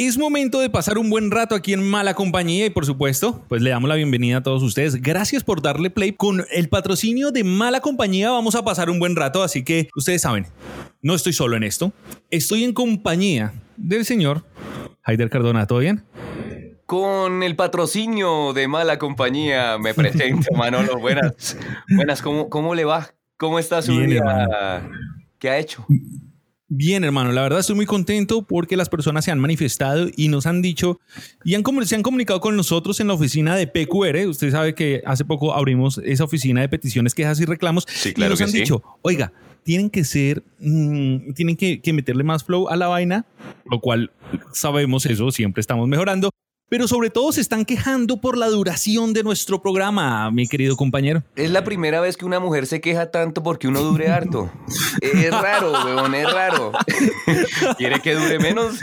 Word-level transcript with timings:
Es 0.00 0.16
momento 0.16 0.60
de 0.60 0.70
pasar 0.70 0.96
un 0.96 1.10
buen 1.10 1.32
rato 1.32 1.56
aquí 1.56 1.72
en 1.72 1.82
Mala 1.82 2.14
Compañía 2.14 2.66
y 2.66 2.70
por 2.70 2.86
supuesto, 2.86 3.44
pues 3.48 3.62
le 3.62 3.70
damos 3.70 3.88
la 3.88 3.96
bienvenida 3.96 4.36
a 4.36 4.42
todos 4.44 4.62
ustedes. 4.62 5.02
Gracias 5.02 5.42
por 5.42 5.60
darle 5.60 5.90
play. 5.90 6.12
Con 6.12 6.44
el 6.52 6.68
patrocinio 6.68 7.32
de 7.32 7.42
Mala 7.42 7.80
Compañía 7.80 8.30
vamos 8.30 8.54
a 8.54 8.64
pasar 8.64 8.90
un 8.90 9.00
buen 9.00 9.16
rato, 9.16 9.42
así 9.42 9.64
que 9.64 9.88
ustedes 9.96 10.22
saben, 10.22 10.46
no 11.02 11.16
estoy 11.16 11.32
solo 11.32 11.56
en 11.56 11.64
esto. 11.64 11.92
Estoy 12.30 12.62
en 12.62 12.74
compañía 12.74 13.52
del 13.76 14.04
señor 14.04 14.44
Haider 15.02 15.30
Cardona. 15.30 15.66
¿Todo 15.66 15.80
bien? 15.80 16.04
Con 16.86 17.42
el 17.42 17.56
patrocinio 17.56 18.52
de 18.52 18.68
Mala 18.68 19.00
Compañía 19.00 19.78
me 19.78 19.94
presento, 19.94 20.54
Manolo. 20.54 21.00
Buenas, 21.00 21.56
buenas. 21.88 22.22
¿Cómo, 22.22 22.48
cómo 22.48 22.76
le 22.76 22.84
va? 22.84 23.08
¿Cómo 23.36 23.58
está 23.58 23.82
su 23.82 23.96
Bien, 23.96 24.10
día? 24.10 24.88
¿Qué 25.40 25.50
ha 25.50 25.58
hecho? 25.58 25.84
Bien, 26.70 27.02
hermano, 27.02 27.32
la 27.32 27.40
verdad 27.40 27.60
estoy 27.60 27.76
muy 27.76 27.86
contento 27.86 28.42
porque 28.42 28.76
las 28.76 28.90
personas 28.90 29.24
se 29.24 29.30
han 29.30 29.38
manifestado 29.38 30.08
y 30.14 30.28
nos 30.28 30.44
han 30.44 30.60
dicho 30.60 31.00
y 31.42 31.54
han, 31.54 31.64
se 31.86 31.94
han 31.94 32.02
comunicado 32.02 32.40
con 32.40 32.56
nosotros 32.56 33.00
en 33.00 33.08
la 33.08 33.14
oficina 33.14 33.56
de 33.56 33.66
PQR. 33.66 34.28
Usted 34.28 34.50
sabe 34.50 34.74
que 34.74 35.02
hace 35.06 35.24
poco 35.24 35.54
abrimos 35.54 35.98
esa 36.04 36.24
oficina 36.24 36.60
de 36.60 36.68
peticiones, 36.68 37.14
quejas 37.14 37.40
y 37.40 37.46
reclamos. 37.46 37.86
Sí, 37.88 38.10
y 38.10 38.12
claro 38.12 38.30
nos 38.30 38.38
que 38.38 38.44
han 38.44 38.50
sí. 38.50 38.58
dicho, 38.58 38.82
oiga, 39.00 39.32
tienen 39.62 39.88
que 39.88 40.04
ser, 40.04 40.42
mm, 40.60 41.32
tienen 41.32 41.56
que, 41.56 41.80
que 41.80 41.92
meterle 41.94 42.22
más 42.22 42.44
flow 42.44 42.68
a 42.68 42.76
la 42.76 42.88
vaina, 42.88 43.24
lo 43.64 43.80
cual 43.80 44.10
sabemos 44.52 45.06
eso, 45.06 45.30
siempre 45.30 45.62
estamos 45.62 45.88
mejorando. 45.88 46.30
Pero 46.70 46.86
sobre 46.86 47.08
todo 47.08 47.32
se 47.32 47.40
están 47.40 47.64
quejando 47.64 48.20
por 48.20 48.36
la 48.36 48.46
duración 48.48 49.14
de 49.14 49.22
nuestro 49.22 49.62
programa, 49.62 50.30
mi 50.30 50.46
querido 50.46 50.76
compañero. 50.76 51.22
Es 51.34 51.50
la 51.50 51.64
primera 51.64 52.00
vez 52.00 52.18
que 52.18 52.26
una 52.26 52.40
mujer 52.40 52.66
se 52.66 52.82
queja 52.82 53.10
tanto 53.10 53.42
porque 53.42 53.68
uno 53.68 53.80
dure 53.80 54.08
harto. 54.08 54.52
Es 55.00 55.30
raro, 55.30 55.72
weón, 55.72 56.14
es 56.14 56.30
raro. 56.30 56.72
¿Quiere 57.78 58.00
que 58.00 58.14
dure 58.14 58.38
menos? 58.38 58.78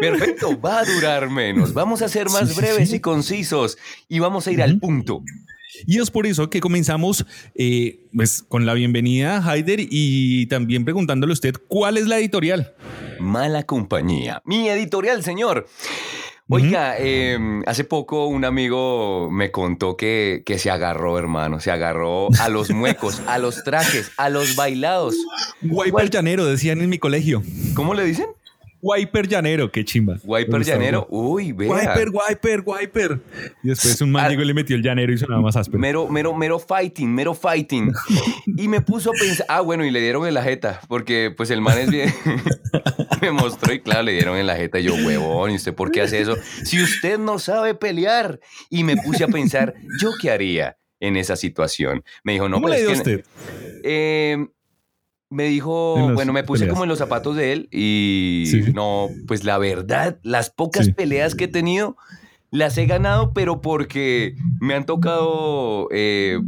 Perfecto, 0.00 0.60
va 0.60 0.80
a 0.80 0.84
durar 0.84 1.30
menos. 1.30 1.72
Vamos 1.72 2.02
a 2.02 2.08
ser 2.08 2.28
más 2.28 2.48
Sí, 2.50 2.60
breves 2.60 2.90
sí. 2.90 2.96
y 2.96 3.00
concisos 3.00 3.78
y 4.08 4.18
vamos 4.18 4.48
a 4.48 4.50
ir 4.50 4.60
al 4.60 4.80
punto. 4.80 5.22
Y 5.86 6.00
es 6.00 6.10
por 6.10 6.26
eso 6.26 6.50
que 6.50 6.60
comenzamos 6.60 7.24
eh, 7.54 8.00
pues, 8.12 8.42
con 8.42 8.66
la 8.66 8.74
bienvenida 8.74 9.36
a 9.38 9.50
Haider 9.52 9.78
y 9.90 10.46
también 10.46 10.84
preguntándole 10.84 11.30
a 11.30 11.34
usted 11.34 11.54
cuál 11.68 11.96
es 11.98 12.06
la 12.08 12.18
editorial. 12.18 12.74
Mala 13.20 13.62
compañía. 13.62 14.42
Mi 14.44 14.68
editorial, 14.68 15.22
señor. 15.22 15.68
Oiga, 16.48 16.96
eh, 16.98 17.38
hace 17.66 17.84
poco 17.84 18.26
un 18.26 18.44
amigo 18.44 19.30
me 19.30 19.50
contó 19.50 19.96
que, 19.96 20.42
que 20.44 20.58
se 20.58 20.70
agarró, 20.70 21.18
hermano. 21.18 21.60
Se 21.60 21.70
agarró 21.70 22.28
a 22.40 22.48
los 22.48 22.70
muecos, 22.74 23.22
a 23.26 23.38
los 23.38 23.64
trajes, 23.64 24.10
a 24.16 24.28
los 24.28 24.54
bailados. 24.56 25.16
Wiper 25.62 26.10
llanero, 26.10 26.44
decían 26.44 26.80
en 26.82 26.90
mi 26.90 26.98
colegio. 26.98 27.42
¿Cómo 27.74 27.94
le 27.94 28.04
dicen? 28.04 28.26
Wiper 28.84 29.28
llanero, 29.28 29.70
qué 29.70 29.84
chimba. 29.84 30.16
Wiper 30.24 30.64
llanero. 30.64 31.06
Uy, 31.08 31.52
vea. 31.52 31.70
Wiper, 31.70 32.08
wiper, 32.10 32.62
wiper. 32.66 33.20
Y 33.62 33.68
después 33.68 34.00
un 34.00 34.10
man 34.10 34.24
Ah. 34.24 34.28
llegó 34.30 34.42
y 34.42 34.46
le 34.46 34.54
metió 34.54 34.74
el 34.74 34.82
llanero 34.82 35.12
y 35.12 35.18
sonaba 35.18 35.40
más 35.40 35.54
áspero. 35.54 35.78
Mero, 35.78 36.08
mero, 36.08 36.34
mero 36.34 36.58
fighting, 36.58 37.08
mero 37.14 37.32
fighting. 37.32 37.92
Y 38.56 38.66
me 38.66 38.80
puso 38.80 39.10
a 39.10 39.12
pensar, 39.12 39.46
ah, 39.48 39.60
bueno, 39.60 39.84
y 39.84 39.92
le 39.92 40.00
dieron 40.00 40.26
en 40.26 40.34
la 40.34 40.42
jeta, 40.42 40.80
porque 40.88 41.32
pues 41.36 41.50
el 41.50 41.60
man 41.60 41.78
es 41.78 41.90
bien. 41.92 42.12
me 43.22 43.30
mostró 43.30 43.72
y 43.72 43.78
claro, 43.80 44.02
le 44.02 44.12
dieron 44.14 44.36
en 44.36 44.48
la 44.48 44.56
jeta. 44.56 44.80
Y 44.80 44.82
yo, 44.82 44.94
huevón, 44.94 45.52
¿y 45.52 45.54
usted 45.54 45.72
por 45.74 45.92
qué 45.92 46.00
hace 46.02 46.20
eso? 46.20 46.36
Si 46.64 46.82
usted 46.82 47.18
no 47.20 47.38
sabe 47.38 47.74
pelear. 47.76 48.40
Y 48.68 48.82
me 48.82 48.96
puse 48.96 49.22
a 49.22 49.28
pensar, 49.28 49.74
¿yo 50.00 50.10
qué 50.20 50.30
haría 50.32 50.76
en 50.98 51.16
esa 51.16 51.36
situación? 51.36 52.02
Me 52.24 52.32
dijo, 52.32 52.48
no, 52.48 52.56
¿Cómo 52.56 52.66
pues 52.66 52.80
le 52.80 52.86
dio 52.86 52.90
es 52.94 53.00
que- 53.02 53.14
usted? 53.16 53.24
eh, 53.84 54.44
me 55.32 55.44
dijo, 55.44 56.12
bueno, 56.14 56.32
me 56.32 56.44
puse 56.44 56.60
peleas. 56.60 56.72
como 56.74 56.84
en 56.84 56.88
los 56.90 56.98
zapatos 56.98 57.34
de 57.36 57.52
él 57.52 57.68
y 57.72 58.44
Sí. 58.50 58.72
no, 58.72 59.08
pues 59.26 59.44
la 59.44 59.58
verdad, 59.58 60.18
las 60.22 60.50
pocas 60.50 60.86
Sí. 60.86 60.92
peleas 60.92 61.34
que 61.34 61.44
he 61.44 61.48
tenido 61.48 61.96
las 62.50 62.76
he 62.76 62.84
ganado, 62.84 63.32
pero 63.32 63.62
porque 63.62 64.36
me 64.60 64.74
han 64.74 64.84
tocado 64.84 65.88
eh, 65.90 66.38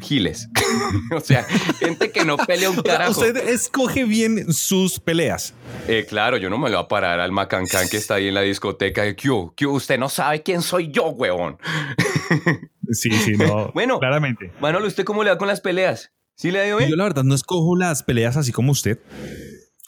giles. 0.00 0.50
o 1.16 1.20
sea, 1.20 1.42
gente 1.78 2.10
que 2.10 2.26
no 2.26 2.36
pelea 2.36 2.68
un 2.68 2.76
carajo. 2.82 3.12
usted 3.12 3.34
escoge 3.48 4.04
bien 4.04 4.52
sus 4.52 5.00
peleas. 5.00 5.54
Eh, 5.88 6.04
claro, 6.06 6.36
yo 6.36 6.50
no 6.50 6.58
me 6.58 6.68
lo 6.68 6.76
voy 6.76 6.84
a 6.84 6.88
parar 6.88 7.18
al 7.18 7.32
macancán 7.32 7.88
que 7.88 7.96
está 7.96 8.16
ahí 8.16 8.28
en 8.28 8.34
la 8.34 8.42
discoteca 8.42 9.04
de 9.04 9.16
Q. 9.16 9.54
Q, 9.56 9.70
usted 9.70 9.98
no 9.98 10.10
sabe 10.10 10.42
quién 10.42 10.60
soy 10.60 10.90
yo, 10.90 11.08
huevón. 11.08 11.56
Sí, 12.90 13.10
sí, 13.10 13.32
no. 13.32 13.70
Bueno. 13.72 13.98
claramente. 13.98 14.52
Manolo, 14.60 14.86
¿usted 14.86 15.04
cómo 15.04 15.24
le 15.24 15.30
va 15.30 15.38
con 15.38 15.48
las 15.48 15.62
peleas? 15.62 16.12
¿Sí 16.36 16.50
le 16.50 16.60
ha 16.60 16.66
ido 16.66 16.78
bien? 16.78 16.90
Yo 16.90 16.96
la 16.96 17.04
verdad 17.04 17.24
no 17.24 17.34
escojo 17.34 17.76
las 17.76 18.02
peleas 18.02 18.36
así 18.36 18.52
como 18.52 18.72
usted. 18.72 18.98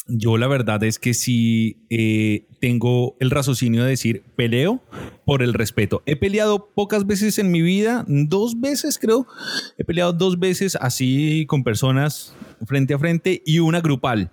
Yo 0.09 0.39
la 0.39 0.47
verdad 0.47 0.85
es 0.85 1.01
que 1.01 1.15
sí 1.15 1.85
eh, 1.91 2.47
tengo 2.61 3.17
el 3.19 3.31
raciocinio 3.31 3.83
de 3.83 3.91
decir 3.91 4.23
peleo 4.37 4.81
por 5.25 5.43
el 5.43 5.53
respeto. 5.53 6.05
He 6.07 6.15
peleado 6.15 6.71
pocas 6.75 7.09
veces 7.09 7.41
en 7.41 7.51
mi 7.51 7.61
vida, 7.61 8.05
dos 8.07 8.61
veces 8.61 8.99
creo. 9.01 9.27
He 9.79 9.85
peleado 9.85 10.13
dos 10.13 10.39
veces 10.39 10.79
así 10.81 11.45
con 11.49 11.65
personas 11.65 12.37
frente 12.67 12.95
a 12.95 12.99
frente 13.01 13.43
y 13.45 13.59
una 13.59 13.81
grupal. 13.81 14.31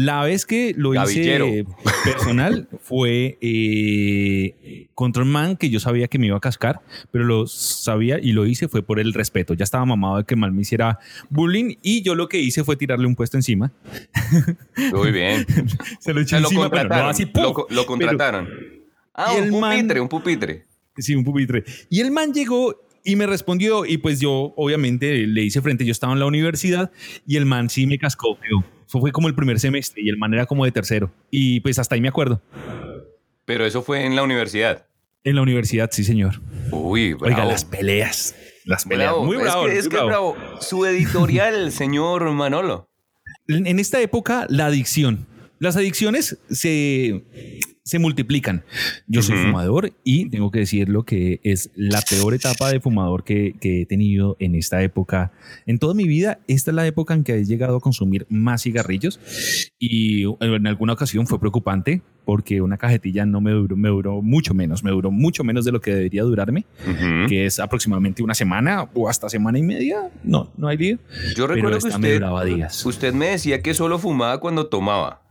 La 0.00 0.22
vez 0.22 0.46
que 0.46 0.74
lo 0.76 0.90
Gavillero. 0.90 1.48
hice 1.48 1.66
personal 2.04 2.68
fue 2.80 3.36
eh, 3.40 4.86
contra 4.94 5.24
un 5.24 5.30
man 5.30 5.56
que 5.56 5.70
yo 5.70 5.80
sabía 5.80 6.06
que 6.06 6.20
me 6.20 6.28
iba 6.28 6.36
a 6.36 6.40
cascar, 6.40 6.80
pero 7.10 7.24
lo 7.24 7.48
sabía 7.48 8.20
y 8.22 8.30
lo 8.30 8.46
hice 8.46 8.68
fue 8.68 8.82
por 8.82 9.00
el 9.00 9.12
respeto. 9.12 9.54
Ya 9.54 9.64
estaba 9.64 9.84
mamado 9.84 10.18
de 10.18 10.24
que 10.24 10.36
man 10.36 10.54
me 10.54 10.62
hiciera 10.62 11.00
bullying 11.30 11.74
y 11.82 12.02
yo 12.02 12.14
lo 12.14 12.28
que 12.28 12.38
hice 12.38 12.62
fue 12.62 12.76
tirarle 12.76 13.06
un 13.08 13.16
puesto 13.16 13.36
encima. 13.36 13.72
Muy 14.92 15.10
bien. 15.10 15.44
Se 15.98 16.14
lo 16.14 16.20
eché 16.20 16.38
lo 16.38 16.46
encima, 16.46 16.70
pero 16.70 16.82
contrataron. 16.82 17.04
no 17.06 17.10
así. 17.10 17.26
¡pum! 17.26 17.42
lo, 17.42 17.52
co- 17.54 17.66
lo 17.68 17.84
contrataron. 17.86 18.48
ah, 19.14 19.32
un 19.32 19.58
man- 19.58 19.72
pupitre, 19.78 20.00
un 20.00 20.08
pupitre. 20.08 20.64
Sí, 20.96 21.14
un 21.16 21.24
pupitre. 21.24 21.64
Y 21.90 22.00
el 22.00 22.10
man 22.12 22.32
llegó 22.32 22.87
y 23.10 23.16
me 23.16 23.26
respondió 23.26 23.84
y 23.86 23.98
pues 23.98 24.20
yo 24.20 24.52
obviamente 24.56 25.26
le 25.26 25.42
hice 25.42 25.62
frente, 25.62 25.84
yo 25.84 25.92
estaba 25.92 26.12
en 26.12 26.18
la 26.20 26.26
universidad 26.26 26.90
y 27.26 27.36
el 27.36 27.46
man 27.46 27.70
sí 27.70 27.86
me 27.86 27.98
cascó, 27.98 28.38
pero 28.40 28.64
fue 28.86 29.12
como 29.12 29.28
el 29.28 29.34
primer 29.34 29.58
semestre 29.60 30.02
y 30.02 30.08
el 30.08 30.16
man 30.18 30.34
era 30.34 30.46
como 30.46 30.64
de 30.64 30.72
tercero. 30.72 31.10
Y 31.30 31.60
pues 31.60 31.78
hasta 31.78 31.94
ahí 31.94 32.00
me 32.00 32.08
acuerdo. 32.08 32.42
Pero 33.44 33.64
eso 33.64 33.82
fue 33.82 34.04
en 34.04 34.14
la 34.16 34.22
universidad. 34.22 34.86
En 35.24 35.36
la 35.36 35.42
universidad, 35.42 35.90
sí, 35.92 36.04
señor. 36.04 36.40
Uy, 36.70 37.14
bravo. 37.14 37.26
Oiga, 37.34 37.44
las 37.44 37.64
peleas. 37.64 38.34
Las 38.64 38.84
peleas. 38.84 39.10
Bravo. 39.12 39.24
Muy 39.24 39.36
Es 39.36 39.42
bravo. 39.42 39.62
que- 39.64 39.68
muy 39.70 39.78
Es 39.78 39.88
que, 39.88 39.96
bravo. 39.96 40.34
bravo. 40.34 40.60
Su 40.60 40.84
editorial, 40.86 41.72
señor 41.72 42.30
Manolo. 42.32 42.88
En 43.48 43.78
esta 43.78 44.00
época, 44.00 44.46
la 44.50 44.66
adicción. 44.66 45.26
Las 45.60 45.76
adicciones 45.76 46.38
se, 46.50 47.24
se 47.82 47.98
multiplican. 47.98 48.64
Yo 49.06 49.22
soy 49.22 49.36
fumador 49.38 49.92
y 50.04 50.28
tengo 50.30 50.50
que 50.50 50.60
decirlo 50.60 51.04
que 51.04 51.40
es 51.42 51.70
la 51.74 52.00
peor 52.02 52.34
etapa 52.34 52.70
de 52.70 52.80
fumador 52.80 53.24
que, 53.24 53.54
que 53.60 53.82
he 53.82 53.86
tenido 53.86 54.36
en 54.38 54.54
esta 54.54 54.82
época. 54.82 55.32
En 55.66 55.78
toda 55.78 55.94
mi 55.94 56.06
vida, 56.06 56.38
esta 56.46 56.70
es 56.70 56.74
la 56.74 56.86
época 56.86 57.14
en 57.14 57.24
que 57.24 57.34
he 57.34 57.44
llegado 57.44 57.76
a 57.76 57.80
consumir 57.80 58.26
más 58.28 58.62
cigarrillos 58.62 59.18
y 59.78 60.24
en 60.40 60.66
alguna 60.66 60.92
ocasión 60.92 61.26
fue 61.26 61.40
preocupante 61.40 62.02
porque 62.24 62.60
una 62.60 62.76
cajetilla 62.76 63.24
no 63.24 63.40
me 63.40 63.52
duró, 63.52 63.74
me 63.74 63.88
duró 63.88 64.20
mucho 64.20 64.52
menos, 64.52 64.84
me 64.84 64.90
duró 64.90 65.10
mucho 65.10 65.44
menos 65.44 65.64
de 65.64 65.72
lo 65.72 65.80
que 65.80 65.94
debería 65.94 66.22
durarme, 66.24 66.66
Ujú. 66.86 67.26
que 67.26 67.46
es 67.46 67.58
aproximadamente 67.58 68.22
una 68.22 68.34
semana 68.34 68.86
o 68.92 69.08
hasta 69.08 69.30
semana 69.30 69.58
y 69.58 69.62
media. 69.62 70.10
No, 70.24 70.52
no 70.58 70.68
hay 70.68 70.76
lío. 70.76 70.98
Yo 71.34 71.46
recuerdo 71.46 71.78
que 71.78 71.88
me 71.88 71.94
usted, 71.94 72.14
duraba 72.14 72.44
días. 72.44 72.84
usted 72.84 73.14
me 73.14 73.28
decía 73.30 73.62
que 73.62 73.72
solo 73.72 73.98
fumaba 73.98 74.40
cuando 74.40 74.66
tomaba. 74.66 75.22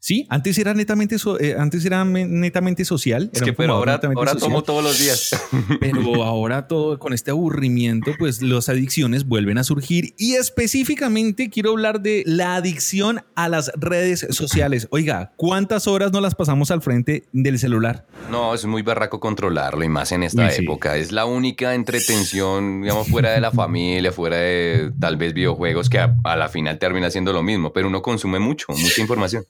Sí, 0.00 0.26
antes 0.28 0.58
era 0.58 0.74
netamente, 0.74 1.18
so- 1.18 1.38
eh, 1.40 1.56
antes 1.58 1.84
era 1.84 2.04
me- 2.04 2.26
netamente 2.26 2.84
social. 2.84 3.30
Es 3.32 3.38
era 3.42 3.46
que, 3.46 3.52
pero 3.52 3.74
ahora, 3.74 3.92
netamente 3.94 4.18
ahora 4.20 4.32
social, 4.32 4.48
tomo 4.48 4.62
todos 4.62 4.82
los 4.84 4.98
días. 4.98 5.30
Pero 5.80 6.22
ahora 6.24 6.66
todo 6.68 6.98
con 6.98 7.12
este 7.12 7.30
aburrimiento, 7.30 8.12
pues 8.18 8.42
las 8.42 8.68
adicciones 8.68 9.24
vuelven 9.26 9.58
a 9.58 9.64
surgir 9.64 10.14
y 10.18 10.34
específicamente 10.34 11.50
quiero 11.50 11.70
hablar 11.70 12.00
de 12.00 12.22
la 12.26 12.56
adicción 12.56 13.22
a 13.34 13.48
las 13.48 13.70
redes 13.76 14.26
sociales. 14.30 14.88
Oiga, 14.90 15.32
¿cuántas 15.36 15.86
horas 15.86 16.12
no 16.12 16.20
las 16.20 16.34
pasamos 16.34 16.70
al 16.70 16.82
frente 16.82 17.24
del 17.32 17.58
celular? 17.58 18.06
No, 18.30 18.54
es 18.54 18.64
muy 18.66 18.82
barraco 18.82 19.20
controlarlo 19.20 19.82
y 19.84 19.88
más 19.88 20.12
en 20.12 20.22
esta 20.22 20.50
sí. 20.50 20.62
época. 20.62 20.96
Es 20.96 21.12
la 21.12 21.24
única 21.24 21.74
entretención, 21.74 22.82
digamos, 22.82 23.08
fuera 23.08 23.32
de 23.32 23.40
la 23.40 23.50
familia, 23.52 24.12
fuera 24.12 24.36
de 24.36 24.92
tal 25.00 25.16
vez 25.16 25.32
videojuegos 25.34 25.88
que 25.90 25.98
a, 25.98 26.16
a 26.24 26.36
la 26.36 26.48
final 26.48 26.78
termina 26.78 27.10
siendo 27.10 27.32
lo 27.32 27.42
mismo, 27.42 27.72
pero 27.72 27.88
uno 27.88 28.02
consume 28.02 28.38
mucho, 28.38 28.66
mucha 28.68 29.00
información. 29.00 29.44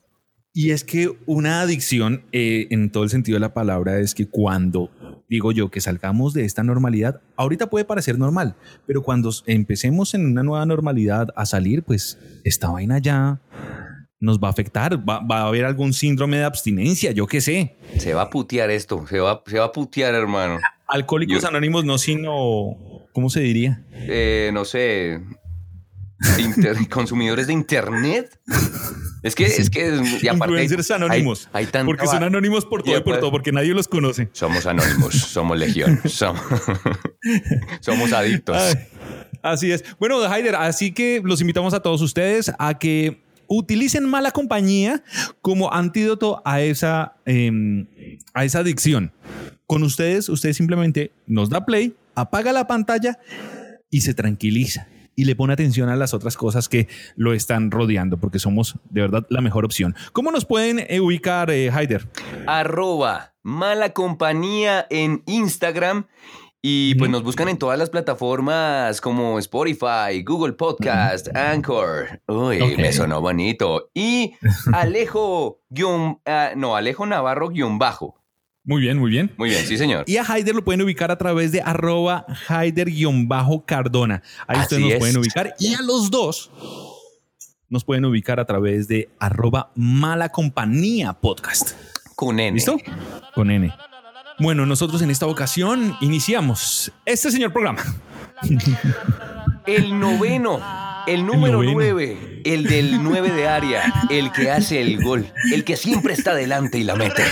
Y 0.53 0.71
es 0.73 0.83
que 0.83 1.13
una 1.27 1.61
adicción, 1.61 2.25
eh, 2.33 2.67
en 2.71 2.91
todo 2.91 3.05
el 3.05 3.11
sentido 3.11 3.37
de 3.37 3.41
la 3.41 3.55
palabra, 3.55 4.01
es 4.01 4.15
que 4.17 4.27
cuando 4.27 4.91
digo 5.29 5.53
yo 5.53 5.71
que 5.71 5.81
salgamos 5.81 6.35
de 6.35 6.45
esta 6.45 6.65
normalidad, 6.65 7.21
ahorita 7.37 7.71
puede 7.71 7.85
parecer 7.85 8.19
normal, 8.19 8.57
pero 8.85 9.03
cuando 9.03 9.31
empecemos 9.47 10.13
en 10.15 10.27
una 10.27 10.43
nueva 10.43 10.67
normalidad 10.67 11.29
a 11.37 11.47
salir, 11.47 11.85
pues 11.85 12.19
esta 12.43 12.69
vaina 12.69 12.99
ya 12.99 13.41
nos 14.19 14.41
va 14.41 14.49
a 14.49 14.51
afectar, 14.51 14.99
va, 15.09 15.21
va 15.21 15.43
a 15.43 15.47
haber 15.47 15.65
algún 15.65 15.93
síndrome 15.93 16.39
de 16.39 16.45
abstinencia, 16.45 17.13
yo 17.13 17.29
qué 17.29 17.41
sé. 17.41 17.77
Se 17.99 18.13
va 18.13 18.23
a 18.23 18.31
putear 18.31 18.71
esto, 18.71 19.07
se 19.07 19.21
va, 19.21 19.43
se 19.47 19.59
va 19.61 19.67
a 19.67 19.73
putear, 19.73 20.15
hermano. 20.15 20.59
Alcohólicos 20.89 21.43
Yo- 21.43 21.49
Anónimos 21.49 21.85
no, 21.85 21.97
sino, 21.97 22.77
¿cómo 23.13 23.31
se 23.31 23.39
diría? 23.41 23.85
Eh, 23.93 24.51
no 24.53 24.65
sé, 24.65 25.21
inter- 26.41 26.77
consumidores 26.91 27.47
de 27.47 27.53
internet. 27.53 28.37
Es 29.23 29.35
que, 29.35 29.45
es 29.45 29.69
que, 29.71 30.01
y 30.23 30.29
aparte. 30.29 30.59
hay- 30.59 30.69
anónimos. 30.95 31.49
Hay, 31.53 31.69
hay 31.73 31.85
porque 31.85 32.07
son 32.07 32.23
anónimos 32.23 32.65
por 32.65 32.83
todo 32.83 32.97
y 32.97 33.01
por 33.03 33.19
todo, 33.21 33.31
porque 33.31 33.53
nadie 33.53 33.75
los 33.75 33.89
conoce. 33.89 34.29
Somos 34.33 34.67
anónimos, 34.67 35.15
somos 35.15 35.59
legión, 35.59 36.01
somos, 36.07 36.43
somos 37.81 38.13
adictos. 38.13 38.57
Ay, 38.57 38.75
así 39.43 39.71
es. 39.73 39.85
Bueno, 39.99 40.23
Haider, 40.23 40.55
así 40.57 40.93
que 40.93 41.21
los 41.25 41.41
invitamos 41.41 41.75
a 41.75 41.81
todos 41.81 42.01
ustedes 42.01 42.53
a 42.59 42.79
que 42.79 43.21
utilicen 43.47 44.09
mala 44.09 44.31
compañía 44.31 45.03
como 45.43 45.73
antídoto 45.73 46.41
a 46.45 46.61
esa, 46.61 47.17
em, 47.27 47.87
a 48.33 48.45
esa 48.45 48.61
adicción. 48.61 49.13
Con 49.67 49.83
ustedes, 49.83 50.29
usted 50.29 50.53
simplemente 50.53 51.13
nos 51.27 51.51
da 51.51 51.67
play, 51.67 51.95
apaga 52.15 52.53
la 52.53 52.67
pantalla 52.67 53.19
y 53.91 54.01
se 54.03 54.15
tranquiliza. 54.15 54.87
Y 55.21 55.25
le 55.25 55.37
pone 55.37 55.53
atención 55.53 55.91
a 55.91 55.97
las 55.97 56.15
otras 56.15 56.39
cosas 56.39 56.71
que 56.71 56.89
lo 57.15 57.35
están 57.35 57.71
rodeando, 57.71 58.17
porque 58.17 58.39
somos 58.39 58.77
de 58.89 59.03
verdad 59.03 59.27
la 59.29 59.43
mejor 59.43 59.67
opción. 59.67 59.95
¿Cómo 60.15 60.31
nos 60.33 60.47
pueden 60.47 60.79
eh, 60.89 60.99
ubicar, 60.99 61.51
eh, 61.51 61.71
Haider? 61.71 62.09
Arroba 62.47 63.35
mala 63.43 63.93
compañía 63.93 64.87
en 64.89 65.23
Instagram. 65.27 66.07
Y 66.63 66.95
pues 66.95 67.11
nos 67.11 67.23
buscan 67.23 67.51
en 67.51 67.59
todas 67.59 67.79
las 67.79 67.91
plataformas 67.91 69.03
como 69.03 69.39
Spotify, 69.39 70.23
Google 70.25 70.55
Podcast, 70.55 71.29
Anchor. 71.37 72.23
Uy, 72.27 72.77
me 72.79 72.91
sonó 72.95 73.21
bonito. 73.21 73.91
Y 73.93 74.37
Alejo 74.73 75.61
guion, 75.69 76.19
ah, 76.25 76.53
no, 76.57 76.77
Alejo 76.77 77.05
Navarro 77.05 77.51
guion 77.51 77.79
bajo. 77.79 78.20
Muy 78.71 78.83
bien, 78.83 78.99
muy 78.99 79.11
bien. 79.11 79.33
Muy 79.37 79.51
bien, 79.51 79.67
sí 79.67 79.77
señor. 79.77 80.05
Y 80.07 80.17
a 80.17 80.23
Haider 80.23 80.55
lo 80.55 80.63
pueden 80.63 80.81
ubicar 80.83 81.11
a 81.11 81.19
través 81.19 81.51
de 81.51 81.61
arroba 81.61 82.25
Haider-Cardona. 82.47 84.23
Ahí 84.47 84.59
Así 84.59 84.77
ustedes 84.77 84.83
nos 84.83 84.93
es. 84.93 84.99
pueden 85.01 85.17
ubicar. 85.17 85.55
Y 85.59 85.75
a 85.75 85.83
los 85.83 86.09
dos 86.09 86.53
nos 87.69 87.83
pueden 87.85 88.05
ubicar 88.05 88.39
a 88.39 88.45
través 88.45 88.87
de 88.87 89.09
arroba 89.19 89.73
Mala 89.75 90.29
Compañía 90.29 91.15
Podcast. 91.15 91.73
Con 92.15 92.39
N. 92.39 92.53
¿Listo? 92.53 92.79
Con 93.35 93.51
N. 93.51 93.75
Bueno, 94.39 94.65
nosotros 94.67 95.03
en 95.03 95.11
esta 95.11 95.27
ocasión 95.27 95.97
iniciamos 96.01 96.93
este 97.07 97.33
señor 97.33 97.53
programa. 97.53 97.83
El 99.67 99.99
noveno. 99.99 100.61
El 101.09 101.27
número 101.27 101.61
nueve. 101.65 102.41
El 102.45 102.69
del 102.69 103.03
nueve 103.03 103.33
de 103.33 103.49
área. 103.49 104.07
El 104.11 104.31
que 104.31 104.49
hace 104.49 104.81
el 104.81 105.03
gol. 105.03 105.27
El 105.53 105.65
que 105.65 105.77
siempre 105.77 106.15
está 106.15 106.31
adelante 106.31 106.79
y 106.79 106.85
la 106.85 106.95
mete. 106.95 107.25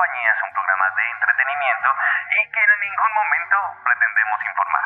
Compañía 0.00 0.32
es 0.32 0.40
un 0.48 0.52
programa 0.56 0.86
de 0.96 1.04
entretenimiento 1.12 1.88
y 2.32 2.40
que 2.48 2.60
en 2.64 2.72
ningún 2.88 3.12
momento 3.20 3.56
pretendemos 3.84 4.38
informar. 4.48 4.84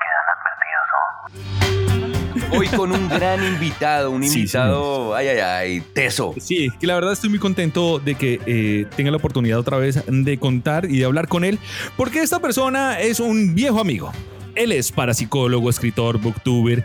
Quedan 0.00 0.26
advertidos, 0.32 0.86
¿no? 0.94 2.58
Hoy 2.58 2.66
con 2.68 2.88
un 2.92 3.04
gran 3.10 3.44
invitado. 3.44 4.10
Un 4.10 4.24
Sí, 4.24 4.40
invitado. 4.40 5.14
ay, 5.14 5.28
ay, 5.28 5.38
ay. 5.40 5.80
Teso. 5.94 6.32
Sí, 6.38 6.70
que 6.80 6.86
la 6.86 6.94
verdad 6.94 7.12
estoy 7.12 7.28
muy 7.28 7.38
contento 7.38 7.98
de 7.98 8.14
que 8.14 8.40
eh, 8.46 8.86
tenga 8.96 9.10
la 9.10 9.18
oportunidad 9.18 9.58
otra 9.58 9.76
vez 9.76 10.02
de 10.06 10.38
contar 10.38 10.86
y 10.86 11.00
de 11.00 11.04
hablar 11.04 11.28
con 11.28 11.44
él, 11.44 11.58
porque 11.98 12.22
esta 12.22 12.40
persona 12.40 12.98
es 13.00 13.20
un 13.20 13.54
viejo 13.54 13.78
amigo. 13.78 14.10
Él 14.54 14.72
es 14.72 14.90
parapsicólogo, 14.90 15.68
escritor, 15.68 16.16
booktuber 16.18 16.82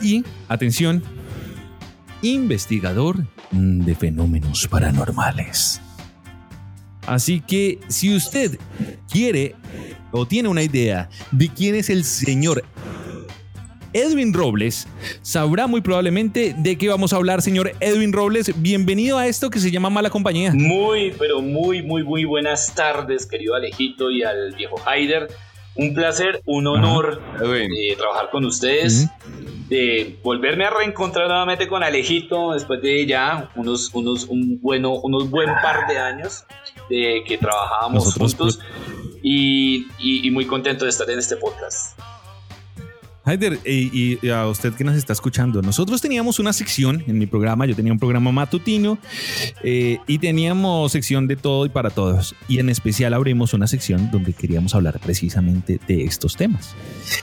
y, 0.00 0.24
atención, 0.48 1.02
investigador 2.22 3.16
de 3.50 3.94
fenómenos 3.96 4.68
paranormales. 4.68 5.80
Así 7.06 7.40
que 7.40 7.78
si 7.88 8.14
usted 8.14 8.58
quiere 9.10 9.54
o 10.10 10.26
tiene 10.26 10.48
una 10.48 10.62
idea 10.62 11.08
de 11.32 11.48
quién 11.48 11.74
es 11.74 11.90
el 11.90 12.04
señor 12.04 12.64
Edwin 13.92 14.34
Robles, 14.34 14.88
sabrá 15.22 15.66
muy 15.68 15.80
probablemente 15.80 16.54
de 16.58 16.76
qué 16.76 16.88
vamos 16.88 17.12
a 17.12 17.16
hablar, 17.16 17.42
señor 17.42 17.72
Edwin 17.78 18.12
Robles. 18.12 18.50
Bienvenido 18.60 19.18
a 19.18 19.28
esto 19.28 19.50
que 19.50 19.60
se 19.60 19.70
llama 19.70 19.88
Mala 19.88 20.10
Compañía. 20.10 20.52
Muy, 20.52 21.14
pero 21.18 21.40
muy, 21.40 21.82
muy, 21.82 22.02
muy 22.02 22.24
buenas 22.24 22.74
tardes, 22.74 23.24
querido 23.24 23.54
Alejito 23.54 24.10
y 24.10 24.24
al 24.24 24.54
viejo 24.56 24.76
Haider. 24.84 25.28
Un 25.76 25.94
placer, 25.94 26.40
un 26.44 26.66
honor 26.66 27.20
eh, 27.44 27.96
trabajar 27.96 28.30
con 28.30 28.44
ustedes, 28.44 29.08
de 29.68 30.18
volverme 30.22 30.64
a 30.66 30.70
reencontrar 30.70 31.26
nuevamente 31.28 31.66
con 31.68 31.82
Alejito 31.82 32.52
después 32.52 32.82
de 32.82 33.06
ya 33.06 33.50
unos, 33.56 33.90
unos, 33.94 34.24
un 34.24 34.60
bueno, 34.60 34.92
unos 34.92 35.30
buen 35.30 35.48
par 35.62 35.86
de 35.86 35.98
años 35.98 36.44
de 36.90 37.22
que 37.26 37.38
trabajábamos 37.38 38.04
Nosotros, 38.18 38.34
juntos 38.36 38.58
y, 39.22 39.86
y- 39.98 40.26
y 40.26 40.30
muy 40.30 40.44
contento 40.46 40.84
de 40.84 40.90
estar 40.90 41.08
en 41.08 41.18
este 41.18 41.36
podcast. 41.36 41.98
Haider, 43.24 43.58
y, 43.64 44.18
y 44.20 44.28
a 44.28 44.46
usted 44.46 44.74
que 44.74 44.84
nos 44.84 44.96
está 44.96 45.12
escuchando, 45.14 45.62
nosotros 45.62 46.02
teníamos 46.02 46.38
una 46.38 46.52
sección 46.52 47.02
en 47.06 47.18
mi 47.18 47.26
programa, 47.26 47.64
yo 47.66 47.74
tenía 47.74 47.92
un 47.92 47.98
programa 47.98 48.32
matutino 48.32 48.98
eh, 49.62 49.98
y 50.06 50.18
teníamos 50.18 50.92
sección 50.92 51.26
de 51.26 51.36
todo 51.36 51.64
y 51.64 51.70
para 51.70 51.90
todos. 51.90 52.34
Y 52.48 52.58
en 52.58 52.68
especial 52.68 53.14
abrimos 53.14 53.54
una 53.54 53.66
sección 53.66 54.10
donde 54.10 54.32
queríamos 54.34 54.74
hablar 54.74 55.00
precisamente 55.00 55.80
de 55.86 56.04
estos 56.04 56.36
temas. 56.36 56.74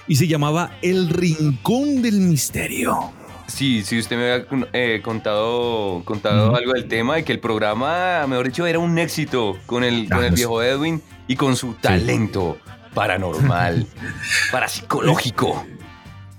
Y 0.07 0.15
se 0.15 0.27
llamaba 0.27 0.71
El 0.81 1.09
Rincón 1.09 2.01
del 2.01 2.19
Misterio. 2.19 3.11
Sí, 3.47 3.83
sí, 3.83 3.99
usted 3.99 4.15
me 4.15 4.31
había 4.31 4.45
eh, 4.73 5.01
contado, 5.03 6.03
contado 6.05 6.55
algo 6.55 6.73
del 6.73 6.87
tema 6.87 7.19
y 7.19 7.23
que 7.23 7.33
el 7.33 7.39
programa, 7.39 8.25
mejor 8.27 8.47
dicho, 8.47 8.65
era 8.65 8.79
un 8.79 8.97
éxito 8.97 9.57
con 9.65 9.83
el, 9.83 10.09
con 10.09 10.23
el 10.23 10.33
viejo 10.33 10.63
Edwin 10.63 11.01
y 11.27 11.35
con 11.35 11.55
su 11.55 11.73
talento 11.73 12.57
paranormal, 12.93 13.85
parapsicológico. 14.51 15.65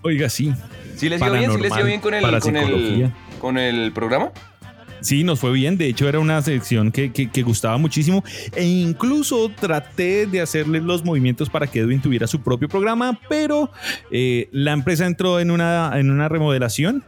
Oiga, 0.03 0.29
sí. 0.29 0.53
¿Sí 0.97 1.09
les 1.09 1.21
dio 1.21 1.33
bien? 1.33 1.51
¿Sí 1.53 1.59
les 1.61 1.75
dio 1.75 1.85
bien 1.85 2.01
con 2.01 2.15
el, 2.15 2.41
con 2.41 2.57
el, 2.57 3.11
con 3.41 3.59
el 3.59 3.93
programa? 3.93 4.31
Sí, 5.01 5.25
nos 5.25 5.41
fue 5.41 5.51
bien. 5.53 5.79
De 5.79 5.87
hecho, 5.89 6.09
era 6.09 6.21
una 6.21 6.41
sección 6.43 6.93
que, 6.93 7.13
que- 7.13 7.29
que 7.29 7.43
gustaba 7.43 7.77
muchísimo. 7.77 8.23
E 8.55 8.65
incluso 8.65 9.51
traté 9.61 10.27
de 10.27 10.41
hacerle 10.41 10.81
los 10.81 11.05
movimientos 11.05 11.51
para 11.51 11.67
que 11.67 11.81
Edwin 11.81 12.01
tuviera 12.01 12.29
su 12.29 12.41
propio 12.41 12.69
programa, 12.69 13.19
pero 13.29 13.69
eh, 14.13 14.49
la 14.53 14.73
empresa 14.73 15.05
entró 15.07 15.41
en 15.41 15.51
una, 15.51 15.91
en 15.99 16.09
una 16.09 16.29
remodelación 16.29 17.03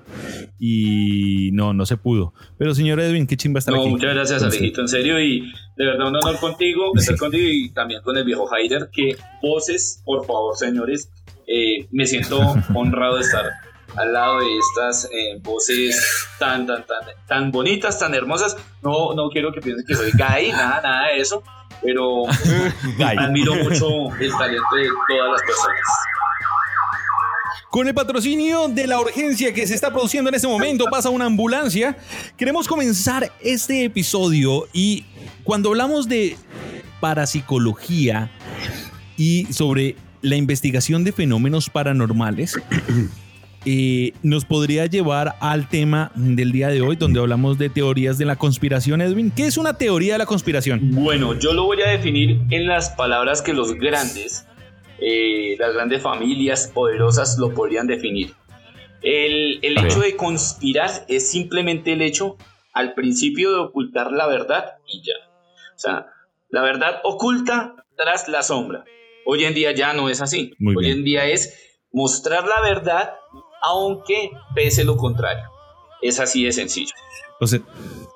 y 0.58 1.50
no, 1.52 1.72
no 1.72 1.86
se 1.86 1.96
pudo. 1.96 2.34
Pero 2.58 2.74
señor 2.74 2.98
Edwin, 2.98 3.28
qué 3.28 3.36
chimba 3.36 3.60
estar 3.60 3.72
No, 3.74 3.82
aquí. 3.82 3.90
muchas 3.90 4.12
gracias. 4.12 4.42
Alejito, 4.42 4.80
en 4.80 4.88
serio, 4.88 5.20
y 5.20 5.52
de 5.76 5.84
verdad 5.86 6.08
un 6.08 6.16
honor 6.16 6.38
contigo, 6.40 6.90
estar 6.96 7.16
contigo 7.16 7.46
y 7.48 7.70
también 7.70 8.02
con 8.02 8.16
el 8.16 8.24
viejo 8.24 8.52
Haider, 8.52 8.88
que 8.92 9.14
voces, 9.40 10.02
por 10.04 10.26
favor, 10.26 10.56
señores, 10.56 11.10
eh, 11.46 11.86
me 11.90 12.06
siento 12.06 12.38
honrado 12.74 13.16
de 13.16 13.22
estar 13.22 13.44
al 13.96 14.12
lado 14.12 14.40
de 14.40 14.58
estas 14.58 15.04
eh, 15.06 15.38
voces 15.42 16.26
tan, 16.38 16.66
tan, 16.66 16.84
tan, 16.84 17.00
tan 17.26 17.50
bonitas, 17.50 17.98
tan 17.98 18.14
hermosas. 18.14 18.56
No, 18.82 19.14
no 19.14 19.28
quiero 19.30 19.52
que 19.52 19.60
piensen 19.60 19.84
que 19.86 19.94
soy 19.94 20.10
gay, 20.12 20.50
nada, 20.50 20.80
nada 20.82 21.08
de 21.08 21.18
eso, 21.18 21.42
pero 21.82 22.24
admiro 23.18 23.54
mucho 23.54 24.12
el 24.18 24.30
talento 24.36 24.76
de 24.76 24.88
todas 25.08 25.32
las 25.32 25.42
personas. 25.42 25.80
Con 27.70 27.88
el 27.88 27.94
patrocinio 27.94 28.68
de 28.68 28.86
la 28.86 29.00
urgencia 29.00 29.52
que 29.52 29.66
se 29.66 29.74
está 29.74 29.90
produciendo 29.92 30.28
en 30.28 30.36
este 30.36 30.46
momento, 30.46 30.84
pasa 30.88 31.10
una 31.10 31.24
ambulancia. 31.24 31.96
Queremos 32.36 32.68
comenzar 32.68 33.32
este 33.40 33.84
episodio 33.84 34.68
y 34.72 35.04
cuando 35.42 35.70
hablamos 35.70 36.08
de 36.08 36.36
parapsicología 37.00 38.30
y 39.16 39.52
sobre 39.52 39.96
la 40.24 40.36
investigación 40.36 41.04
de 41.04 41.12
fenómenos 41.12 41.68
paranormales, 41.68 42.58
eh, 43.66 44.12
nos 44.22 44.46
podría 44.46 44.86
llevar 44.86 45.36
al 45.40 45.68
tema 45.68 46.10
del 46.14 46.50
día 46.50 46.68
de 46.68 46.80
hoy, 46.80 46.96
donde 46.96 47.20
hablamos 47.20 47.58
de 47.58 47.68
teorías 47.68 48.16
de 48.16 48.24
la 48.24 48.36
conspiración, 48.36 49.02
Edwin. 49.02 49.30
¿Qué 49.30 49.46
es 49.46 49.58
una 49.58 49.74
teoría 49.74 50.14
de 50.14 50.18
la 50.20 50.26
conspiración? 50.26 50.80
Bueno, 50.92 51.38
yo 51.38 51.52
lo 51.52 51.64
voy 51.64 51.82
a 51.82 51.90
definir 51.90 52.40
en 52.50 52.66
las 52.66 52.90
palabras 52.90 53.42
que 53.42 53.52
los 53.52 53.74
grandes, 53.74 54.46
eh, 54.98 55.56
las 55.58 55.74
grandes 55.74 56.02
familias 56.02 56.70
poderosas 56.72 57.36
lo 57.38 57.52
podrían 57.52 57.86
definir. 57.86 58.32
El, 59.02 59.58
el 59.62 59.76
hecho 59.84 60.00
de 60.00 60.16
conspirar 60.16 60.90
es 61.08 61.30
simplemente 61.30 61.92
el 61.92 62.00
hecho 62.00 62.38
al 62.72 62.94
principio 62.94 63.52
de 63.52 63.58
ocultar 63.58 64.10
la 64.10 64.26
verdad 64.26 64.78
y 64.86 65.02
ya. 65.02 65.12
O 65.74 65.78
sea, 65.78 66.06
la 66.48 66.62
verdad 66.62 67.00
oculta 67.04 67.74
tras 67.94 68.28
la 68.28 68.42
sombra. 68.42 68.84
Hoy 69.26 69.44
en 69.44 69.54
día 69.54 69.72
ya 69.72 69.92
no 69.92 70.08
es 70.08 70.20
así. 70.20 70.52
Muy 70.58 70.76
Hoy 70.76 70.84
bien. 70.84 70.98
en 70.98 71.04
día 71.04 71.26
es 71.26 71.54
mostrar 71.92 72.46
la 72.46 72.60
verdad 72.62 73.14
aunque 73.62 74.30
pese 74.54 74.84
lo 74.84 74.96
contrario. 74.96 75.44
Es 76.02 76.20
así 76.20 76.44
de 76.44 76.52
sencillo. 76.52 76.92
O 77.40 77.46
sea, 77.46 77.60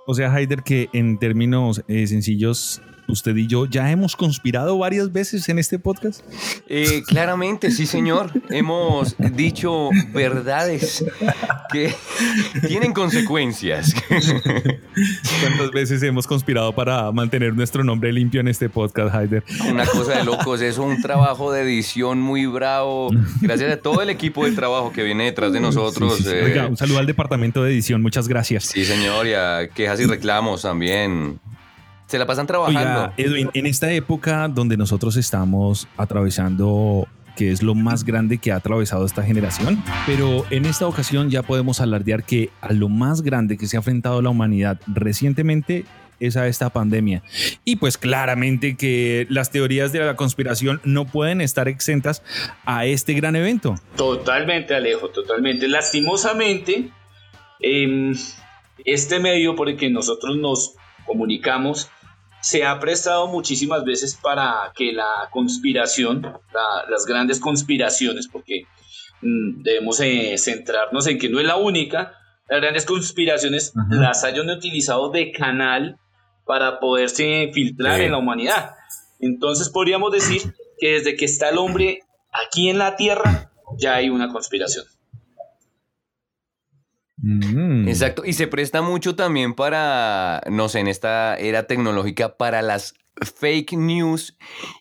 o 0.06 0.14
sea, 0.14 0.32
Haider, 0.32 0.62
que 0.62 0.88
en 0.92 1.18
términos 1.18 1.82
eh, 1.88 2.06
sencillos, 2.06 2.82
usted 3.08 3.34
y 3.36 3.46
yo 3.46 3.66
ya 3.66 3.90
hemos 3.90 4.16
conspirado 4.16 4.78
varias 4.78 5.12
veces 5.12 5.48
en 5.48 5.58
este 5.58 5.78
podcast. 5.78 6.20
Eh, 6.68 7.02
claramente, 7.06 7.70
sí, 7.70 7.86
señor. 7.86 8.30
Hemos 8.50 9.16
dicho 9.32 9.90
verdades 10.12 11.04
que 11.72 11.94
tienen 12.66 12.92
consecuencias. 12.92 13.94
¿Cuántas 14.08 15.70
veces 15.72 16.02
hemos 16.02 16.26
conspirado 16.26 16.74
para 16.74 17.10
mantener 17.12 17.54
nuestro 17.54 17.82
nombre 17.84 18.12
limpio 18.12 18.40
en 18.40 18.48
este 18.48 18.68
podcast, 18.68 19.14
Haider? 19.14 19.44
Una 19.70 19.86
cosa 19.86 20.18
de 20.18 20.24
locos, 20.24 20.60
es 20.60 20.78
un 20.78 21.00
trabajo 21.02 21.52
de 21.52 21.62
edición 21.62 22.20
muy 22.20 22.46
bravo. 22.46 23.10
Gracias 23.40 23.72
a 23.72 23.76
todo 23.78 24.02
el 24.02 24.10
equipo 24.10 24.44
de 24.44 24.52
trabajo 24.52 24.92
que 24.92 25.02
viene 25.02 25.24
detrás 25.24 25.52
de 25.52 25.60
nosotros. 25.60 26.16
Sí, 26.18 26.24
sí, 26.24 26.28
sí. 26.30 26.36
eh, 26.36 26.44
Oiga, 26.44 26.66
un 26.66 26.76
saludo 26.76 26.98
al 26.98 27.06
departamento 27.06 27.62
de 27.62 27.70
edición, 27.72 28.02
muchas 28.02 28.28
gracias. 28.28 28.64
sí, 28.64 28.84
señor, 28.84 29.26
y 29.26 29.32
a 29.34 29.68
quejas 29.74 30.00
y 30.00 30.04
reclamos 30.06 30.62
también. 30.62 31.40
Se 32.08 32.18
la 32.18 32.26
pasan 32.26 32.46
trabajando. 32.46 32.80
Oiga, 32.80 33.12
Edwin, 33.18 33.50
en 33.52 33.66
esta 33.66 33.92
época 33.92 34.48
donde 34.48 34.76
nosotros 34.76 35.16
estamos 35.16 35.86
atravesando 35.96 37.06
que 37.36 37.52
es 37.52 37.62
lo 37.62 37.76
más 37.76 38.02
grande 38.02 38.38
que 38.38 38.50
ha 38.50 38.56
atravesado 38.56 39.06
esta 39.06 39.22
generación, 39.22 39.80
pero 40.06 40.44
en 40.50 40.64
esta 40.64 40.88
ocasión 40.88 41.30
ya 41.30 41.44
podemos 41.44 41.80
alardear 41.80 42.24
que 42.24 42.50
a 42.60 42.72
lo 42.72 42.88
más 42.88 43.22
grande 43.22 43.56
que 43.56 43.68
se 43.68 43.76
ha 43.76 43.78
enfrentado 43.78 44.20
la 44.22 44.30
humanidad 44.30 44.80
recientemente 44.88 45.84
es 46.18 46.36
a 46.36 46.48
esta 46.48 46.70
pandemia. 46.70 47.22
Y 47.64 47.76
pues 47.76 47.96
claramente 47.96 48.76
que 48.76 49.26
las 49.30 49.52
teorías 49.52 49.92
de 49.92 50.00
la 50.00 50.16
conspiración 50.16 50.80
no 50.82 51.04
pueden 51.04 51.40
estar 51.40 51.68
exentas 51.68 52.24
a 52.64 52.86
este 52.86 53.14
gran 53.14 53.36
evento. 53.36 53.76
Totalmente, 53.96 54.74
Alejo, 54.74 55.10
totalmente. 55.10 55.68
Lastimosamente, 55.68 56.90
em, 57.60 58.16
este 58.84 59.20
medio 59.20 59.54
por 59.54 59.68
el 59.68 59.76
que 59.76 59.90
nosotros 59.90 60.36
nos 60.38 60.74
comunicamos 61.06 61.88
se 62.40 62.64
ha 62.64 62.78
prestado 62.80 63.26
muchísimas 63.28 63.84
veces 63.84 64.16
para 64.22 64.72
que 64.76 64.92
la 64.92 65.28
conspiración, 65.30 66.22
la- 66.22 66.84
las 66.88 67.04
grandes 67.06 67.40
conspiraciones, 67.40 68.28
porque 68.28 68.64
mm, 69.22 69.62
debemos 69.62 69.98
eh, 70.00 70.36
centrarnos 70.38 71.06
en 71.08 71.18
que 71.18 71.28
no 71.28 71.40
es 71.40 71.46
la 71.46 71.56
única, 71.56 72.12
las 72.48 72.60
grandes 72.60 72.84
conspiraciones 72.86 73.72
Ajá. 73.76 73.88
las 74.00 74.24
hayan 74.24 74.48
utilizado 74.48 75.10
de 75.10 75.32
canal 75.32 75.98
para 76.46 76.78
poderse 76.80 77.50
filtrar 77.52 77.98
Sí. 77.98 78.04
en 78.04 78.12
la 78.12 78.18
humanidad. 78.18 78.70
Entonces 79.20 79.68
podríamos 79.68 80.12
decir 80.12 80.54
que 80.78 80.92
desde 80.92 81.16
que 81.16 81.24
está 81.24 81.48
el 81.48 81.58
hombre 81.58 82.00
aquí 82.32 82.70
en 82.70 82.78
la 82.78 82.94
Tierra, 82.96 83.50
ya 83.76 83.96
hay 83.96 84.08
una 84.10 84.28
conspiración. 84.32 84.86
Mm. 87.20 87.88
Exacto, 87.88 88.24
y 88.24 88.32
se 88.32 88.46
presta 88.46 88.82
mucho 88.82 89.16
también 89.16 89.54
para, 89.54 90.40
no 90.50 90.68
sé, 90.68 90.80
en 90.80 90.88
esta 90.88 91.36
era 91.36 91.66
tecnológica, 91.66 92.36
para 92.36 92.62
las 92.62 92.94
fake 93.20 93.72
news 93.72 94.36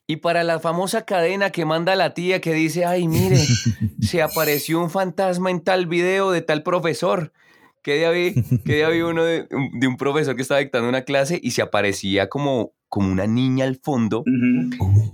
y 0.05 0.17
para 0.17 0.43
la 0.43 0.59
famosa 0.59 1.05
cadena 1.05 1.49
que 1.49 1.65
manda 1.65 1.95
la 1.95 2.13
tía 2.13 2.39
que 2.39 2.53
dice, 2.53 2.85
ay, 2.85 3.07
mire, 3.07 3.39
se 4.01 4.21
apareció 4.21 4.81
un 4.81 4.89
fantasma 4.89 5.51
en 5.51 5.61
tal 5.61 5.87
video 5.87 6.31
de 6.31 6.41
tal 6.41 6.63
profesor. 6.63 7.33
Que 7.81 7.95
día 7.95 8.11
vi, 8.11 8.33
que 8.65 8.75
día 8.75 8.89
vi 8.89 9.01
uno 9.01 9.23
de, 9.23 9.47
de 9.49 9.87
un 9.87 9.95
profesor 9.97 10.35
que 10.35 10.41
estaba 10.41 10.59
dictando 10.59 10.89
una 10.89 11.03
clase 11.03 11.39
y 11.41 11.51
se 11.51 11.61
aparecía 11.61 12.27
como, 12.27 12.73
como 12.89 13.11
una 13.11 13.27
niña 13.27 13.65
al 13.65 13.77
fondo. 13.77 14.23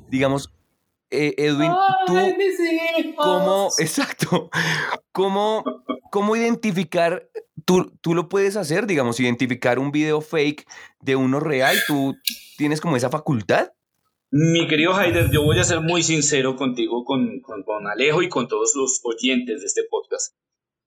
Digamos, 0.09 0.51
eh, 1.13 1.35
Edwin, 1.37 1.71
tú, 2.07 2.13
¿Cómo, 3.15 3.69
exacto, 3.77 4.49
cómo, 5.11 5.63
cómo 6.11 6.35
identificar, 6.35 7.29
tú, 7.65 7.91
tú 8.01 8.15
lo 8.15 8.27
puedes 8.29 8.57
hacer, 8.57 8.87
digamos, 8.87 9.19
identificar 9.19 9.79
un 9.79 9.91
video 9.91 10.21
fake 10.21 10.65
de 11.01 11.15
uno 11.15 11.39
real, 11.39 11.77
tú 11.87 12.15
tienes 12.57 12.81
como 12.81 12.97
esa 12.97 13.09
facultad? 13.09 13.71
Mi 14.31 14.67
querido 14.67 14.95
Haider, 14.95 15.29
yo 15.29 15.43
voy 15.43 15.59
a 15.59 15.63
ser 15.63 15.81
muy 15.81 16.01
sincero 16.01 16.55
contigo, 16.55 17.05
con, 17.05 17.39
con, 17.41 17.61
con 17.61 17.87
Alejo 17.87 18.23
y 18.23 18.29
con 18.29 18.47
todos 18.47 18.73
los 18.75 18.99
oyentes 19.03 19.61
de 19.61 19.67
este 19.67 19.83
podcast. 19.89 20.35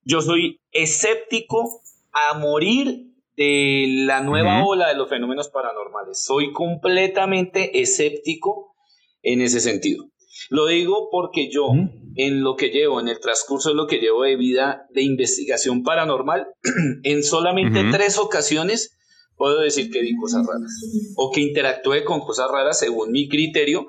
Yo 0.03 0.21
soy 0.21 0.61
escéptico 0.73 1.83
a 2.13 2.39
morir 2.39 3.07
de 3.37 3.87
la 4.05 4.21
nueva 4.21 4.65
ola 4.65 4.89
de 4.89 4.97
los 4.97 5.09
fenómenos 5.09 5.49
paranormales. 5.49 6.25
Soy 6.25 6.53
completamente 6.53 7.81
escéptico 7.81 8.75
en 9.23 9.43
ese 9.43 9.61
sentido. 9.61 10.09
Lo 10.51 10.67
digo 10.67 11.09
porque 11.11 11.51
yo, 11.51 11.67
Ujú. 11.67 11.91
en 12.17 12.43
lo 12.43 12.57
que 12.57 12.69
llevo, 12.71 13.01
en 13.01 13.09
el 13.09 13.21
transcurso 13.21 13.71
de 13.71 13.75
lo 13.75 13.87
que 13.87 13.99
llevo 13.99 14.23
de 14.23 14.37
vida 14.37 14.87
de 14.91 15.03
investigación 15.03 15.83
paranormal, 15.83 16.49
en 17.03 17.23
solamente 17.23 17.85
tres 17.91 18.19
ocasiones 18.19 18.97
puedo 19.37 19.61
decir 19.61 19.91
que 19.91 20.01
vi 20.01 20.17
cosas 20.17 20.47
raras 20.47 20.73
o 21.17 21.31
que 21.31 21.41
interactué 21.43 22.05
con 22.05 22.21
cosas 22.21 22.51
raras 22.51 22.79
según 22.79 23.13
mi 23.13 23.29
criterio, 23.29 23.89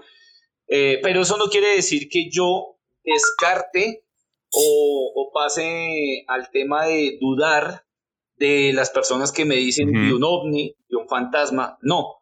Eh, 0.70 1.00
pero 1.02 1.22
eso 1.22 1.38
no 1.38 1.48
quiere 1.48 1.76
decir 1.76 2.10
que 2.10 2.30
yo 2.30 2.76
descarte 3.06 4.04
o, 4.52 5.14
o 5.16 5.32
pase 5.32 6.26
al 6.28 6.50
tema 6.52 6.86
de 6.86 7.18
dudar 7.22 7.86
de 8.36 8.74
las 8.74 8.90
personas 8.90 9.32
que 9.32 9.46
me 9.46 9.56
dicen 9.56 9.92
de 9.92 10.14
un 10.14 10.24
ovni, 10.26 10.76
de 10.90 10.98
un 10.98 11.08
fantasma. 11.08 11.78
No, 11.82 12.18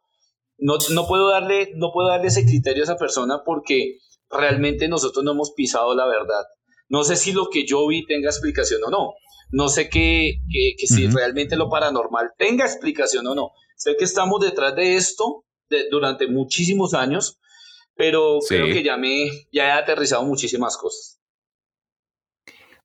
no, 0.59 0.77
no, 0.93 1.07
puedo 1.07 1.29
darle, 1.29 1.71
no 1.75 1.91
puedo 1.91 2.09
darle 2.09 2.27
ese 2.27 2.45
criterio 2.45 2.83
a 2.83 2.85
esa 2.85 2.97
persona 2.97 3.43
porque 3.43 3.97
realmente 4.29 4.87
nosotros 4.87 5.23
no 5.23 5.31
hemos 5.31 5.51
pisado 5.51 5.95
la 5.95 6.05
verdad. 6.05 6.43
No 6.89 7.03
sé 7.03 7.15
si 7.15 7.31
lo 7.33 7.47
que 7.49 7.65
yo 7.65 7.87
vi 7.87 8.05
tenga 8.05 8.29
explicación 8.29 8.81
o 8.85 8.89
no. 8.89 9.13
No 9.51 9.69
sé 9.69 9.89
que, 9.89 10.35
que, 10.51 10.73
que 10.77 10.87
si 10.87 11.07
realmente 11.07 11.55
lo 11.55 11.69
paranormal 11.69 12.31
tenga 12.37 12.65
explicación 12.65 13.25
o 13.27 13.35
no. 13.35 13.51
Sé 13.75 13.95
que 13.97 14.05
estamos 14.05 14.39
detrás 14.41 14.75
de 14.75 14.95
esto 14.95 15.45
de- 15.69 15.89
durante 15.89 16.27
muchísimos 16.27 16.93
años, 16.93 17.39
pero 17.95 18.39
Sí. 18.41 18.55
creo 18.55 18.67
que 18.67 18.83
ya 18.83 18.97
me 18.97 19.27
ya 19.51 19.67
he 19.67 19.71
aterrizado 19.71 20.23
muchísimas 20.23 20.77
cosas. 20.77 21.19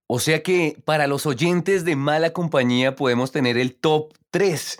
O 0.06 0.18
sea 0.18 0.42
que 0.42 0.76
para 0.84 1.06
los 1.06 1.24
oyentes 1.26 1.84
de 1.84 1.94
mala 1.96 2.32
compañía 2.32 2.96
podemos 2.96 3.30
tener 3.32 3.56
el 3.56 3.76
top 3.78 4.12
3 4.30 4.78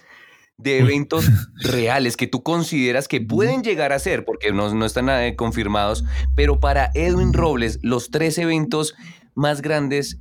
de 0.62 0.79
eventos 0.79 1.26
reales 1.62 2.17
que 2.17 2.26
tú 2.26 2.43
consideras 2.43 3.09
que 3.09 3.21
pueden 3.21 3.62
llegar 3.62 3.93
a 3.93 3.99
ser, 3.99 4.25
porque 4.25 4.52
no, 4.52 4.73
no 4.75 4.87
están 4.87 5.09
eh, 5.09 5.37
confirmados, 5.37 6.05
pero 6.37 6.61
para 6.61 6.90
Edwin 6.95 7.33
Robles, 7.33 7.79
los 7.83 8.11
tres 8.11 8.38
eventos 8.38 8.95
más 9.35 9.62
grandes 9.62 10.21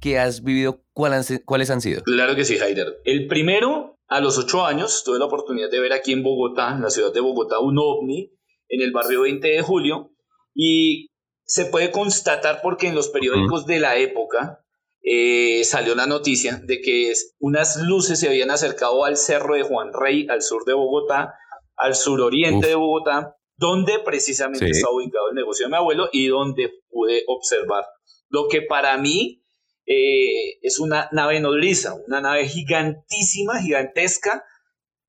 que 0.00 0.18
has 0.18 0.42
vivido, 0.42 0.82
¿cuál 0.92 1.12
han 1.12 1.24
¿cuáles 1.44 1.70
han 1.70 1.80
sido? 1.80 2.02
Claro 2.02 2.36
que 2.36 2.44
sí, 2.44 2.58
Haider. 2.58 3.00
El 3.04 3.26
primero, 3.26 3.98
a 4.06 4.20
los 4.20 4.38
ocho 4.38 4.64
años, 4.64 5.02
tuve 5.04 5.18
la 5.18 5.24
oportunidad 5.24 5.70
de 5.70 5.80
ver 5.80 5.92
aquí 5.92 6.12
en 6.12 6.22
Bogotá, 6.22 6.72
en 6.74 6.82
la 6.82 6.90
ciudad 6.90 7.12
de 7.12 7.20
Bogotá, 7.20 7.58
un 7.58 7.78
ovni 7.78 8.32
en 8.68 8.82
el 8.82 8.92
barrio 8.92 9.22
20 9.22 9.48
de 9.48 9.62
julio 9.62 10.12
y 10.54 11.10
se 11.44 11.64
puede 11.64 11.90
constatar 11.90 12.60
porque 12.62 12.88
en 12.88 12.94
los 12.94 13.08
periódicos 13.08 13.64
de 13.66 13.80
la 13.80 13.96
época 13.96 14.64
eh, 15.10 15.64
salió 15.64 15.94
la 15.94 16.06
noticia 16.06 16.60
de 16.62 16.80
que 16.82 17.12
unas 17.38 17.76
luces 17.82 18.20
se 18.20 18.28
habían 18.28 18.50
acercado 18.50 19.04
al 19.04 19.16
cerro 19.16 19.54
de 19.54 19.62
Juan 19.62 19.92
Rey, 19.92 20.26
al 20.28 20.42
sur 20.42 20.64
de 20.66 20.74
Bogotá, 20.74 21.34
al 21.76 21.94
suroriente 21.94 22.66
Uf. 22.66 22.66
de 22.66 22.74
Bogotá, 22.74 23.36
donde 23.56 24.00
precisamente 24.04 24.66
Sí. 24.66 24.72
está 24.72 24.90
ubicado 24.90 25.30
el 25.30 25.36
negocio 25.36 25.66
de 25.66 25.70
mi 25.70 25.76
abuelo 25.76 26.08
y 26.12 26.26
donde 26.26 26.70
pude 26.90 27.22
observar 27.26 27.84
lo 28.28 28.48
que 28.48 28.60
para 28.62 28.98
mí 28.98 29.42
eh, 29.86 30.58
es 30.60 30.78
una 30.78 31.08
nave 31.12 31.40
nodriza, 31.40 31.94
una 32.06 32.20
nave 32.20 32.46
gigantísima, 32.46 33.62
gigantesca, 33.62 34.44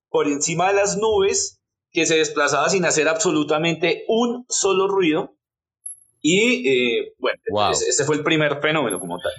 por 0.07 0.27
encima 0.27 0.69
de 0.69 0.75
las 0.75 0.95
nubes, 0.97 1.59
que 1.91 2.05
se 2.05 2.15
desplazaba 2.15 2.69
sin 2.69 2.85
hacer 2.85 3.09
absolutamente 3.09 4.05
un 4.07 4.45
solo 4.47 4.87
ruido. 4.87 5.35
Y 6.21 6.67
eh, 6.67 7.13
bueno, 7.19 7.39
Wow. 7.51 7.71
ese, 7.71 7.89
ese 7.89 8.03
fue 8.05 8.15
el 8.17 8.23
primer 8.23 8.59
fenómeno 8.61 8.99
como 8.99 9.17
tal. 9.19 9.31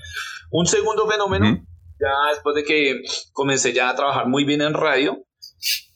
Un 0.51 0.67
segundo 0.67 1.07
fenómeno, 1.09 1.47
Ujú. 1.53 1.65
ya 2.01 2.31
después 2.33 2.55
de 2.57 2.65
que 2.65 3.03
comencé 3.33 3.73
ya 3.73 3.91
a 3.91 3.95
trabajar 3.95 4.27
muy 4.29 4.45
bien 4.45 4.63
en 4.63 4.75
radio, 4.75 5.25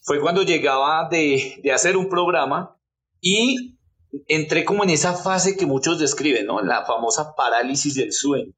fue 0.03 0.21
cuando 0.21 0.43
llegaba 0.43 1.09
de, 1.11 1.61
de 1.63 1.73
hacer 1.73 1.97
un 1.97 2.09
programa 2.11 2.77
y 3.21 3.79
entré 4.29 4.65
como 4.65 4.85
en 4.85 4.91
esa 4.91 5.15
fase 5.15 5.57
que 5.57 5.67
muchos 5.67 5.99
describen, 5.99 6.47
¿no? 6.47 6.61
La 6.61 6.85
famosa 6.85 7.35
parálisis 7.35 7.95
del 7.95 8.13
sueño. 8.13 8.53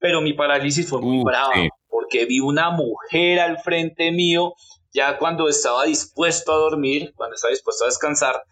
Pero 0.00 0.20
mi 0.22 0.32
parálisis 0.32 0.88
fue 0.88 1.00
muy 1.02 1.18
Uh, 1.20 1.24
brava, 1.24 1.52
sí. 1.54 1.68
porque 1.88 2.24
vi 2.24 2.40
una 2.40 2.70
mujer 2.70 3.40
al 3.40 3.58
frente 3.58 4.10
mío, 4.10 4.54
ya 4.92 5.18
cuando 5.18 5.48
estaba 5.48 5.84
dispuesto 5.84 6.52
a 6.52 6.56
dormir, 6.56 7.12
cuando 7.14 7.34
estaba 7.34 7.50
dispuesto 7.52 7.84
a 7.84 7.88
descansar, 7.88 8.42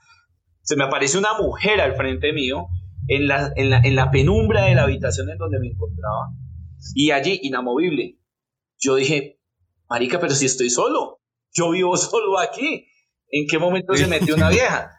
se 0.62 0.76
me 0.76 0.85
apareció 0.85 1.18
una 1.18 1.35
mujer 1.38 1.80
al 1.80 1.96
frente 1.96 2.32
mío, 2.32 2.66
en 3.08 3.28
la, 3.28 3.52
en 3.56 3.70
la, 3.70 3.78
en 3.78 3.94
la 3.94 4.10
penumbra 4.10 4.64
de 4.64 4.75
la 4.75 4.82
habitación 4.82 5.30
en 5.30 5.38
donde 5.38 5.58
me 5.60 5.68
encontraba, 5.68 6.32
y 6.94 7.10
allí, 7.10 7.40
inamovible. 7.42 8.18
Yo 8.78 8.96
dije, 8.96 9.40
marica, 9.88 10.20
pero 10.20 10.34
si 10.34 10.46
estoy 10.46 10.70
solo, 10.70 11.20
yo 11.52 11.70
vivo 11.70 11.96
solo 11.96 12.38
aquí, 12.38 12.86
¿en 13.30 13.46
qué 13.48 13.58
momento 13.58 13.94
se 13.94 14.06
metió 14.06 14.34
una 14.34 14.50
vieja? 14.50 14.96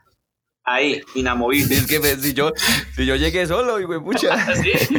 Ahí, 0.70 1.00
inamovible. 1.16 1.76
Es 1.76 1.88
que 1.88 2.02
pues, 2.02 2.22
si 2.22 2.34
yo, 2.34 2.52
si 2.94 3.06
yo 3.06 3.16
llegué 3.16 3.48
solo, 3.48 3.80
güey, 3.88 4.02
pucha. 4.02 4.54
¿Sí? 4.56 4.98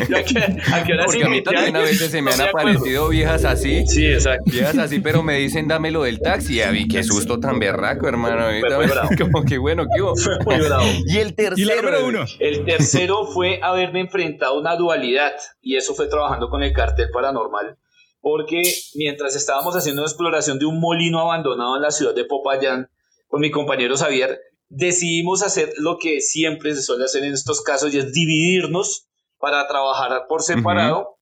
¿A 0.72 0.82
qué, 0.82 0.94
hora 0.94 1.04
Porque 1.04 1.24
a 1.24 1.28
mí 1.28 1.42
también 1.42 1.76
a 1.76 1.80
veces 1.80 2.10
se 2.10 2.22
me 2.22 2.32
han 2.32 2.40
aparecido 2.40 3.10
viejas 3.10 3.44
así. 3.44 3.86
Sí, 3.86 4.06
exacto. 4.06 4.50
Viejas 4.50 4.78
así, 4.78 5.00
pero 5.00 5.22
me 5.22 5.34
dicen 5.34 5.68
dámelo 5.68 6.04
del 6.04 6.20
taxi. 6.20 6.54
Y 6.54 6.62
a 6.62 6.72
mí, 6.72 6.88
qué 6.88 7.04
susto 7.04 7.38
tan 7.38 7.58
berraco, 7.58 8.08
hermano. 8.08 8.46
Como 9.18 9.44
que 9.44 9.58
bueno, 9.58 9.84
¿qué 9.94 10.00
hubo? 10.00 10.16
Fue 10.16 10.38
muy 10.42 10.66
bravo. 10.66 10.84
Y 11.06 11.18
el 11.18 11.34
tercero. 11.34 12.06
Uno. 12.06 12.24
El 12.38 12.64
tercero 12.64 13.26
fue 13.26 13.60
haberme 13.62 14.00
enfrentado 14.00 14.54
a 14.54 14.58
una 14.58 14.74
dualidad 14.74 15.32
y 15.60 15.76
eso 15.76 15.94
fue 15.94 16.08
trabajando 16.08 16.48
con 16.48 16.62
el 16.62 16.72
cartel 16.72 17.10
paranormal 17.12 17.76
porque 18.20 18.62
mientras 18.94 19.36
estábamos 19.36 19.76
haciendo 19.76 20.00
una 20.00 20.10
exploración 20.10 20.58
de 20.58 20.64
un 20.64 20.80
molino 20.80 21.20
abandonado 21.20 21.76
en 21.76 21.82
la 21.82 21.90
ciudad 21.90 22.14
de 22.14 22.24
Popayán 22.24 22.90
con 23.26 23.40
mi 23.40 23.50
compañero 23.50 23.96
Xavier, 23.96 24.40
decidimos 24.68 25.42
hacer 25.42 25.72
lo 25.78 25.98
que 25.98 26.20
siempre 26.20 26.74
se 26.74 26.82
suele 26.82 27.04
hacer 27.04 27.24
en 27.24 27.32
estos 27.34 27.62
casos 27.62 27.92
y 27.94 27.98
es 27.98 28.12
dividirnos 28.12 29.08
para 29.38 29.66
trabajar 29.68 30.26
por 30.28 30.42
separado. 30.42 31.18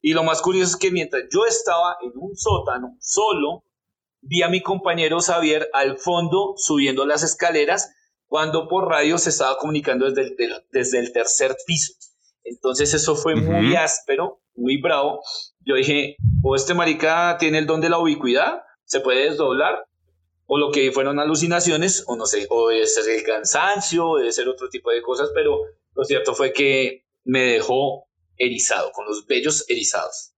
Y 0.00 0.12
lo 0.12 0.22
más 0.22 0.42
curioso 0.42 0.72
es 0.72 0.76
que 0.76 0.90
mientras 0.90 1.24
yo 1.32 1.44
estaba 1.44 1.96
en 2.02 2.12
un 2.14 2.36
sótano 2.36 2.96
solo, 3.00 3.64
vi 4.20 4.42
a 4.42 4.48
mi 4.48 4.62
compañero 4.62 5.20
Xavier 5.20 5.68
al 5.72 5.98
fondo 5.98 6.54
subiendo 6.56 7.04
las 7.06 7.22
escaleras 7.22 7.90
cuando 8.26 8.68
por 8.68 8.88
radio 8.88 9.18
se 9.18 9.30
estaba 9.30 9.58
comunicando 9.58 10.06
desde 10.06 10.22
el, 10.22 10.36
ter- 10.36 10.66
desde 10.70 10.98
el 10.98 11.12
tercer 11.12 11.56
piso. 11.66 11.94
Entonces 12.44 12.94
eso 12.94 13.16
fue 13.16 13.34
muy 13.36 13.74
áspero, 13.76 14.40
muy 14.54 14.80
bravo. 14.80 15.20
Yo 15.60 15.74
dije, 15.74 16.16
o 16.42 16.54
este 16.54 16.74
marica 16.74 17.36
tiene 17.38 17.58
el 17.58 17.66
don 17.66 17.80
de 17.80 17.90
la 17.90 17.98
ubicuidad, 17.98 18.62
se 18.84 19.00
puede 19.00 19.30
desdoblar, 19.30 19.86
o 20.48 20.58
lo 20.58 20.72
que 20.72 20.90
fueron 20.92 21.20
alucinaciones, 21.20 22.04
o 22.06 22.16
no 22.16 22.24
sé, 22.24 22.46
o 22.48 22.70
debe 22.70 22.86
ser 22.86 23.08
el 23.14 23.22
cansancio, 23.22 24.08
o 24.08 24.16
debe 24.16 24.32
ser 24.32 24.48
otro 24.48 24.70
tipo 24.70 24.90
de 24.90 25.02
cosas, 25.02 25.30
pero 25.34 25.60
lo 25.94 26.04
cierto 26.04 26.34
fue 26.34 26.54
que 26.54 27.04
me 27.24 27.40
dejó 27.40 28.08
erizado, 28.38 28.90
con 28.92 29.04
los 29.04 29.26
vellos 29.26 29.68
erizados. 29.68 30.32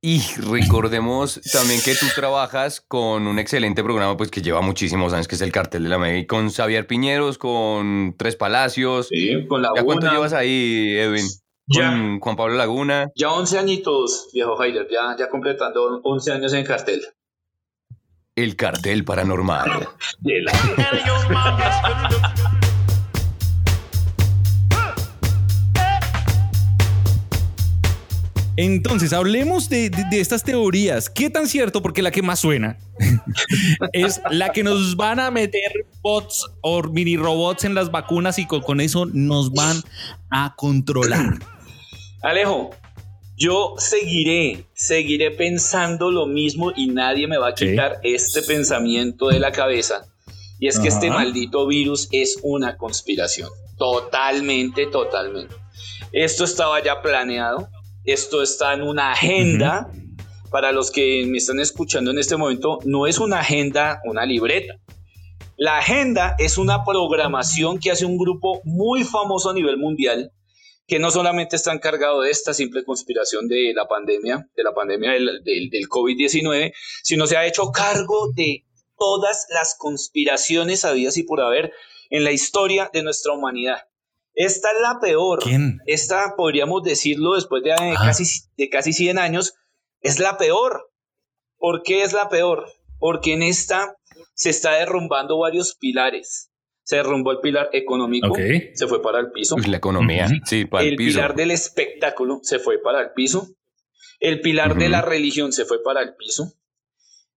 Y 0.00 0.20
recordemos 0.50 1.40
también 1.52 1.80
que 1.84 1.94
tú 1.94 2.06
trabajas 2.14 2.80
con 2.80 3.26
un 3.26 3.38
excelente 3.38 3.84
programa 3.84 4.16
pues 4.16 4.30
que 4.30 4.42
lleva 4.42 4.60
muchísimos 4.60 5.12
años, 5.12 5.28
que 5.28 5.36
es 5.36 5.42
el 5.42 5.52
Cartel 5.52 5.84
de 5.84 5.88
la 5.88 5.98
Media, 5.98 6.18
y 6.18 6.26
con 6.26 6.50
Xavier 6.50 6.86
Piñeros, 6.88 7.38
con 7.38 8.16
Tres 8.18 8.34
Palacios. 8.34 9.08
Sí, 9.08 9.46
con 9.46 9.62
la 9.62 9.70
¿Ya 9.76 9.84
cuánto 9.84 10.10
llevas 10.10 10.32
ahí, 10.32 10.96
Edwin? 10.96 11.26
Ya. 11.66 11.90
Con 11.90 12.20
Juan 12.20 12.36
Pablo 12.36 12.56
Laguna. 12.56 13.12
Ya 13.14 13.32
11 13.32 13.58
añitos, 13.58 14.30
viejo 14.32 14.60
Heider, 14.60 14.88
ya, 14.90 15.14
ya 15.16 15.28
completando 15.28 16.00
11 16.02 16.32
años 16.32 16.52
en 16.52 16.64
cartel. 16.64 17.02
El 18.38 18.54
Cartel 18.54 19.04
Paranormal. 19.04 19.88
De 20.20 20.40
la- 20.42 20.52
Entonces, 28.56 29.12
hablemos 29.12 29.68
de, 29.68 29.88
de- 29.88 30.04
de 30.10 30.20
estas 30.20 30.42
teorías. 30.42 31.08
¿Qué 31.08 31.30
tan 31.30 31.46
cierto? 31.46 31.80
Porque 31.80 32.02
la 32.02 32.10
que 32.10 32.22
más 32.22 32.40
suena 32.40 32.76
es 33.92 34.20
la 34.30 34.50
que 34.50 34.64
nos 34.64 34.96
van 34.96 35.20
a 35.20 35.30
meter 35.30 35.70
bots 36.02 36.44
o 36.60 36.82
mini 36.82 37.16
robots 37.16 37.64
en 37.64 37.74
las 37.74 37.92
vacunas 37.92 38.38
y 38.40 38.46
con, 38.46 38.62
con 38.62 38.80
eso 38.80 39.06
nos 39.06 39.52
van 39.52 39.80
a 40.30 40.54
controlar. 40.56 41.38
Alejo, 42.22 42.70
yo 43.38 43.74
seguiré, 43.78 44.66
seguiré 44.74 45.30
pensando 45.30 46.10
lo 46.10 46.26
mismo 46.26 46.72
y 46.74 46.88
nadie 46.88 47.28
me 47.28 47.38
va 47.38 47.50
a 47.50 47.56
Sí. 47.56 47.70
quitar 47.70 48.00
este 48.02 48.42
pensamiento 48.42 49.28
de 49.28 49.38
la 49.38 49.52
cabeza. 49.52 50.06
Y 50.58 50.66
es 50.66 50.80
que 50.80 50.88
este 50.88 51.08
maldito 51.08 51.68
virus 51.68 52.08
es 52.10 52.40
una 52.42 52.76
conspiración. 52.76 53.48
Totalmente, 53.78 54.86
totalmente. 54.86 55.54
Esto 56.12 56.44
estaba 56.44 56.82
ya 56.82 57.00
planeado. 57.00 57.68
Esto 58.04 58.42
está 58.42 58.74
en 58.74 58.82
una 58.82 59.12
agenda. 59.12 59.88
Para 60.50 60.72
los 60.72 60.90
que 60.90 61.24
me 61.26 61.38
están 61.38 61.60
escuchando 61.60 62.10
en 62.10 62.18
este 62.18 62.36
momento, 62.36 62.78
no 62.84 63.06
es 63.06 63.18
una 63.18 63.40
agenda, 63.40 64.00
una 64.04 64.24
libreta. 64.26 64.80
La 65.58 65.78
agenda 65.78 66.34
es 66.38 66.56
una 66.58 66.84
programación 66.84 67.78
que 67.78 67.90
hace 67.90 68.06
un 68.06 68.16
grupo 68.16 68.60
muy 68.64 69.04
famoso 69.04 69.50
a 69.50 69.54
nivel 69.54 69.76
mundial 69.76 70.32
que 70.88 70.98
no 70.98 71.10
solamente 71.12 71.54
está 71.54 71.72
encargado 71.72 72.22
de 72.22 72.30
esta 72.30 72.52
simple 72.54 72.82
conspiración 72.82 73.46
de 73.46 73.72
la 73.74 73.86
pandemia, 73.86 74.48
de 74.56 74.62
la 74.64 74.72
pandemia 74.74 75.12
del, 75.12 75.44
del- 75.44 75.68
del 75.70 75.88
COVID-19, 75.88 76.72
sino 77.04 77.26
se 77.28 77.36
ha 77.36 77.46
hecho 77.46 77.70
cargo 77.70 78.32
de 78.34 78.64
todas 78.98 79.46
las 79.50 79.76
conspiraciones 79.78 80.84
habidas 80.84 81.16
y 81.18 81.22
por 81.22 81.40
haber 81.40 81.72
en 82.10 82.24
la 82.24 82.32
historia 82.32 82.90
de 82.92 83.02
nuestra 83.02 83.32
humanidad. 83.34 83.82
Esta 84.34 84.70
es 84.72 84.80
la 84.80 84.98
peor. 85.00 85.40
¿Quién? 85.42 85.78
Esta, 85.86 86.34
podríamos 86.36 86.82
decirlo, 86.82 87.34
después 87.34 87.62
de, 87.62 87.72
Ah. 87.72 87.94
casi, 88.06 88.24
de 88.56 88.68
casi 88.70 88.92
100 88.92 89.18
años, 89.18 89.54
es 90.00 90.18
la 90.18 90.38
peor. 90.38 90.90
¿Por 91.58 91.82
qué 91.82 92.02
es 92.02 92.12
la 92.12 92.28
peor? 92.28 92.66
Porque 92.98 93.34
en 93.34 93.42
esta 93.42 93.96
se 94.34 94.50
está 94.50 94.72
derrumbando 94.72 95.38
varios 95.38 95.74
pilares. 95.76 96.50
Se 96.88 96.96
derrumbó 96.96 97.32
el 97.32 97.40
pilar 97.40 97.68
económico, 97.74 98.34
se 98.34 98.86
fue 98.86 99.02
para 99.02 99.20
el 99.20 99.30
piso 99.30 99.56
Uy, 99.56 99.64
la 99.64 99.76
economía. 99.76 100.26
Sí, 100.46 100.64
para 100.64 100.84
el, 100.84 100.92
el 100.92 100.96
piso. 100.96 101.18
pilar 101.18 101.34
del 101.34 101.50
espectáculo 101.50 102.40
se 102.42 102.58
fue 102.60 102.80
para 102.80 103.02
el 103.02 103.10
piso. 103.10 103.46
El 104.20 104.40
pilar 104.40 104.74
de 104.74 104.88
la 104.88 105.02
religión 105.02 105.52
se 105.52 105.66
fue 105.66 105.82
para 105.82 106.00
el 106.00 106.16
piso. 106.16 106.54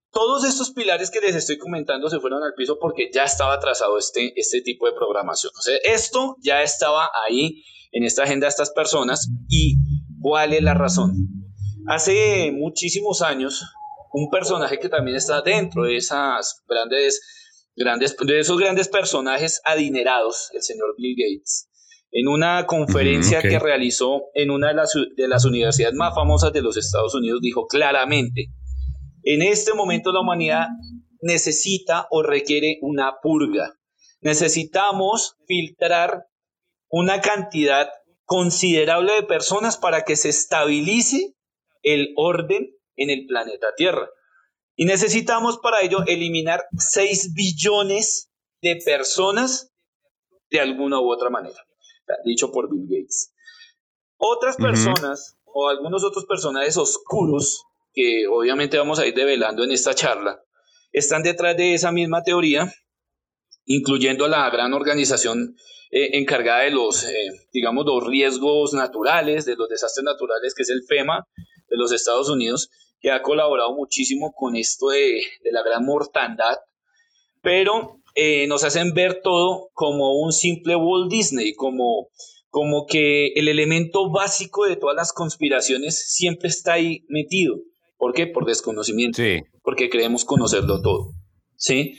Todos 0.09 0.45
estos 0.45 0.71
pilares 0.71 1.11
que 1.11 1.19
les 1.19 1.35
estoy 1.35 1.57
comentando 1.57 2.09
se 2.09 2.21
fueron 2.21 2.41
al 2.43 2.53
piso 2.53 2.77
porque 2.79 3.09
ya 3.13 3.25
estaba 3.25 3.59
trazado 3.59 3.97
este, 3.97 4.31
este 4.39 4.61
tipo 4.61 4.85
de 4.85 4.93
programación. 4.93 5.51
O 5.59 5.61
sea, 5.61 5.75
esto 5.83 6.37
ya 6.39 6.61
estaba 6.61 7.11
ahí 7.27 7.65
en 7.91 8.05
esta 8.05 8.23
agenda 8.23 8.45
de 8.45 8.51
estas 8.51 8.71
personas. 8.71 9.29
¿Y 9.49 9.75
cuál 10.21 10.53
es 10.53 10.63
la 10.63 10.75
razón? 10.75 11.13
Hace 11.87 12.53
muchísimos 12.53 13.21
años, 13.21 13.65
un 14.13 14.29
personaje 14.29 14.79
que 14.79 14.87
también 14.87 15.17
está 15.17 15.41
dentro 15.41 15.83
de 15.83 15.97
esas 15.97 16.63
grandes, 16.69 17.40
grandes, 17.75 18.15
de 18.17 18.39
esos 18.39 18.57
grandes 18.59 18.87
personajes 18.87 19.61
adinerados, 19.65 20.49
el 20.53 20.61
señor 20.61 20.95
Bill 20.97 21.15
Gates, 21.17 21.69
en 22.11 22.27
una 22.27 22.65
conferencia 22.65 23.41
que 23.41 23.57
realizó 23.57 24.23
en 24.33 24.51
una 24.51 24.69
de 24.69 24.73
las, 24.73 24.93
de 25.15 25.27
las 25.27 25.45
universidades 25.45 25.95
más 25.95 26.13
famosas 26.13 26.51
de 26.51 26.61
los 26.61 26.75
Estados 26.75 27.15
Unidos, 27.15 27.39
dijo 27.41 27.67
claramente, 27.67 28.47
en 29.23 29.41
este 29.41 29.73
momento 29.73 30.11
la 30.11 30.21
humanidad 30.21 30.67
necesita 31.21 32.07
o 32.09 32.23
requiere 32.23 32.79
una 32.81 33.13
purga. 33.21 33.75
Necesitamos 34.19 35.37
filtrar 35.47 36.25
una 36.89 37.21
cantidad 37.21 37.89
considerable 38.25 39.13
de 39.13 39.23
personas 39.23 39.77
para 39.77 40.03
que 40.03 40.15
se 40.15 40.29
estabilice 40.29 41.35
el 41.81 42.13
orden 42.15 42.71
en 42.95 43.09
el 43.09 43.25
planeta 43.25 43.67
Tierra. 43.75 44.09
Y 44.75 44.85
necesitamos 44.85 45.59
para 45.59 45.81
ello 45.81 45.99
eliminar 46.07 46.63
6 46.77 47.33
billones 47.33 48.31
de 48.61 48.79
personas 48.83 49.71
de 50.49 50.59
alguna 50.59 50.99
u 50.99 51.11
otra 51.11 51.29
manera, 51.29 51.65
dicho 52.25 52.51
por 52.51 52.69
Bill 52.69 52.87
Gates. 52.87 53.33
Otras 54.17 54.55
Ujú. 54.55 54.63
personas 54.63 55.37
o 55.45 55.69
algunos 55.69 56.03
otros 56.03 56.25
personajes 56.25 56.77
oscuros 56.77 57.63
que 57.93 58.25
obviamente 58.27 58.77
vamos 58.77 58.99
a 58.99 59.07
ir 59.07 59.13
develando 59.13 59.63
en 59.63 59.71
esta 59.71 59.93
charla, 59.93 60.41
están 60.91 61.23
detrás 61.23 61.57
de 61.57 61.73
esa 61.73 61.91
misma 61.91 62.23
teoría, 62.23 62.73
incluyendo 63.65 64.27
la 64.27 64.49
gran 64.49 64.73
organización 64.73 65.55
eh, 65.91 66.17
encargada 66.17 66.61
de 66.61 66.71
los, 66.71 67.03
eh, 67.03 67.47
digamos, 67.51 67.85
los 67.85 68.05
riesgos 68.05 68.73
naturales, 68.73 69.45
de 69.45 69.55
los 69.55 69.67
desastres 69.67 70.03
naturales, 70.03 70.53
que 70.53 70.63
es 70.63 70.69
el 70.69 70.83
FEMA 70.87 71.27
de 71.69 71.77
los 71.77 71.91
Estados 71.91 72.29
Unidos, 72.29 72.69
que 73.01 73.11
ha 73.11 73.21
colaborado 73.21 73.73
muchísimo 73.75 74.31
con 74.33 74.55
esto 74.55 74.89
de, 74.89 75.21
de 75.43 75.51
la 75.51 75.63
gran 75.63 75.85
mortandad, 75.85 76.57
pero 77.41 77.99
eh, 78.15 78.45
nos 78.47 78.63
hacen 78.63 78.93
ver 78.93 79.21
todo 79.23 79.69
como 79.73 80.21
un 80.21 80.31
simple 80.31 80.75
Walt 80.75 81.09
Disney, 81.09 81.53
como, 81.55 82.09
como 82.49 82.85
que 82.85 83.27
el 83.35 83.47
elemento 83.47 84.11
básico 84.11 84.65
de 84.65 84.75
todas 84.75 84.95
las 84.95 85.13
conspiraciones 85.13 86.11
siempre 86.13 86.49
está 86.49 86.73
ahí 86.73 87.05
metido. 87.09 87.55
¿Por 87.97 88.13
qué? 88.13 88.27
Por 88.27 88.45
desconocimiento, 88.45 89.17
Sí. 89.17 89.39
porque 89.63 89.89
creemos 89.89 90.25
conocerlo 90.25 90.81
todo. 90.81 91.13
¿Sí? 91.55 91.93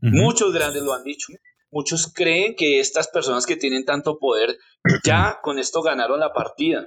Muchos 0.00 0.52
grandes 0.52 0.82
lo 0.82 0.94
han 0.94 1.04
dicho. 1.04 1.28
Muchos 1.70 2.12
creen 2.12 2.54
que 2.56 2.80
estas 2.80 3.08
personas 3.08 3.46
que 3.46 3.56
tienen 3.56 3.84
tanto 3.84 4.18
poder 4.18 4.58
ya 5.04 5.38
con 5.42 5.58
esto 5.58 5.80
ganaron 5.82 6.20
la 6.20 6.32
partida. 6.32 6.86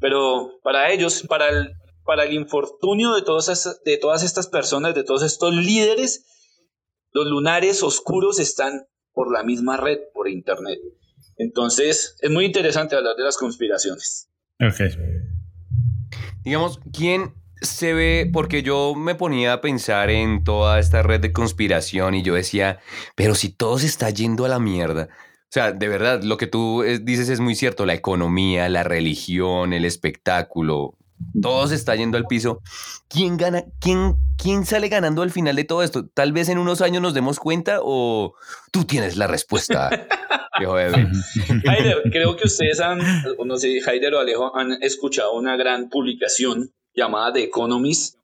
Pero 0.00 0.58
para 0.62 0.92
ellos, 0.92 1.24
para 1.28 1.48
el, 1.48 1.70
para 2.06 2.24
el 2.24 2.32
infortunio 2.32 3.14
de 3.14 3.22
todas, 3.22 3.48
esas- 3.48 3.82
de 3.84 3.98
todas 3.98 4.22
estas 4.22 4.46
personas, 4.46 4.94
de 4.94 5.04
todos 5.04 5.22
estos 5.22 5.52
líderes, 5.52 6.24
los 7.12 7.26
lunares 7.26 7.82
oscuros 7.82 8.38
están 8.38 8.86
por 9.12 9.32
la 9.32 9.42
misma 9.42 9.76
red, 9.76 9.98
por 10.14 10.28
internet. 10.28 10.78
Entonces, 11.36 12.16
es 12.20 12.30
muy 12.30 12.44
interesante 12.44 12.96
hablar 12.96 13.16
de 13.16 13.24
las 13.24 13.36
conspiraciones. 13.36 14.28
Ok. 14.60 14.80
Digamos, 16.44 16.78
¿quién 16.92 17.34
se 17.62 17.94
ve, 17.94 18.30
porque 18.32 18.62
yo 18.62 18.94
me 18.94 19.14
ponía 19.14 19.54
a 19.54 19.60
pensar 19.60 20.10
en 20.10 20.44
toda 20.44 20.78
esta 20.78 21.02
red 21.02 21.20
de 21.20 21.32
conspiración 21.32 22.14
y 22.14 22.22
yo 22.22 22.34
decía, 22.34 22.80
pero 23.14 23.34
si 23.34 23.48
todo 23.48 23.78
se 23.78 23.86
está 23.86 24.10
yendo 24.10 24.44
a 24.44 24.48
la 24.48 24.58
mierda. 24.58 25.08
O 25.44 25.48
sea, 25.56 25.72
de 25.72 25.88
verdad, 25.88 26.22
lo 26.22 26.36
que 26.36 26.46
tú 26.46 26.82
eh, 26.82 26.98
dices 26.98 27.28
es 27.30 27.40
muy 27.40 27.54
cierto, 27.54 27.86
la 27.86 27.94
economía, 27.94 28.68
la 28.68 28.82
religión, 28.82 29.72
el 29.72 29.84
espectáculo, 29.86 30.98
todo 31.40 31.66
se 31.68 31.74
está 31.74 31.94
yendo 31.96 32.16
al 32.16 32.26
piso. 32.26 32.60
¿Quién 33.08 33.36
gana? 33.36 33.64
¿Quién, 33.80 34.16
quién 34.36 34.64
sale 34.64 34.88
ganando 34.88 35.22
al 35.22 35.30
final 35.30 35.56
de 35.56 35.64
todo 35.64 35.82
esto? 35.82 36.06
Tal 36.08 36.32
vez 36.32 36.48
en 36.48 36.58
unos 36.58 36.80
años 36.80 37.02
nos 37.02 37.14
demos 37.14 37.38
cuenta 37.38 37.78
o 37.82 38.34
tú 38.72 38.84
tienes 38.84 39.16
la 39.16 39.26
respuesta. 39.26 39.90
Haider, 41.68 42.02
creo 42.10 42.36
que 42.36 42.46
ustedes 42.46 42.80
han, 42.80 42.98
no 43.44 43.56
sé, 43.58 43.78
Haider 43.86 44.14
o 44.14 44.20
Alejo 44.20 44.56
han 44.56 44.82
escuchado 44.82 45.34
una 45.34 45.56
gran 45.56 45.88
publicación 45.90 46.72
llamada 46.94 47.34
The 47.34 47.44
Economist. 47.44 48.16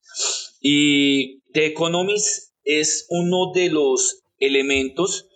Y 0.61 1.41
The 1.53 1.67
Economist 1.67 2.53
es 2.65 3.07
uno 3.11 3.53
de 3.55 3.71
los 3.71 4.23
elementos 4.39 5.29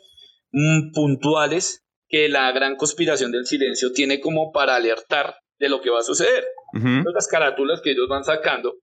mm, 0.53 0.92
puntuales 0.92 1.83
que 2.09 2.29
la 2.29 2.51
gran 2.53 2.77
conspiración 2.77 3.33
del 3.33 3.47
silencio 3.47 3.92
tiene 3.92 4.21
como 4.21 4.53
para 4.53 4.77
alertar 4.77 5.37
de 5.59 5.69
lo 5.69 5.81
que 5.81 5.90
va 5.90 6.01
a 6.01 6.05
suceder. 6.05 6.45
Las 6.73 7.29
carátulas 7.29 7.81
que 7.83 7.93
ellos 7.93 8.09
van 8.09 8.25
sacando, 8.25 8.75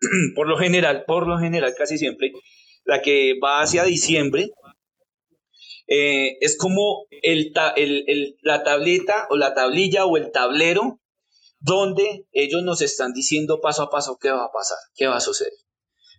por 0.34 0.48
lo 0.48 0.56
general, 0.56 1.04
por 1.06 1.26
lo 1.26 1.38
general, 1.38 1.74
casi 1.76 1.98
siempre, 1.98 2.32
la 2.84 3.02
que 3.02 3.34
va 3.42 3.60
hacia 3.60 3.84
diciembre, 3.84 4.50
eh, 5.88 6.38
es 6.40 6.56
como 6.56 7.06
el, 7.22 7.52
la 8.42 8.62
tableta 8.64 9.26
o 9.30 9.36
la 9.36 9.54
tablilla 9.54 10.04
o 10.04 10.16
el 10.16 10.32
tablero 10.32 11.00
donde 11.60 12.26
ellos 12.32 12.62
nos 12.62 12.82
están 12.82 13.12
diciendo 13.12 13.60
paso 13.60 13.82
a 13.82 13.90
paso 13.90 14.18
qué 14.20 14.30
va 14.30 14.44
a 14.44 14.52
pasar, 14.52 14.78
qué 14.94 15.06
va 15.06 15.16
a 15.16 15.20
suceder. 15.20 15.52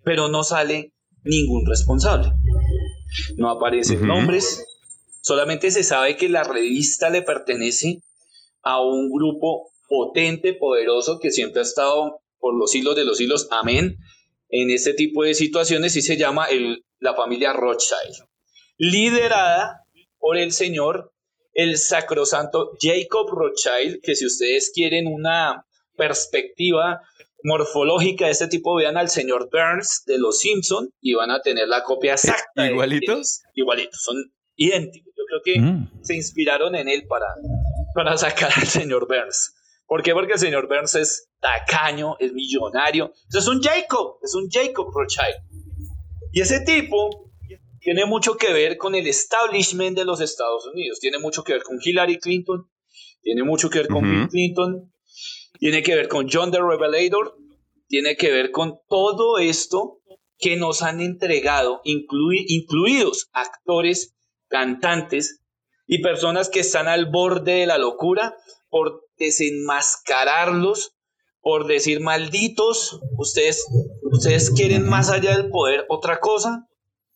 Pero 0.04 0.30
no 0.30 0.44
sale 0.44 0.94
ningún 1.24 1.66
responsable. 1.66 2.32
No 3.38 3.50
aparecen 3.50 4.06
nombres, 4.06 4.66
solamente 5.22 5.72
se 5.72 5.84
sabe 5.84 6.16
que 6.18 6.30
la 6.30 6.44
revista 6.44 7.10
le 7.10 7.22
pertenece 7.22 8.04
a 8.62 8.82
un 8.82 9.10
grupo 9.10 9.70
potente, 9.88 10.54
poderoso, 10.54 11.20
que 11.20 11.32
siempre 11.32 11.62
ha 11.62 11.64
estado 11.64 12.20
por 12.40 12.58
los 12.58 12.74
hilos 12.76 12.96
de 12.96 13.06
los 13.06 13.20
hilos, 13.20 13.48
amén, 13.52 13.98
en 14.50 14.70
este 14.70 14.94
tipo 14.94 15.24
de 15.24 15.34
situaciones 15.34 15.96
y 15.96 16.02
se 16.02 16.18
llama 16.18 16.46
el, 16.46 16.86
la 17.00 17.16
familia 17.16 17.54
Rothschild, 17.54 18.28
liderada 18.78 19.84
por 20.20 20.38
el 20.38 20.52
señor 20.52 21.14
el 21.54 21.78
sacrosanto 21.78 22.74
Jacob 22.80 23.30
Rothschild, 23.32 24.00
que 24.04 24.16
si 24.16 24.28
ustedes 24.28 24.72
quieren 24.74 25.08
una 25.08 25.66
perspectiva 25.98 27.02
morfológica 27.44 28.26
de 28.26 28.32
este 28.32 28.48
tipo, 28.48 28.76
vean 28.76 28.96
al 28.96 29.10
señor 29.10 29.50
Burns 29.52 30.04
de 30.06 30.20
Los 30.20 30.40
Simpson 30.40 30.90
y 31.02 31.16
van 31.16 31.32
a 31.32 31.42
tener 31.42 31.68
la 31.68 31.84
copia 31.84 32.14
exacta. 32.14 32.70
¿Igualitos? 32.70 33.42
Igualitos, 33.56 34.00
son 34.04 34.18
idénticos. 34.56 35.14
Yo 35.18 35.24
creo 35.26 35.42
que 35.44 35.60
mm. 35.60 36.04
se 36.04 36.16
inspiraron 36.16 36.76
en 36.76 36.90
él 36.90 37.06
para, 37.08 37.26
para 37.96 38.16
sacar 38.18 38.52
al 38.56 38.68
señor 38.68 39.08
Burns. 39.08 39.56
¿Por 39.88 40.04
qué? 40.04 40.14
Porque 40.14 40.34
el 40.34 40.40
señor 40.40 40.68
Burns 40.68 40.96
es 40.96 41.30
tacaño, 41.40 42.18
es 42.20 42.34
millonario. 42.34 43.14
es 43.34 43.48
un 43.48 43.62
Jacob, 43.62 44.18
es 44.22 44.36
un 44.36 44.50
Jacob 44.50 44.92
Rothschild. 44.94 45.38
Y 46.34 46.42
ese 46.42 46.60
tipo 46.60 47.32
tiene 47.80 48.06
mucho 48.06 48.36
que 48.36 48.52
ver 48.52 48.78
con 48.78 48.96
el 48.96 49.08
establishment 49.08 49.98
de 49.98 50.04
los 50.04 50.20
Estados 50.20 50.68
Unidos, 50.68 51.00
tiene 51.00 51.20
mucho 51.20 51.44
que 51.44 51.54
ver 51.54 51.64
con 51.64 51.80
Hillary 51.82 52.20
Clinton, 52.20 52.70
tiene 53.22 53.44
mucho 53.44 53.70
que 53.70 53.80
ver 53.80 53.88
con 53.88 54.04
Bill 54.04 54.28
Clinton, 54.28 54.94
tiene 55.58 55.82
que 55.82 55.96
ver 55.96 56.10
con 56.10 56.28
John 56.30 56.52
the 56.52 56.60
Revelator, 56.60 57.38
tiene 57.88 58.18
que 58.18 58.30
ver 58.30 58.52
con 58.52 58.80
todo 58.90 59.38
esto 59.38 60.02
que 60.38 60.58
nos 60.58 60.82
han 60.82 61.00
entregado, 61.00 61.80
incluidos 61.86 63.30
actores, 63.32 64.16
cantantes 64.50 65.42
y 65.86 66.02
personas 66.02 66.50
que 66.50 66.60
están 66.60 66.90
al 66.90 67.06
borde 67.06 67.54
de 67.54 67.66
la 67.68 67.78
locura 67.78 68.36
por 68.70 69.07
desenmascararlos, 69.18 70.94
por 71.42 71.68
decir 71.68 72.02
malditos, 72.02 73.00
ustedes, 73.18 73.66
ustedes 74.04 74.52
quieren 74.52 74.88
más 74.88 75.10
allá 75.10 75.36
del 75.36 75.50
poder 75.50 75.86
otra 75.90 76.20
cosa, 76.20 76.68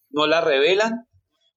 no 0.10 0.28
la 0.28 0.42
revelan, 0.42 1.08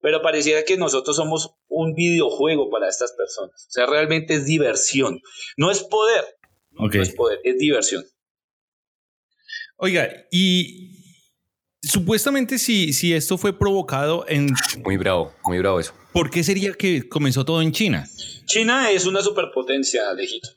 pero 0.01 0.21
pareciera 0.21 0.63
que 0.63 0.77
nosotros 0.77 1.15
somos 1.15 1.55
un 1.67 1.93
videojuego 1.93 2.69
para 2.69 2.89
estas 2.89 3.13
personas. 3.13 3.65
O 3.67 3.71
sea, 3.71 3.85
realmente 3.85 4.35
es 4.35 4.45
diversión. 4.45 5.21
No 5.57 5.71
es 5.71 5.83
poder. 5.83 6.25
No 6.71 6.89
es 6.91 7.15
poder, 7.15 7.39
es 7.43 7.57
diversión. 7.57 8.03
Oiga, 9.77 10.09
y 10.31 11.04
supuestamente 11.85 12.57
si, 12.57 12.93
si 12.93 13.13
esto 13.13 13.37
fue 13.37 13.57
provocado 13.57 14.25
en... 14.27 14.49
Muy 14.83 14.97
bravo, 14.97 15.33
muy 15.43 15.59
bravo 15.59 15.79
eso. 15.79 15.93
¿Por 16.11 16.29
qué 16.29 16.43
sería 16.43 16.73
que 16.73 17.07
comenzó 17.07 17.45
todo 17.45 17.61
en 17.61 17.71
China? 17.71 18.07
China 18.45 18.91
es 18.91 19.05
una 19.05 19.21
superpotencia, 19.21 20.09
Alejito. 20.09 20.49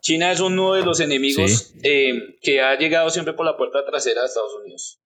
China 0.00 0.32
es 0.32 0.40
uno 0.40 0.74
de 0.74 0.82
los 0.82 1.00
enemigos 1.00 1.74
eh, 1.82 2.36
que 2.40 2.60
ha 2.60 2.78
llegado 2.78 3.10
siempre 3.10 3.34
por 3.34 3.44
la 3.44 3.56
puerta 3.56 3.84
trasera 3.84 4.22
de 4.22 4.26
Estados 4.28 4.52
Unidos 4.64 5.00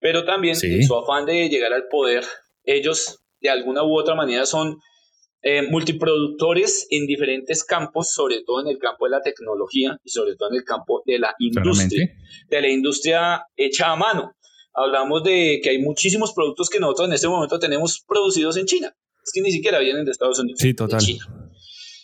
pero 0.00 0.24
también 0.24 0.56
en 0.62 0.84
su 0.84 0.96
afán 0.96 1.26
de 1.26 1.48
llegar 1.48 1.72
al 1.72 1.88
poder, 1.88 2.24
ellos 2.64 3.24
de 3.40 3.50
alguna 3.50 3.82
u 3.84 3.98
otra 3.98 4.14
manera 4.14 4.46
son 4.46 4.78
eh, 5.42 5.62
multiproductores 5.62 6.86
en 6.90 7.06
diferentes 7.06 7.64
campos, 7.64 8.12
sobre 8.12 8.42
todo 8.44 8.60
en 8.60 8.68
el 8.68 8.78
campo 8.78 9.06
de 9.06 9.12
la 9.12 9.22
tecnología 9.22 9.98
y 10.04 10.10
sobre 10.10 10.36
todo 10.36 10.50
en 10.50 10.56
el 10.56 10.64
campo 10.64 11.02
de 11.06 11.18
la 11.18 11.34
industria, 11.38 12.08
de 12.48 12.60
la 12.60 12.68
industria 12.68 13.46
hecha 13.56 13.92
a 13.92 13.96
mano. 13.96 14.32
Hablamos 14.76 15.24
de 15.24 15.60
que 15.62 15.70
hay 15.70 15.78
muchísimos 15.78 16.32
productos 16.32 16.68
que 16.68 16.78
nosotros 16.78 17.08
en 17.08 17.14
este 17.14 17.28
momento 17.28 17.58
tenemos 17.58 18.04
producidos 18.06 18.56
en 18.56 18.66
China. 18.66 18.94
Es 19.24 19.32
que 19.32 19.40
ni 19.40 19.50
siquiera 19.50 19.78
vienen 19.78 20.04
de 20.04 20.12
Estados 20.12 20.38
Unidos. 20.38 20.60
Sí, 20.60 20.74
total. 20.74 21.00
China. 21.00 21.24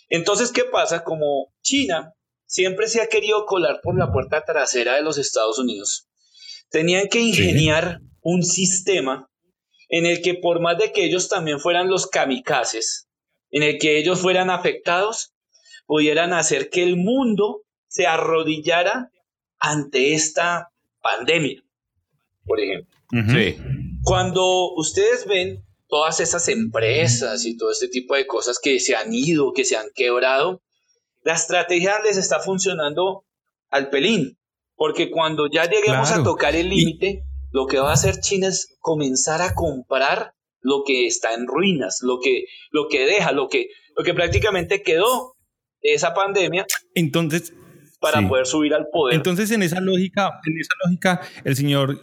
Entonces, 0.08 0.50
¿qué 0.50 0.64
pasa? 0.64 1.04
Como 1.04 1.52
China 1.62 2.14
siempre 2.46 2.88
se 2.88 3.00
ha 3.00 3.08
querido 3.08 3.46
colar 3.46 3.80
por 3.82 3.96
la 3.98 4.10
puerta 4.10 4.44
trasera 4.44 4.96
de 4.96 5.02
los 5.02 5.18
Estados 5.18 5.58
Unidos, 5.58 6.08
Tenían 6.72 7.08
que 7.08 7.20
ingeniar 7.20 8.00
un 8.22 8.42
sistema 8.42 9.28
en 9.90 10.06
el 10.06 10.22
que 10.22 10.32
por 10.32 10.60
más 10.60 10.78
de 10.78 10.90
que 10.90 11.04
ellos 11.04 11.28
también 11.28 11.60
fueran 11.60 11.90
los 11.90 12.06
kamikazes, 12.06 13.08
en 13.50 13.62
el 13.62 13.78
que 13.78 13.98
ellos 13.98 14.20
fueran 14.20 14.48
afectados, 14.48 15.34
pudieran 15.84 16.32
hacer 16.32 16.70
que 16.70 16.82
el 16.82 16.96
mundo 16.96 17.60
se 17.88 18.06
arrodillara 18.06 19.10
ante 19.58 20.14
esta 20.14 20.70
pandemia, 21.02 21.62
por 22.44 22.60
ejemplo. 22.60 22.94
Cuando 24.02 24.72
ustedes 24.74 25.26
ven 25.26 25.64
todas 25.88 26.20
esas 26.20 26.48
empresas 26.48 27.44
y 27.44 27.56
todo 27.56 27.70
este 27.70 27.88
tipo 27.88 28.14
de 28.14 28.26
cosas 28.26 28.58
que 28.58 28.80
se 28.80 28.96
han 28.96 29.12
ido, 29.12 29.52
que 29.52 29.64
se 29.64 29.76
han 29.76 29.86
quebrado, 29.94 30.62
la 31.22 31.34
estrategia 31.34 32.00
les 32.02 32.16
está 32.16 32.40
funcionando 32.40 33.24
al 33.70 33.90
pelín. 33.90 34.38
Porque 34.74 35.10
cuando 35.10 35.48
ya 35.50 35.68
lleguemos 35.68 36.10
a 36.10 36.24
tocar 36.24 36.56
el 36.56 36.70
límite, 36.70 37.24
lo 37.52 37.66
que 37.66 37.78
va 37.78 37.90
a 37.90 37.94
hacer 37.94 38.20
China 38.20 38.48
es 38.48 38.74
comenzar 38.80 39.42
a 39.42 39.54
comprar 39.54 40.34
lo 40.60 40.82
que 40.84 41.06
está 41.06 41.34
en 41.34 41.46
ruinas, 41.46 41.98
lo 42.02 42.18
que, 42.20 42.46
lo 42.70 42.88
que 42.88 43.04
deja, 43.04 43.32
lo 43.32 43.48
que, 43.48 43.68
lo 43.96 44.02
que 44.02 44.14
prácticamente 44.14 44.82
quedó 44.82 45.36
de 45.82 45.92
esa 45.92 46.14
pandemia. 46.14 46.66
Entonces, 46.94 47.52
para 48.02 48.28
poder 48.28 48.46
subir 48.46 48.74
al 48.74 48.88
poder. 48.88 49.14
Entonces, 49.14 49.50
en 49.52 49.62
esa 49.62 49.80
lógica, 49.80 50.40
en 50.44 50.58
esa 50.58 50.74
lógica, 50.84 51.20
el 51.44 51.54
señor, 51.54 52.00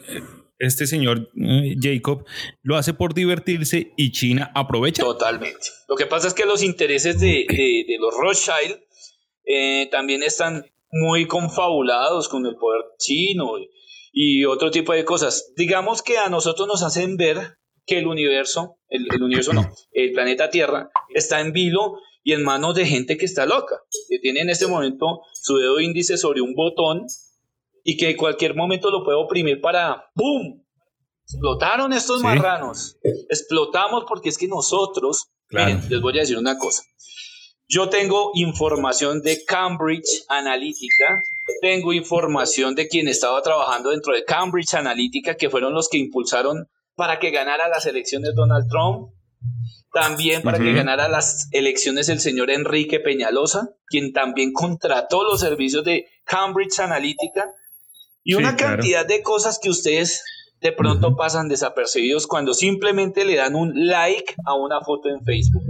este 0.57 0.87
señor 0.87 1.29
eh, 1.35 1.75
Jacob, 1.79 2.25
lo 2.63 2.77
hace 2.77 2.93
por 2.93 3.13
divertirse 3.13 3.91
y 3.97 4.11
China 4.13 4.49
aprovecha. 4.55 5.03
Totalmente. 5.03 5.59
Lo 5.89 5.97
que 5.97 6.05
pasa 6.05 6.29
es 6.29 6.33
que 6.33 6.45
los 6.45 6.63
intereses 6.63 7.19
de, 7.19 7.45
los 7.99 8.15
Rothschild 8.15 8.79
eh, 9.45 9.89
también 9.91 10.23
están 10.23 10.65
muy 10.89 11.27
confabulados 11.27 12.29
con 12.29 12.45
el 12.45 12.55
poder 12.55 12.81
chino 12.97 13.57
y, 14.13 14.45
otro 14.45 14.71
tipo 14.71 14.93
de 14.93 15.03
cosas. 15.03 15.51
Digamos 15.57 16.01
que 16.01 16.17
a 16.17 16.29
nosotros 16.29 16.67
nos 16.67 16.81
hacen 16.81 17.17
ver 17.17 17.57
que 17.85 17.99
el 17.99 18.07
universo, 18.07 18.77
el, 18.87 19.05
universo 19.21 19.51
no, 19.51 19.69
el 19.91 20.13
planeta 20.13 20.49
Tierra 20.49 20.89
está 21.13 21.41
en 21.41 21.51
vilo 21.51 21.97
y 22.29 22.33
en 22.33 22.43
manos 22.43 22.75
de 22.75 22.85
gente 22.85 23.17
que 23.17 23.25
está 23.25 23.47
loca, 23.47 23.81
que 24.07 24.19
tiene 24.19 24.41
en 24.41 24.51
este 24.51 24.67
momento 24.67 25.21
su 25.33 25.57
dedo 25.57 25.79
índice 25.79 26.15
sobre 26.15 26.41
un 26.41 26.53
botón 26.53 27.07
y 27.83 27.97
que 27.97 28.11
en 28.11 28.17
cualquier 28.17 28.55
momento 28.55 28.91
lo 28.91 29.03
puede 29.03 29.17
oprimir 29.17 29.59
para 29.61 30.11
¡pum! 30.13 30.63
Explotaron 31.23 31.91
estos 31.91 32.21
marranos. 32.21 32.97
Explotamos 33.29 34.03
porque 34.07 34.29
es 34.29 34.37
que 34.37 34.47
nosotros, 34.47 35.31
miren, 35.49 35.81
les 35.89 36.01
voy 36.01 36.17
a 36.17 36.21
decir 36.21 36.37
una 36.37 36.59
cosa. 36.59 36.83
Yo 37.67 37.89
tengo 37.89 38.29
información 38.35 39.23
de 39.23 39.43
Cambridge 39.43 40.23
Analytica, 40.27 41.23
tengo 41.61 41.93
información 41.93 42.75
de 42.75 42.87
quien 42.87 43.07
estaba 43.07 43.41
trabajando 43.41 43.89
dentro 43.89 44.13
de 44.13 44.23
Cambridge 44.23 44.75
Analytica, 44.75 45.35
que 45.35 45.49
fueron 45.49 45.73
los 45.73 45.89
que 45.89 45.97
impulsaron 45.97 46.69
para 46.93 47.17
que 47.17 47.31
ganara 47.31 47.69
las 47.69 47.87
elecciones 47.87 48.35
Donald 48.35 48.67
Trump, 48.69 49.13
también 49.93 50.41
para 50.41 50.59
que 50.59 50.73
ganara 50.73 51.07
las 51.07 51.47
elecciones 51.51 52.09
el 52.09 52.19
señor 52.19 52.51
Enrique 52.51 52.99
Peñalosa, 52.99 53.69
quien 53.87 54.13
también 54.13 54.53
contrató 54.53 55.23
los 55.23 55.39
servicios 55.39 55.83
de 55.83 56.07
Cambridge 56.25 56.79
Analytica. 56.79 57.51
Y 58.23 58.33
Sí, 58.33 58.37
una 58.37 58.55
claro. 58.55 58.75
cantidad 58.75 59.05
de 59.05 59.21
cosas 59.23 59.59
que 59.61 59.69
ustedes 59.69 60.23
de 60.61 60.71
pronto 60.73 61.15
pasan 61.15 61.47
desapercibidos 61.47 62.27
cuando 62.27 62.53
simplemente 62.53 63.25
le 63.25 63.35
dan 63.35 63.55
un 63.55 63.71
like 63.87 64.35
a 64.45 64.55
una 64.55 64.81
foto 64.81 65.09
en 65.09 65.23
Facebook. 65.23 65.63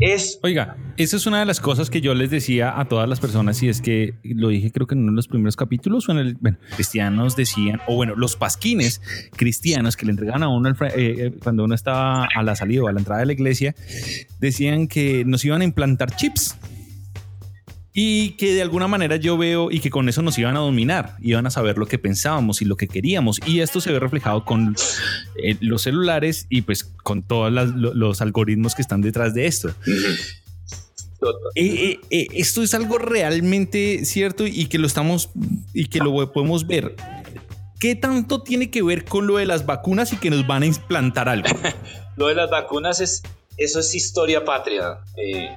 Es 0.00 0.38
Oiga, 0.44 0.76
esa 0.96 1.16
es 1.16 1.26
una 1.26 1.40
de 1.40 1.44
las 1.44 1.58
cosas 1.58 1.90
que 1.90 2.00
yo 2.00 2.14
les 2.14 2.30
decía 2.30 2.78
a 2.78 2.84
todas 2.84 3.08
las 3.08 3.18
personas 3.18 3.60
y 3.64 3.68
es 3.68 3.80
que 3.80 4.14
lo 4.22 4.48
dije 4.48 4.70
creo 4.70 4.86
que 4.86 4.94
en 4.94 5.00
uno 5.02 5.10
de 5.10 5.16
los 5.16 5.26
primeros 5.26 5.56
capítulos 5.56 6.08
o 6.08 6.12
en 6.12 6.18
el, 6.18 6.34
bueno, 6.36 6.56
cristianos 6.76 7.34
decían, 7.34 7.80
o 7.88 7.96
bueno, 7.96 8.14
los 8.14 8.36
pasquines 8.36 9.02
cristianos 9.34 9.96
que 9.96 10.06
le 10.06 10.12
entregaban 10.12 10.44
a 10.44 10.48
uno 10.48 10.70
eh, 10.70 10.74
eh, 10.94 11.34
cuando 11.42 11.64
uno 11.64 11.74
estaba 11.74 12.28
a 12.32 12.42
la 12.44 12.54
salida 12.54 12.84
o 12.84 12.88
a 12.88 12.92
la 12.92 13.00
entrada 13.00 13.20
de 13.20 13.26
la 13.26 13.32
iglesia, 13.32 13.74
decían 14.38 14.86
que 14.86 15.24
nos 15.24 15.44
iban 15.44 15.62
a 15.62 15.64
implantar 15.64 16.14
chips. 16.14 16.56
Y 17.92 18.32
que 18.32 18.54
de 18.54 18.62
alguna 18.62 18.86
manera 18.86 19.16
yo 19.16 19.36
veo 19.36 19.70
y 19.70 19.80
que 19.80 19.90
con 19.90 20.08
eso 20.08 20.22
nos 20.22 20.38
iban 20.38 20.56
a 20.56 20.60
dominar, 20.60 21.16
iban 21.20 21.46
a 21.46 21.50
saber 21.50 21.78
lo 21.78 21.86
que 21.86 21.98
pensábamos 21.98 22.62
y 22.62 22.64
lo 22.64 22.76
que 22.76 22.86
queríamos. 22.86 23.40
Y 23.46 23.60
esto 23.60 23.80
se 23.80 23.90
ve 23.90 23.98
reflejado 23.98 24.44
con 24.44 24.76
eh, 25.42 25.56
los 25.60 25.82
celulares 25.82 26.46
y 26.48 26.62
pues 26.62 26.84
con 26.84 27.22
todos 27.22 27.52
los 27.74 28.20
algoritmos 28.20 28.74
que 28.74 28.82
están 28.82 29.00
detrás 29.00 29.34
de 29.34 29.46
esto. 29.46 29.74
Eh, 31.54 31.64
eh, 31.64 32.00
eh, 32.10 32.26
esto 32.34 32.62
es 32.62 32.74
algo 32.74 32.98
realmente 32.98 34.04
cierto 34.04 34.46
y 34.46 34.66
que 34.66 34.78
lo 34.78 34.86
estamos 34.86 35.30
y 35.72 35.88
que 35.88 35.98
lo 35.98 36.32
podemos 36.32 36.66
ver. 36.66 36.94
¿Qué 37.80 37.94
tanto 37.94 38.42
tiene 38.42 38.70
que 38.70 38.82
ver 38.82 39.04
con 39.04 39.26
lo 39.26 39.36
de 39.36 39.46
las 39.46 39.66
vacunas 39.66 40.12
y 40.12 40.16
que 40.16 40.30
nos 40.30 40.46
van 40.46 40.62
a 40.62 40.66
implantar 40.66 41.28
algo? 41.28 41.48
lo 42.16 42.28
de 42.28 42.34
las 42.34 42.50
vacunas 42.50 43.00
es 43.00 43.22
eso 43.56 43.80
es 43.80 43.94
historia 43.94 44.44
patria, 44.44 44.98
eh, 45.16 45.48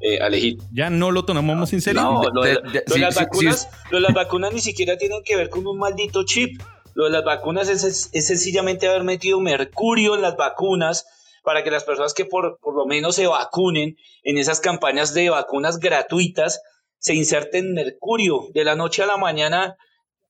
eh, 0.00 0.18
Alejito. 0.20 0.64
Ya 0.72 0.90
no 0.90 1.10
lo 1.10 1.24
tomamos 1.24 1.72
en 1.72 1.80
serio. 1.80 2.02
No, 2.02 2.22
lo 2.32 2.42
de, 2.42 2.50
de- 2.50 2.54
de- 2.54 2.84
lo 2.86 2.94
de 2.94 2.94
sí, 2.94 3.00
las 3.00 3.14
sí, 3.14 3.20
vacunas, 3.24 3.68
lo 3.90 4.00
las 4.00 4.14
vacunas 4.14 4.52
ni 4.52 4.60
siquiera 4.60 4.96
tienen 4.98 5.22
que 5.24 5.36
ver 5.36 5.48
con 5.50 5.66
un 5.66 5.78
maldito 5.78 6.24
chip. 6.24 6.60
Lo 6.94 7.04
de 7.04 7.10
las 7.10 7.24
vacunas 7.24 7.68
es, 7.68 7.84
es- 7.84 8.10
es 8.12 8.26
sencillamente 8.26 8.86
haber 8.88 9.02
metido 9.04 9.40
mercurio 9.40 10.14
en 10.14 10.22
las 10.22 10.36
vacunas 10.36 11.06
para 11.42 11.62
que 11.64 11.70
las 11.70 11.84
personas 11.84 12.14
que 12.14 12.24
por, 12.24 12.58
por 12.60 12.74
lo 12.76 12.86
menos 12.86 13.16
se 13.16 13.26
vacunen 13.26 13.96
en 14.22 14.38
esas 14.38 14.60
campañas 14.60 15.12
de 15.14 15.28
vacunas 15.30 15.78
gratuitas 15.78 16.60
se 16.98 17.14
inserten 17.14 17.74
mercurio 17.74 18.48
de 18.54 18.64
la 18.64 18.76
noche 18.76 19.02
a 19.02 19.06
la 19.06 19.16
mañana. 19.16 19.76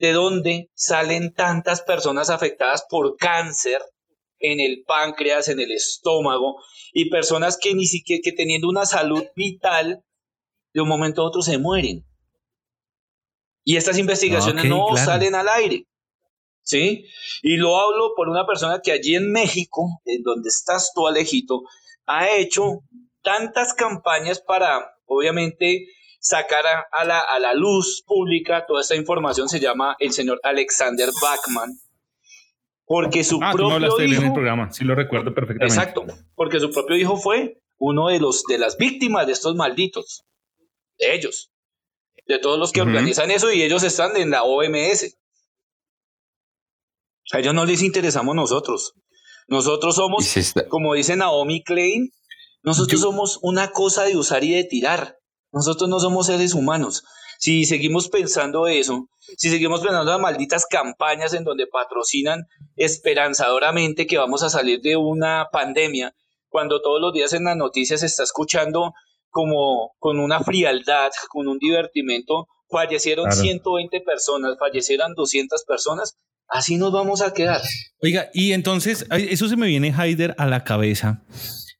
¿De 0.01 0.13
dónde 0.13 0.71
salen 0.75 1.33
tantas 1.33 1.83
personas 1.83 2.29
afectadas 2.31 2.85
por 2.91 3.17
cáncer 3.17 3.81
en 4.41 4.59
el 4.59 4.83
páncreas, 4.87 5.49
en 5.49 5.61
el 5.61 5.71
estómago 5.71 6.57
y 6.95 7.11
personas 7.11 7.59
que 7.61 7.75
ni 7.75 7.85
siquiera 7.85 8.23
que 8.25 8.33
teniendo 8.33 8.69
una 8.69 8.87
salud 8.87 9.25
vital 9.37 10.03
de 10.73 10.81
un 10.81 10.89
momento 10.89 11.21
a 11.21 11.27
otro 11.27 11.43
se 11.43 11.59
mueren. 11.59 12.07
Y 13.65 13.77
estas 13.77 13.99
investigaciones 13.99 14.65
no 14.67 14.87
claro. 14.87 15.05
salen 15.05 15.35
al 15.35 15.49
aire. 15.49 15.87
¿Sí? 16.63 17.05
Y 17.43 17.57
lo 17.57 17.79
hablo 17.79 18.15
por 18.17 18.31
una 18.31 18.47
persona 18.47 18.81
que 18.81 18.93
allí 18.93 19.17
en 19.17 19.31
México, 19.31 20.01
en 20.07 20.23
donde 20.23 20.49
estás 20.49 20.93
tú, 20.95 21.07
Alejito, 21.07 21.65
ha 22.07 22.31
hecho 22.31 22.81
tantas 23.23 23.75
campañas 23.75 24.41
para, 24.41 24.97
obviamente, 25.05 25.89
sacar 26.21 26.65
a, 26.67 26.87
a 26.93 27.05
la, 27.05 27.21
a 27.21 27.39
la 27.39 27.53
luz 27.53 28.03
pública 28.07 28.65
toda 28.67 28.81
esta 28.81 28.95
información. 28.95 29.49
Se 29.49 29.61
llama 29.61 29.97
el 29.99 30.13
señor 30.13 30.41
Alexander 30.43 31.11
Bachman. 31.21 31.71
Porque 32.87 33.25
su 33.25 33.37
Ah, 33.43 33.53
tú 33.53 33.59
me 33.59 33.63
propio 33.63 33.75
hablaste 33.75 34.05
él 34.05 34.13
en 34.13 34.19
el 34.19 34.25
hijo, 34.27 34.35
programa. 34.35 34.73
Sí 34.73 34.85
lo 34.85 34.95
recuerdo 34.95 35.35
perfectamente. 35.35 35.75
Exacto, 35.75 36.05
porque 36.35 36.61
su 36.61 36.71
propio 36.71 36.97
hijo 36.97 37.17
fue 37.17 37.61
uno 37.79 38.09
de 38.09 38.21
los 38.21 38.43
de 38.49 38.59
las 38.59 38.77
víctimas 38.77 39.27
de 39.27 39.33
estos 39.33 39.55
malditos, 39.57 40.25
de 40.99 41.15
ellos, 41.15 41.51
de 42.27 42.39
todos 42.39 42.59
los 42.59 42.73
que 42.73 42.83
organizan 42.83 43.31
eso 43.31 43.51
y 43.53 43.63
ellos 43.63 43.83
están 43.85 44.17
en 44.17 44.31
la 44.31 44.43
OMS. 44.43 45.17
A 47.33 47.39
ellos 47.39 47.55
no 47.55 47.65
les 47.65 47.83
interesamos 47.83 48.35
nosotros. 48.35 48.93
Nosotros 49.49 49.97
somos, 49.97 50.37
está- 50.37 50.69
como 50.69 50.95
dice 50.95 51.17
Naomi 51.17 51.63
Klein, 51.63 52.11
nosotros 52.63 53.01
somos 53.01 53.39
una 53.43 53.71
cosa 53.73 54.05
de 54.05 54.17
usar 54.17 54.45
y 54.45 54.53
de 54.55 54.65
tirar. 54.65 55.19
Nosotros 55.53 55.89
no 55.89 56.01
somos 56.01 56.27
seres 56.27 56.55
humanos. 56.55 57.05
Si 57.45 57.67
seguimos 57.67 58.09
pensando 58.09 58.69
eso, 58.69 59.11
si 59.37 59.51
seguimos 59.51 59.81
pensando 59.81 60.01
en 60.01 60.09
las 60.09 60.19
malditas 60.19 60.65
campañas 60.65 61.35
en 61.35 61.45
donde 61.45 61.67
patrocinan 61.67 62.47
esperanzadoramente 62.75 64.07
que 64.07 64.17
vamos 64.17 64.43
a 64.43 64.49
salir 64.49 64.81
de 64.81 64.97
una 64.97 65.49
pandemia, 65.53 66.15
cuando 66.49 66.81
todos 66.81 67.03
los 67.03 67.13
días 67.13 67.35
en 67.35 67.45
las 67.45 67.55
noticias 67.55 68.01
se 68.01 68.07
está 68.07 68.23
escuchando 68.23 68.95
como 69.29 69.93
con 69.99 70.21
una 70.21 70.41
frialdad, 70.41 71.11
con 71.29 71.47
un 71.47 71.59
divertimento, 71.59 72.47
fallecieron 72.71 73.27
Claro. 73.27 73.43
120 73.43 74.01
personas, 74.01 74.57
fallecieran 74.59 75.13
200 75.13 75.65
personas, 75.65 76.17
así 76.49 76.79
nos 76.79 76.93
vamos 76.93 77.21
a 77.21 77.35
quedar. 77.35 77.61
Oiga, 78.01 78.31
y 78.33 78.53
entonces 78.53 79.05
eso 79.11 79.49
se 79.49 79.57
me 79.59 79.67
viene, 79.67 79.93
Haider, 79.95 80.35
a 80.39 80.47
la 80.47 80.65
cabeza. 80.65 81.23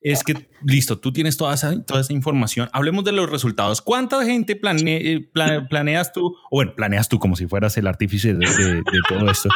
Es 0.07 0.23
que, 0.23 0.35
listo, 0.63 0.99
tú 0.99 1.15
tienes 1.15 1.39
toda 1.39 1.55
esa, 1.55 1.83
toda 1.83 2.03
esa 2.03 2.13
información. 2.13 2.69
Hablemos 2.75 3.05
de 3.05 3.13
los 3.13 3.31
resultados. 3.31 3.81
¿Cuánta 3.81 4.23
gente 4.25 4.55
plane- 4.55 5.01
eh, 5.03 5.21
pla- 5.33 5.67
planeas 5.67 6.13
tú? 6.13 6.27
O 6.51 6.57
bueno, 6.59 6.75
planeas 6.77 7.09
tú 7.09 7.19
como 7.19 7.37
si 7.37 7.47
fueras 7.47 7.77
el 7.79 7.87
artífice 7.87 8.35
de, 8.35 8.47
de- 8.47 8.75
de 8.75 9.01
todo 9.09 9.31
esto, 9.31 9.49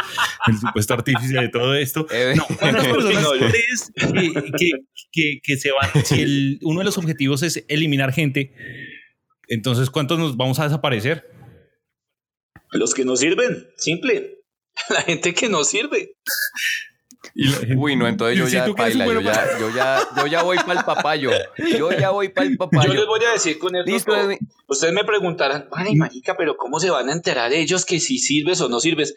el 0.47 0.57
supuesto 0.59 0.95
artífice 0.95 1.35
de 1.39 1.49
todo 1.51 1.75
esto. 1.75 2.07
Eh, 2.11 2.33
No, 2.35 2.47
¿cuántas 2.59 2.87
personas 2.87 3.23
No, 3.23 3.35
yo- 3.37 3.47
crees 3.51 3.93
que, 3.95 4.33
que, 4.59 4.71
que- 5.13 5.39
que 5.43 5.57
se 5.59 5.69
van? 5.71 6.05
Si 6.05 6.23
el- 6.23 6.59
uno 6.63 6.79
de 6.79 6.87
los 6.87 6.97
objetivos 6.97 7.43
es 7.43 7.63
eliminar 7.69 8.15
gente, 8.15 8.55
entonces 9.49 9.91
¿cuántos 9.91 10.19
nos 10.19 10.39
vamos 10.39 10.59
a 10.61 10.65
desaparecer? 10.65 11.31
Los 12.73 12.95
que 12.95 13.05
nos 13.05 13.21
sirven, 13.21 13.67
simple. 13.77 14.39
La 14.89 15.03
gente 15.03 15.35
que 15.35 15.51
nos 15.51 15.69
sirve. 15.69 16.15
Y 17.41 17.45
la 17.49 17.57
gente- 17.59 17.77
Uy, 17.77 17.95
no, 17.95 18.09
entonces 18.09 18.37
yo 18.37 18.47
Si 18.47 18.53
ya 18.55 18.67
baila, 18.67 19.07
yo 19.07 19.21
ya, 19.21 19.47
yo 19.61 19.71
ya, 19.71 20.01
yo 20.17 20.27
ya 20.27 20.43
voy 20.43 20.57
para 20.59 20.81
el 20.81 20.85
papayo. 20.85 21.31
Yo 21.79 21.93
ya 21.93 22.11
voy 22.11 22.31
para 22.31 22.49
el 22.49 22.57
papayo. 22.57 22.89
Yo 22.89 22.95
les 22.95 23.07
voy 23.07 23.21
a 23.25 23.33
decir 23.33 23.59
con 23.61 23.77
esto. 23.77 23.89
Listo, 23.91 24.13
todo. 24.13 24.29
Ustedes 24.67 24.93
me 24.93 25.05
preguntarán, 25.05 25.69
ay, 25.71 25.95
marica, 25.95 26.37
pero 26.37 26.57
¿cómo 26.57 26.81
se 26.81 26.91
van 26.91 27.09
a 27.09 27.13
enterar 27.13 27.53
ellos 27.53 27.85
que 27.85 28.01
si 28.01 28.19
sirves 28.19 28.61
o 28.61 28.69
no 28.69 28.81
sirves? 28.81 29.15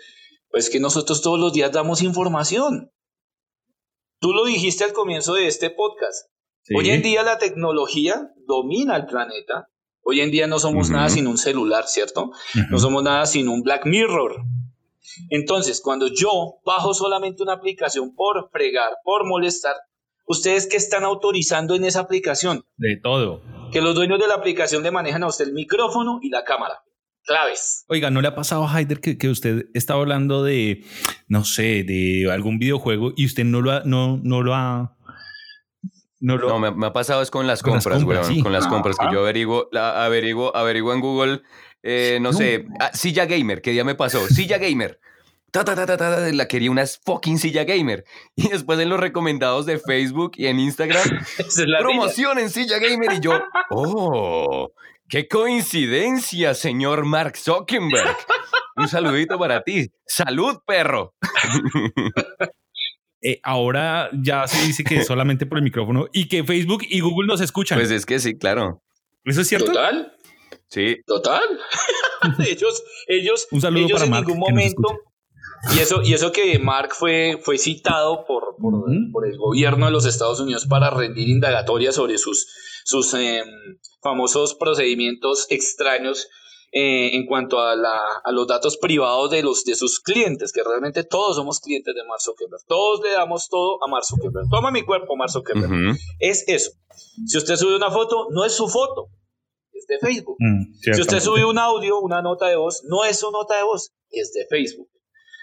Pues 0.52 0.70
que 0.70 0.80
nosotros 0.80 1.22
todos 1.24 1.40
los 1.40 1.52
días 1.52 1.72
damos 1.72 2.04
información. 2.04 2.92
Tú 4.20 4.34
lo 4.34 4.46
dijiste 4.46 4.84
al 4.84 4.94
comienzo 4.94 5.34
de 5.34 5.48
este 5.48 5.72
podcast. 5.72 6.28
Sí. 6.62 6.76
Hoy 6.78 6.92
en 6.92 7.02
día 7.02 7.24
la 7.24 7.40
tecnología 7.40 8.30
domina 8.46 8.96
el 8.98 9.08
planeta. 9.08 9.68
Hoy 10.04 10.22
en 10.22 10.30
día 10.30 10.46
no 10.46 10.60
somos 10.60 10.88
Ujú. 10.88 10.96
nada 10.98 11.10
sin 11.10 11.26
un 11.26 11.40
celular, 11.40 11.86
¿cierto? 11.88 12.26
Ujú. 12.26 12.66
No 12.70 12.78
somos 12.78 13.02
nada 13.04 13.26
sin 13.26 13.48
un 13.50 13.64
Black 13.64 13.86
Mirror. 13.88 14.44
Entonces, 15.30 15.82
cuando 15.84 16.08
yo 16.08 16.60
bajo 16.66 16.94
solamente 16.94 17.44
una 17.44 17.54
aplicación 17.54 18.16
por 18.16 18.50
fregar, 18.52 18.94
por 19.04 19.26
molestar, 19.26 19.76
¿ustedes 20.26 20.68
qué 20.68 20.78
están 20.78 21.04
autorizando 21.04 21.76
en 21.76 21.86
esa 21.86 22.02
aplicación? 22.02 22.64
de 22.78 22.98
todo. 23.02 23.42
Que 23.72 23.82
los 23.82 23.96
dueños 23.96 24.20
de 24.20 24.28
la 24.28 24.36
aplicación 24.36 24.84
le 24.84 24.92
manejan 24.92 25.24
a 25.24 25.28
usted 25.28 25.46
el 25.48 25.54
micrófono 25.54 26.20
y 26.22 26.30
la 26.30 26.44
cámara. 26.44 26.82
Claves. 27.24 27.86
Oiga, 27.88 28.10
¿no 28.10 28.20
le 28.22 28.28
ha 28.30 28.36
pasado 28.36 28.64
a 28.64 28.74
Haider 28.74 29.00
que, 29.00 29.18
que 29.18 29.30
usted 29.30 29.68
estaba 29.76 30.02
hablando 30.02 30.44
de, 30.44 30.84
no 31.28 31.46
sé, 31.46 31.84
de 31.84 32.28
algún 32.32 32.58
videojuego 32.58 33.14
y 33.16 33.28
usted 33.28 33.44
no 33.46 33.62
lo 33.62 33.72
ha, 33.72 33.82
no, 33.86 34.20
no 34.24 34.42
lo 34.42 34.56
ha, 34.56 34.98
no 36.20 36.38
lo 36.38 36.50
No, 36.50 36.60
me, 36.60 36.72
me 36.72 36.88
ha 36.88 36.94
pasado 36.94 37.22
es 37.22 37.30
con 37.30 37.46
las 37.46 37.62
Con 37.62 37.74
las 37.74 37.84
compras, 37.84 38.04
compras, 38.04 38.26
weón. 38.28 38.36
sí. 38.38 38.44
Con 38.44 38.52
las 38.52 38.66
compras 38.68 38.98
que 38.98 39.06
yo 39.14 39.20
averiguo, 39.20 39.70
la, 39.72 40.04
averiguo, 40.04 40.56
averiguo 40.56 40.94
en 40.94 41.00
Google, 41.02 41.42
eh, 41.84 42.20
no, 42.22 42.32
No. 42.32 42.38
sé, 42.38 42.66
ah, 42.80 42.92
silla 42.94 43.26
gamer, 43.26 43.62
¿qué 43.62 43.72
día 43.72 43.84
me 43.84 43.96
pasó? 43.96 44.28
Silla 44.28 44.58
gamer. 44.58 45.00
Ta, 45.52 45.66
ta, 45.66 45.76
ta, 45.76 45.86
ta, 45.86 45.98
ta, 45.98 46.16
ta, 46.16 46.32
la 46.32 46.48
quería 46.48 46.72
una 46.72 46.86
fucking 46.86 47.38
silla 47.38 47.64
gamer. 47.66 48.06
Y 48.36 48.48
después 48.50 48.80
en 48.80 48.90
los 48.90 49.00
recomendados 49.00 49.66
de 49.66 49.80
Facebook 49.80 50.32
y 50.38 50.48
en 50.48 50.60
Instagram, 50.60 51.04
Esa 51.38 51.48
es 51.48 51.58
la 51.68 51.80
vida. 51.80 51.80
promoción 51.80 52.40
en 52.40 52.50
silla 52.50 52.78
gamer. 52.80 53.14
Y 53.14 53.20
yo, 53.20 53.42
oh, 53.70 54.72
qué 55.10 55.28
coincidencia, 55.28 56.54
señor 56.54 57.06
Mark 57.06 57.36
Zuckerberg. 57.38 58.16
Un 58.78 58.88
saludito 58.88 59.38
para 59.38 59.62
ti. 59.64 59.92
Salud, 60.06 60.58
perro. 60.66 61.14
Eh, 63.24 63.40
ahora 63.44 64.10
ya 64.14 64.48
se 64.48 64.66
dice 64.66 64.84
que 64.84 65.04
solamente 65.04 65.46
por 65.46 65.60
el 65.60 65.64
micrófono 65.64 66.08
y 66.12 66.28
que 66.28 66.44
Facebook 66.44 66.82
y 66.90 67.02
Google 67.02 67.28
nos 67.28 67.40
escuchan. 67.40 67.78
Pues 67.78 67.92
es 67.92 68.04
que 68.08 68.18
sí, 68.20 68.36
claro. 68.36 68.82
¿Eso 69.26 69.42
es 69.42 69.48
cierto? 69.48 69.68
Total, 69.68 70.12
Sí, 70.72 70.96
total. 71.06 71.44
ellos, 72.48 72.84
ellos, 73.08 73.48
Un 73.52 73.60
saludo 73.60 73.86
ellos 73.86 73.94
para 73.94 74.06
en 74.06 74.12
Mark, 74.12 74.26
ningún 74.26 74.40
momento. 74.40 74.88
Y 75.76 75.80
eso, 75.80 76.02
y 76.02 76.14
eso 76.14 76.32
que 76.32 76.58
Mark 76.60 76.94
fue, 76.94 77.38
fue 77.44 77.58
citado 77.58 78.26
por, 78.26 78.56
por, 78.58 79.28
el 79.28 79.38
gobierno 79.38 79.86
de 79.86 79.92
los 79.92 80.06
Estados 80.06 80.40
Unidos 80.40 80.66
para 80.66 80.90
rendir 80.90 81.28
indagatorias 81.28 81.96
sobre 81.96 82.18
sus, 82.18 82.48
sus 82.86 83.14
em, 83.14 83.46
famosos 84.02 84.56
procedimientos 84.56 85.46
extraños 85.50 86.30
eh, 86.72 87.16
en 87.16 87.26
cuanto 87.26 87.60
a, 87.60 87.76
la, 87.76 88.00
a 88.24 88.32
los 88.32 88.48
datos 88.48 88.78
privados 88.78 89.30
de, 89.30 89.44
los, 89.44 89.66
de 89.66 89.76
sus 89.76 90.00
clientes, 90.00 90.54
que 90.54 90.64
realmente 90.64 91.04
todos 91.04 91.36
somos 91.36 91.60
clientes 91.60 91.94
de 91.94 92.06
Mark 92.06 92.22
Zuckerberg. 92.22 92.64
Todos 92.66 93.02
le 93.02 93.12
damos 93.12 93.50
todo 93.50 93.84
a 93.84 93.88
Mark 93.88 94.06
Zuckerberg. 94.06 94.48
Toma 94.50 94.72
mi 94.72 94.84
cuerpo, 94.84 95.18
Mark 95.18 95.32
Zuckerberg. 95.32 95.98
Es 96.18 96.46
eso. 96.48 96.72
Si 97.26 97.38
usted 97.38 97.58
sube 97.58 97.76
una 97.76 97.92
foto, 97.92 98.28
no 98.32 98.46
es 98.46 98.54
su 98.54 98.70
foto, 98.70 99.10
es 99.82 99.88
de 99.88 100.00
Facebook. 100.00 100.38
Mm, 100.40 100.74
Si 100.82 101.02
usted 101.02 101.20
sube 101.20 101.46
un 101.46 101.58
audio, 101.60 102.00
una 102.00 102.22
nota 102.22 102.48
de 102.48 102.56
voz, 102.56 102.84
no 102.88 103.04
es 103.06 103.20
su 103.20 103.32
nota 103.32 103.58
de 103.58 103.64
voz, 103.64 103.92
es 104.10 104.32
de 104.34 104.46
Facebook. 104.50 104.90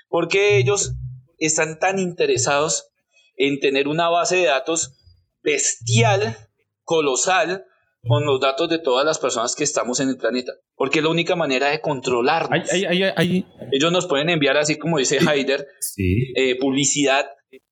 Porque 0.09 0.59
ellos 0.59 0.94
están 1.38 1.79
tan 1.79 1.98
interesados 1.98 2.90
en 3.37 3.61
tener 3.61 3.88
una 3.88 4.09
base 4.09 4.37
de 4.37 4.46
datos 4.46 4.94
bestial, 5.42 6.37
colosal, 6.83 7.64
con 8.03 8.24
los 8.24 8.40
datos 8.40 8.68
de 8.68 8.79
todas 8.79 9.05
las 9.05 9.18
personas 9.18 9.55
que 9.55 9.64
estamos 9.64 10.01
en 10.01 10.09
el 10.09 10.16
planeta. 10.16 10.53
Porque 10.74 10.98
es 11.01 11.05
la 11.05 11.11
única 11.11 11.37
manera 11.37 11.68
de 11.68 11.81
controlarnos. 11.81 12.68
Ellos 13.72 13.92
nos 13.92 14.07
pueden 14.07 14.31
enviar, 14.31 14.57
así 14.57 14.79
como 14.79 14.98
dice 14.98 15.18
Haider, 15.27 15.66
sí. 15.81 16.33
eh, 16.37 16.57
publicidad 16.59 17.27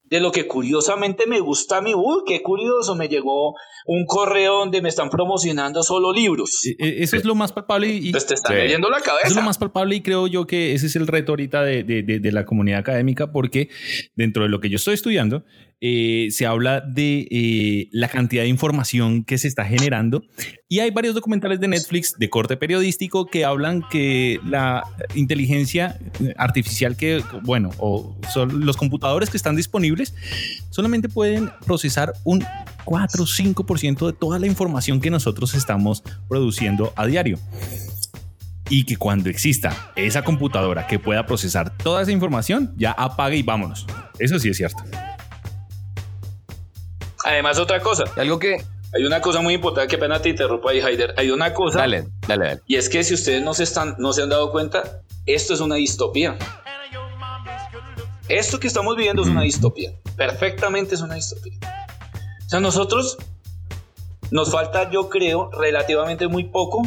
de 0.08 0.20
lo 0.20 0.30
que 0.32 0.46
curiosamente 0.46 1.26
me 1.26 1.40
gusta 1.40 1.78
a 1.78 1.80
mí. 1.82 1.92
Uy, 1.94 2.22
qué 2.26 2.42
curioso, 2.42 2.94
me 2.94 3.08
llegó 3.08 3.54
un 3.86 4.04
correo 4.06 4.58
donde 4.60 4.80
me 4.82 4.88
están 4.88 5.10
promocionando 5.10 5.82
solo 5.82 6.12
libros. 6.12 6.50
E- 6.78 7.02
Eso 7.02 7.16
es 7.16 7.24
lo 7.24 7.34
más 7.34 7.52
palpable 7.52 7.88
y, 7.88 8.06
Entonces 8.06 8.28
te 8.28 8.34
están 8.34 8.52
Sí. 8.56 8.62
leyendo 8.62 8.88
la 8.90 8.98
Eso 8.98 9.06
es 9.06 9.12
cabeza. 9.22 9.40
lo 9.40 9.46
más 9.46 9.58
palpable 9.58 9.96
y 9.96 10.00
creo 10.02 10.26
yo 10.26 10.46
que 10.46 10.74
ese 10.74 10.86
es 10.86 10.96
el 10.96 11.06
reto 11.06 11.32
ahorita 11.32 11.62
de, 11.62 11.82
de- 11.84 12.02
de- 12.02 12.20
de 12.20 12.32
la 12.32 12.44
comunidad 12.44 12.78
académica 12.80 13.32
porque 13.32 13.68
dentro 14.14 14.42
de 14.44 14.48
lo 14.48 14.60
que 14.60 14.68
yo 14.70 14.76
estoy 14.76 14.94
estudiando 14.94 15.44
eh, 15.82 16.28
se 16.30 16.46
habla 16.46 16.80
de 16.80 17.28
eh, 17.30 17.88
la 17.92 18.08
cantidad 18.08 18.42
de 18.44 18.48
información 18.48 19.24
que 19.24 19.36
se 19.36 19.46
está 19.46 19.66
generando 19.66 20.22
y 20.70 20.78
hay 20.78 20.90
varios 20.90 21.14
documentales 21.14 21.60
de 21.60 21.68
Netflix 21.68 22.14
de 22.18 22.30
corte 22.30 22.56
periodístico 22.56 23.26
que 23.26 23.44
hablan 23.44 23.82
que 23.90 24.40
la 24.48 24.84
inteligencia 25.14 25.98
artificial 26.38 26.96
que, 26.96 27.20
bueno, 27.42 27.70
o 27.78 28.16
son 28.32 28.64
los 28.64 28.76
computadores 28.78 29.28
que 29.28 29.36
están 29.36 29.54
disponibles 29.54 29.95
solamente 30.70 31.08
pueden 31.08 31.50
procesar 31.64 32.12
un 32.24 32.44
4 32.84 33.22
o 33.22 33.26
5% 33.26 34.06
de 34.06 34.12
toda 34.12 34.38
la 34.38 34.46
información 34.46 35.00
que 35.00 35.10
nosotros 35.10 35.54
estamos 35.54 36.02
produciendo 36.28 36.92
a 36.96 37.06
diario 37.06 37.38
y 38.68 38.84
que 38.84 38.96
cuando 38.96 39.30
exista 39.30 39.92
esa 39.96 40.22
computadora 40.22 40.86
que 40.86 40.98
pueda 40.98 41.26
procesar 41.26 41.76
toda 41.76 42.02
esa 42.02 42.12
información, 42.12 42.74
ya 42.76 42.92
apague 42.92 43.36
y 43.36 43.42
vámonos. 43.42 43.86
Eso 44.18 44.38
sí 44.38 44.48
es 44.48 44.56
cierto. 44.56 44.82
Además, 47.24 47.58
otra 47.58 47.80
cosa. 47.80 48.04
Algo 48.16 48.38
que... 48.38 48.64
Hay 48.94 49.04
una 49.04 49.20
cosa 49.20 49.40
muy 49.42 49.54
importante, 49.54 49.88
que 49.88 49.98
pena 49.98 50.22
te 50.22 50.30
interrumpa 50.30 50.70
ahí, 50.70 50.80
Haider. 50.80 51.12
Hay 51.18 51.30
una 51.30 51.52
cosa, 51.52 51.80
Dale, 51.80 52.06
dale, 52.26 52.46
dale. 52.46 52.60
y 52.66 52.76
es 52.76 52.88
que 52.88 53.04
si 53.04 53.12
ustedes 53.14 53.42
no 53.42 53.52
se, 53.52 53.64
están, 53.64 53.96
no 53.98 54.12
se 54.14 54.22
han 54.22 54.30
dado 54.30 54.50
cuenta, 54.50 55.02
esto 55.26 55.52
es 55.52 55.60
una 55.60 55.74
distopía. 55.74 56.38
Esto 58.28 58.58
que 58.58 58.66
estamos 58.66 58.96
viviendo 58.96 59.22
es 59.22 59.28
una 59.28 59.42
distopía. 59.42 59.92
Perfectamente 60.16 60.96
es 60.96 61.00
una 61.00 61.14
distopía. 61.14 61.58
O 62.44 62.48
sea, 62.48 62.58
nosotros 62.58 63.18
nos 64.32 64.50
falta, 64.50 64.90
yo 64.90 65.08
creo, 65.08 65.50
relativamente 65.52 66.26
muy 66.26 66.44
poco 66.44 66.82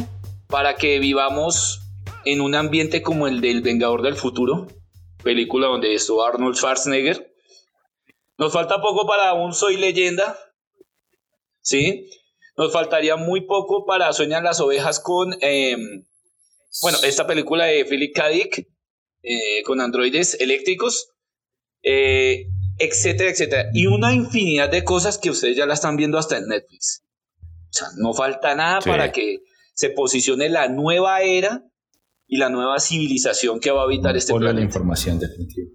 para 0.48 0.76
que 0.76 0.98
vivamos 0.98 1.80
en 2.26 2.42
un 2.42 2.54
ambiente 2.54 3.00
como 3.00 3.26
el 3.26 3.40
del 3.40 3.62
Vengador 3.62 4.02
del 4.02 4.16
Futuro, 4.16 4.66
película 5.22 5.68
donde 5.68 5.94
estuvo 5.94 6.22
Arnold 6.24 6.56
Schwarzenegger. 6.56 7.34
Nos 8.36 8.52
falta 8.52 8.82
poco 8.82 9.06
para 9.06 9.32
un 9.32 9.54
Soy 9.54 9.78
Leyenda, 9.78 10.38
¿sí? 11.62 12.10
Nos 12.56 12.70
faltaría 12.70 13.16
muy 13.16 13.42
poco 13.42 13.86
para 13.86 14.12
Sueñan 14.12 14.44
las 14.44 14.60
ovejas 14.60 15.00
con, 15.00 15.34
eh, 15.40 15.76
bueno, 16.82 16.98
esta 17.02 17.26
película 17.26 17.64
de 17.64 17.86
Philip 17.86 18.14
K. 18.14 18.28
Dick, 18.28 18.68
eh, 19.22 19.62
con 19.64 19.80
androides 19.80 20.38
eléctricos, 20.40 21.10
eh, 21.82 22.46
etcétera, 22.78 23.30
etcétera. 23.30 23.70
Y 23.72 23.86
una 23.86 24.12
infinidad 24.14 24.70
de 24.70 24.84
cosas 24.84 25.18
que 25.18 25.30
ustedes 25.30 25.56
ya 25.56 25.66
la 25.66 25.74
están 25.74 25.96
viendo 25.96 26.18
hasta 26.18 26.38
en 26.38 26.46
Netflix. 26.48 27.04
O 27.42 27.72
sea, 27.72 27.88
no 27.98 28.12
falta 28.12 28.54
nada 28.54 28.80
Sí. 28.80 28.88
para 28.88 29.12
que 29.12 29.40
se 29.74 29.90
posicione 29.90 30.48
la 30.48 30.68
nueva 30.68 31.22
era 31.22 31.62
y 32.26 32.36
la 32.38 32.48
nueva 32.48 32.78
civilización 32.80 33.60
que 33.60 33.70
va 33.70 33.80
a 33.82 33.84
habitar 33.84 34.16
este 34.16 34.32
Por 34.32 34.42
la 34.42 34.60
información 34.60 35.18
definitiva. 35.18 35.68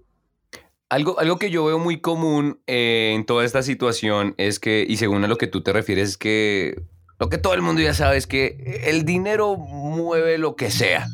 Algo, 0.88 1.18
algo 1.18 1.38
que 1.38 1.50
yo 1.50 1.64
veo 1.64 1.78
muy 1.80 2.00
común 2.00 2.60
eh, 2.66 3.12
en 3.14 3.26
toda 3.26 3.44
esta 3.44 3.62
situación 3.62 4.34
es 4.38 4.60
que, 4.60 4.86
y 4.88 4.98
según 4.98 5.24
a 5.24 5.28
lo 5.28 5.36
que 5.36 5.48
tú 5.48 5.62
te 5.62 5.72
refieres, 5.72 6.10
es 6.10 6.16
que 6.16 6.80
lo 7.18 7.28
que 7.28 7.38
todo 7.38 7.54
el 7.54 7.62
mundo 7.62 7.82
ya 7.82 7.92
sabe 7.94 8.16
es 8.18 8.26
que 8.28 8.82
el 8.86 9.04
dinero 9.04 9.56
mueve 9.56 10.38
lo 10.38 10.54
que 10.54 10.70
sea. 10.70 11.06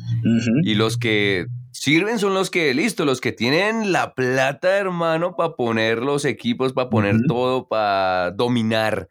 Y 0.63 0.75
los 0.75 0.97
que 0.97 1.47
sirven 1.73 2.19
son 2.19 2.33
los 2.33 2.49
que, 2.49 2.73
listo, 2.73 3.03
los 3.03 3.19
que 3.19 3.31
tienen 3.33 3.91
la 3.91 4.13
plata, 4.13 4.77
hermano, 4.77 5.35
para 5.35 5.55
poner 5.55 5.97
los 5.99 6.23
equipos, 6.23 6.71
para 6.71 6.89
poner 6.89 7.17
todo, 7.27 7.67
para 7.67 8.31
dominar 8.31 9.09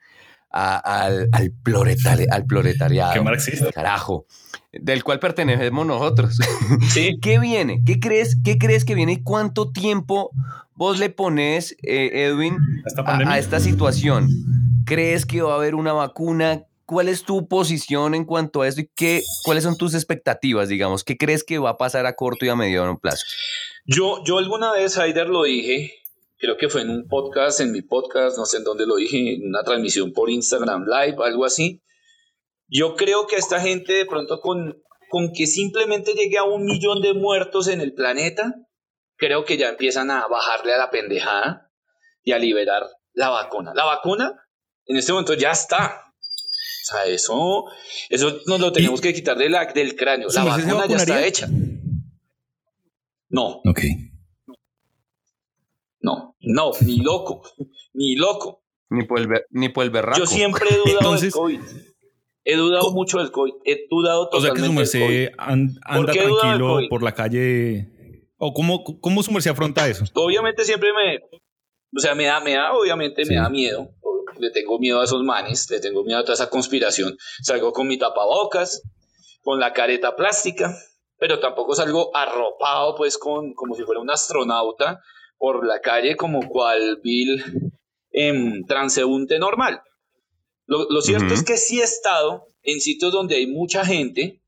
a- 0.50 0.76
al, 1.04 1.28
al, 1.32 1.52
proletari- 1.62 2.28
al 2.30 2.46
proletariado. 2.46 3.12
Qué 3.14 3.20
marxista. 3.20 3.70
Carajo. 3.72 4.26
Del 4.72 5.04
cual 5.04 5.18
pertenecemos 5.18 5.86
nosotros. 5.86 6.38
Sí, 6.90 7.18
¿Qué 7.22 7.38
viene? 7.38 7.82
¿Qué 7.84 8.00
crees, 8.00 8.36
¿Qué 8.42 8.56
crees 8.58 8.84
que 8.86 8.94
viene 8.94 9.12
y 9.12 9.22
cuánto 9.22 9.70
tiempo 9.70 10.30
vos 10.74 10.98
le 10.98 11.10
pones, 11.10 11.72
eh, 11.82 12.10
Edwin, 12.26 12.56
Esta 12.86 13.02
a, 13.02 13.18
a 13.32 13.38
esta 13.38 13.60
situación? 13.60 14.28
¿Crees 14.86 15.26
que 15.26 15.42
va 15.42 15.52
a 15.52 15.56
haber 15.56 15.74
una 15.74 15.92
vacuna? 15.92 16.64
¿Cuál 16.92 17.08
es 17.08 17.24
tu 17.24 17.48
posición 17.48 18.14
en 18.14 18.26
cuanto 18.26 18.60
a 18.60 18.68
esto 18.68 18.82
y 18.82 18.90
qué, 18.94 19.22
cuáles 19.46 19.64
son 19.64 19.78
tus 19.78 19.94
expectativas, 19.94 20.68
digamos? 20.68 21.04
¿Qué 21.04 21.16
crees 21.16 21.42
que 21.42 21.58
va 21.58 21.70
a 21.70 21.78
pasar 21.78 22.04
a 22.04 22.14
corto 22.16 22.44
y 22.44 22.50
a 22.50 22.54
mediano 22.54 22.98
plazo? 22.98 23.24
Yo, 23.86 24.22
yo 24.26 24.36
alguna 24.36 24.72
vez, 24.72 24.98
Haider, 24.98 25.30
lo 25.30 25.44
dije, 25.44 25.90
creo 26.36 26.58
que 26.58 26.68
fue 26.68 26.82
en 26.82 26.90
un 26.90 27.08
podcast, 27.08 27.60
en 27.60 27.72
mi 27.72 27.80
podcast, 27.80 28.36
no 28.36 28.44
sé 28.44 28.58
en 28.58 28.64
dónde 28.64 28.84
lo 28.84 28.96
dije, 28.96 29.36
en 29.36 29.48
una 29.48 29.62
transmisión 29.62 30.12
por 30.12 30.28
Instagram 30.28 30.84
Live, 30.84 31.16
algo 31.24 31.46
así. 31.46 31.82
Yo 32.68 32.94
creo 32.94 33.26
que 33.26 33.36
esta 33.36 33.58
gente 33.58 33.94
de 33.94 34.04
pronto 34.04 34.40
con, 34.40 34.82
con 35.08 35.32
que 35.32 35.46
simplemente 35.46 36.12
llegue 36.12 36.36
a 36.36 36.44
un 36.44 36.66
millón 36.66 37.00
de 37.00 37.14
muertos 37.14 37.68
en 37.68 37.80
el 37.80 37.94
planeta, 37.94 38.54
creo 39.16 39.46
que 39.46 39.56
ya 39.56 39.70
empiezan 39.70 40.10
a 40.10 40.28
bajarle 40.28 40.74
a 40.74 40.78
la 40.78 40.90
pendejada 40.90 41.70
y 42.22 42.32
a 42.32 42.38
liberar 42.38 42.82
la 43.14 43.30
vacuna. 43.30 43.72
La 43.74 43.86
vacuna 43.86 44.46
en 44.84 44.98
este 44.98 45.12
momento 45.12 45.32
ya 45.32 45.52
está. 45.52 46.11
O 46.82 46.84
sea, 46.84 47.04
eso, 47.06 47.64
eso 48.10 48.38
nos 48.46 48.58
lo 48.60 48.72
tenemos 48.72 49.00
que 49.00 49.14
quitar 49.14 49.38
de 49.38 49.48
la- 49.48 49.66
del 49.66 49.94
cráneo. 49.94 50.28
La 50.28 50.32
¿Su 50.32 50.40
merced 50.42 50.64
se 50.64 50.74
vacuna 50.74 50.86
ya 50.88 50.96
está 50.96 51.26
hecha. 51.26 51.48
No, 53.28 53.60
Ok. 53.64 53.80
no, 56.00 56.36
no, 56.40 56.72
ni 56.80 56.98
loco, 56.98 57.42
ni 57.94 58.16
loco. 58.16 58.62
Ni 58.90 59.04
por 59.06 59.20
el, 59.20 59.28
ni 59.50 59.68
por 59.70 59.84
el 59.84 59.90
berraco. 59.90 60.18
Yo 60.18 60.26
siempre 60.26 60.66
he 60.70 60.76
dudado 60.76 60.98
Entonces- 60.98 61.32
del 61.32 61.40
COVID. 61.40 61.60
He 62.44 62.56
dudado 62.56 62.90
mucho 62.90 63.18
del 63.18 63.30
COVID. 63.30 63.52
He 63.64 63.86
dudado 63.88 64.28
O 64.32 64.40
sea 64.40 64.50
que 64.50 64.56
totalmente 64.60 64.86
su 64.86 64.98
merced 64.98 65.32
an- 65.38 65.78
anda 65.84 66.12
tranquilo 66.12 66.80
por 66.90 67.02
la 67.04 67.12
calle. 67.14 68.28
¿O 68.36 68.52
cómo, 68.52 68.82
cómo 69.00 69.22
su 69.22 69.30
merced 69.30 69.52
afronta 69.52 69.88
eso? 69.88 70.04
Obviamente 70.14 70.64
siempre 70.64 70.90
me... 70.92 71.20
O 71.96 72.00
sea, 72.00 72.14
me 72.16 72.24
da, 72.24 72.40
me 72.40 72.54
da, 72.54 72.72
obviamente 72.74 73.24
Sí. 73.24 73.30
me 73.30 73.36
da 73.36 73.48
miedo. 73.48 73.88
Le 74.42 74.50
tengo 74.50 74.80
miedo 74.80 75.00
a 75.00 75.04
esos 75.04 75.22
manes, 75.22 75.70
le 75.70 75.78
tengo 75.78 76.02
miedo 76.02 76.18
a 76.18 76.22
toda 76.22 76.34
esa 76.34 76.50
conspiración. 76.50 77.16
Salgo 77.42 77.72
con 77.72 77.86
mi 77.86 77.96
tapabocas, 77.96 78.82
con 79.40 79.60
la 79.60 79.72
careta 79.72 80.16
plástica, 80.16 80.76
pero 81.16 81.38
tampoco 81.38 81.76
salgo 81.76 82.10
arropado, 82.12 82.96
pues, 82.96 83.18
con, 83.18 83.54
como 83.54 83.76
si 83.76 83.84
fuera 83.84 84.00
un 84.00 84.10
astronauta 84.10 85.00
por 85.38 85.64
la 85.64 85.80
calle, 85.80 86.16
como 86.16 86.48
cual 86.48 86.98
Bill 87.04 87.40
em, 88.10 88.64
transeúnte 88.66 89.38
normal. 89.38 89.80
Lo, 90.66 90.90
lo 90.90 91.02
cierto 91.02 91.26
Ujú. 91.26 91.34
es 91.34 91.44
que 91.44 91.56
sí 91.56 91.80
he 91.80 91.84
estado 91.84 92.48
en 92.64 92.80
sitios 92.80 93.12
donde 93.12 93.36
hay 93.36 93.46
mucha 93.46 93.84
gente 93.84 94.42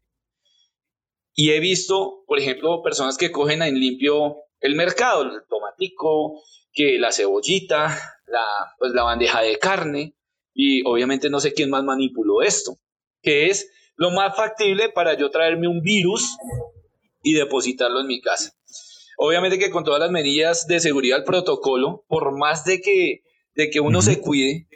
y 1.35 1.53
he 1.53 1.61
visto, 1.61 2.25
por 2.27 2.41
ejemplo, 2.41 2.83
personas 2.83 3.17
que 3.17 3.31
cogen 3.31 3.63
en 3.63 3.79
limpio 3.79 4.39
el 4.59 4.75
mercado, 4.75 5.23
el 5.23 5.43
tomatico, 5.49 6.43
que 6.75 6.99
la 6.99 7.13
cebollita, 7.13 7.89
la, 8.27 8.45
pues 8.79 8.93
la 8.93 9.05
bandeja 9.05 9.41
de 9.43 9.59
carne, 9.59 10.15
y 10.53 10.83
obviamente 10.87 11.31
no 11.31 11.41
sé 11.41 11.55
quién 11.55 11.71
más 11.71 11.85
manipuló 11.85 12.43
esto, 12.43 12.79
que 13.23 13.47
es 13.47 13.71
lo 13.97 14.11
más 14.11 14.37
factible 14.37 14.89
para 14.91 15.15
yo 15.17 15.31
traerme 15.31 15.69
un 15.69 15.81
virus 15.81 16.37
y 17.23 17.35
depositarlo 17.35 18.01
en 18.01 18.07
mi 18.09 18.21
casa. 18.21 18.53
Obviamente 19.17 19.59
que 19.59 19.71
con 19.71 19.85
todas 19.85 20.01
las 20.01 20.11
medidas 20.11 20.67
de 20.67 20.81
seguridad 20.81 21.17
del 21.19 21.25
protocolo, 21.25 22.05
por 22.09 22.37
más 22.37 22.65
de 22.65 22.81
que, 22.81 23.23
de 23.55 23.71
que 23.71 23.81
uno 23.81 24.03
se 24.03 24.21
cuide, 24.21 24.67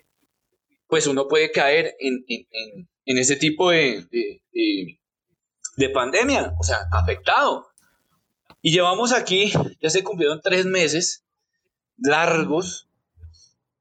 pues 0.86 1.06
uno 1.08 1.26
puede 1.28 1.50
caer 1.50 1.96
en, 1.98 2.24
en- 2.28 2.46
en- 2.50 2.88
en 3.04 3.18
ese 3.18 3.36
tipo 3.36 3.70
de, 3.70 4.04
de- 4.10 4.42
de- 4.52 5.00
de 5.76 5.88
pandemia, 5.90 6.54
o 6.58 6.62
sea, 6.62 6.78
afectado. 6.92 7.66
Y 8.62 8.70
llevamos 8.72 9.12
aquí, 9.12 9.52
ya 9.80 9.90
se 9.90 10.02
cumplieron 10.04 10.40
tres 10.42 10.64
meses 10.66 11.24
largos 11.98 12.88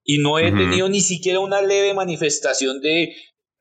y 0.04 0.20
no 0.20 0.40
he 0.40 0.50
Ujú. 0.50 0.58
tenido 0.58 0.90
ni 0.90 1.02
siquiera 1.02 1.40
una 1.40 1.62
leve 1.62 1.94
manifestación 1.94 2.80
de, 2.82 3.14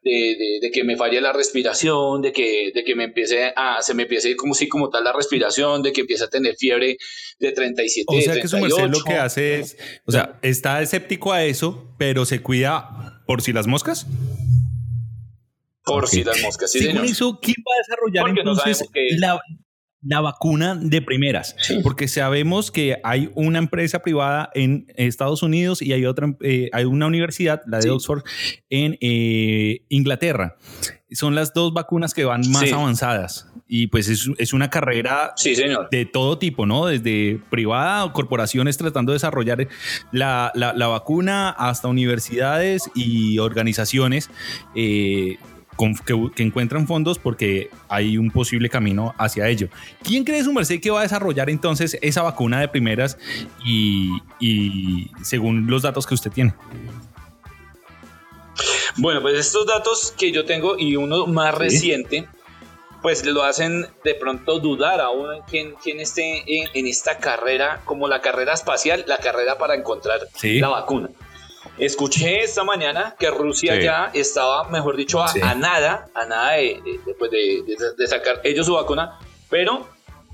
de, 0.02 0.10
de- 0.12 0.58
de 0.62 0.70
que 0.70 0.84
me 0.84 0.96
falle 0.96 1.20
la 1.20 1.32
respiración, 1.32 2.22
de 2.22 2.32
que, 2.32 2.70
de 2.74 2.84
que 2.84 2.94
me 2.94 3.04
empiece 3.04 3.52
a, 3.56 3.82
se 3.82 3.94
me 3.94 4.04
empiece 4.04 4.36
como 4.36 4.54
si 4.54 4.68
como 4.68 4.88
tal 4.88 5.02
la 5.04 5.12
respiración, 5.12 5.82
de 5.82 5.92
que 5.92 6.02
empiece 6.02 6.22
a 6.24 6.28
tener 6.28 6.54
fiebre 6.56 6.96
de 7.40 7.52
37, 7.52 8.04
O 8.06 8.20
sea 8.20 8.40
que 8.40 8.46
su 8.48 8.56
merced 8.58 8.84
lo 8.84 9.02
38. 9.02 9.04
que 9.04 9.14
hace 9.14 9.58
es, 9.60 9.76
o 10.06 10.12
sea, 10.12 10.38
está 10.42 10.80
escéptico 10.80 11.32
a 11.32 11.44
eso, 11.44 11.92
pero 11.98 12.24
se 12.24 12.40
cuida 12.40 13.22
por 13.26 13.42
si 13.42 13.52
las 13.52 13.66
moscas. 13.66 14.06
Por 15.84 16.08
si 16.08 16.24
las 16.24 16.40
moscas, 16.42 16.70
sí, 16.72 16.78
Según 16.80 16.94
señor. 16.96 17.10
eso, 17.10 17.38
¿quién 17.40 17.56
va 17.58 17.72
a 17.74 17.78
desarrollar 17.78 18.24
Porque 18.24 18.42
no 18.44 18.50
entonces 18.52 18.78
sabemos 18.78 18.92
qué- 18.92 19.16
la, 19.18 19.40
la 20.06 20.20
vacuna 20.20 20.74
de 20.74 21.02
primeras? 21.02 21.56
Sí. 21.58 21.80
Porque 21.82 22.08
sabemos 22.08 22.70
que 22.70 22.98
hay 23.02 23.30
una 23.34 23.58
empresa 23.58 24.00
privada 24.02 24.50
en 24.54 24.86
Estados 24.96 25.42
Unidos 25.42 25.82
y 25.82 25.92
hay 25.92 26.06
otra, 26.06 26.34
eh, 26.42 26.68
hay 26.72 26.84
una 26.84 27.06
universidad, 27.06 27.62
la 27.66 27.78
de 27.78 27.84
Sí. 27.84 27.88
Oxford, 27.88 28.22
en 28.70 28.96
eh, 29.00 29.82
Inglaterra. 29.88 30.56
Son 31.12 31.34
las 31.34 31.54
dos 31.54 31.72
vacunas 31.72 32.14
que 32.14 32.24
van 32.24 32.42
más 32.50 32.62
Sí. 32.62 32.70
avanzadas. 32.72 33.48
Y 33.68 33.88
pues 33.88 34.08
es, 34.08 34.28
es 34.38 34.52
una 34.52 34.70
carrera 34.70 35.32
Sí, 35.36 35.54
señor. 35.56 35.88
de 35.90 36.04
todo 36.04 36.38
tipo, 36.38 36.66
¿no? 36.66 36.86
Desde 36.86 37.40
privada 37.50 38.04
o 38.04 38.12
corporaciones 38.12 38.76
tratando 38.76 39.12
de 39.12 39.16
desarrollar 39.16 39.66
la, 40.12 40.52
la- 40.54 40.72
la 40.72 40.86
vacuna 40.88 41.50
hasta 41.50 41.88
universidades 41.88 42.82
y 42.94 43.38
organizaciones 43.38 44.30
eh, 44.76 45.38
con- 45.76 45.94
que, 45.94 46.30
que 46.34 46.42
encuentran 46.42 46.86
fondos 46.86 47.18
porque 47.18 47.70
hay 47.88 48.18
un 48.18 48.30
posible 48.30 48.68
camino 48.68 49.14
hacia 49.18 49.48
ello. 49.48 49.68
¿Quién 50.02 50.24
cree 50.24 50.42
su 50.42 50.52
merced 50.52 50.80
que 50.80 50.90
va 50.90 51.00
a 51.00 51.02
desarrollar 51.02 51.48
entonces 51.50 51.96
esa 52.02 52.22
vacuna 52.22 52.60
de 52.60 52.68
primeras 52.68 53.18
y, 53.64 54.10
y 54.40 55.10
según 55.22 55.66
los 55.68 55.82
datos 55.82 56.06
que 56.06 56.14
usted 56.14 56.30
tiene? 56.32 56.54
Bueno, 58.96 59.20
pues 59.20 59.38
estos 59.38 59.66
datos 59.66 60.14
que 60.16 60.32
yo 60.32 60.44
tengo 60.44 60.78
y 60.78 60.96
uno 60.96 61.26
más 61.26 61.54
Sí. 61.54 61.60
reciente, 61.60 62.28
pues 63.02 63.24
lo 63.26 63.44
hacen 63.44 63.86
de 64.04 64.14
pronto 64.14 64.58
dudar 64.58 65.00
aún 65.00 65.34
en 65.34 65.42
quién, 65.42 65.74
quién 65.82 66.00
esté 66.00 66.42
en, 66.46 66.68
en 66.72 66.86
esta 66.86 67.18
carrera, 67.18 67.82
como 67.84 68.08
la 68.08 68.20
carrera 68.22 68.54
espacial, 68.54 69.04
la 69.06 69.18
carrera 69.18 69.58
para 69.58 69.74
encontrar 69.74 70.20
Sí. 70.34 70.58
la 70.60 70.68
vacuna. 70.68 71.10
Escuché 71.78 72.40
esta 72.42 72.64
mañana 72.64 73.14
que 73.18 73.30
Rusia 73.30 73.76
Sí. 73.76 73.82
ya 73.82 74.10
estaba, 74.14 74.68
mejor 74.70 74.96
dicho, 74.96 75.22
a, 75.22 75.28
Sí. 75.28 75.40
a 75.42 75.54
nada, 75.54 76.08
a 76.14 76.24
nada 76.24 76.52
de, 76.52 76.80
de- 77.04 77.14
pues, 77.18 77.30
de- 77.30 77.62
de 77.96 78.06
sacar 78.06 78.40
ellos 78.44 78.64
su 78.66 78.74
vacuna, 78.74 79.18
pero 79.50 79.86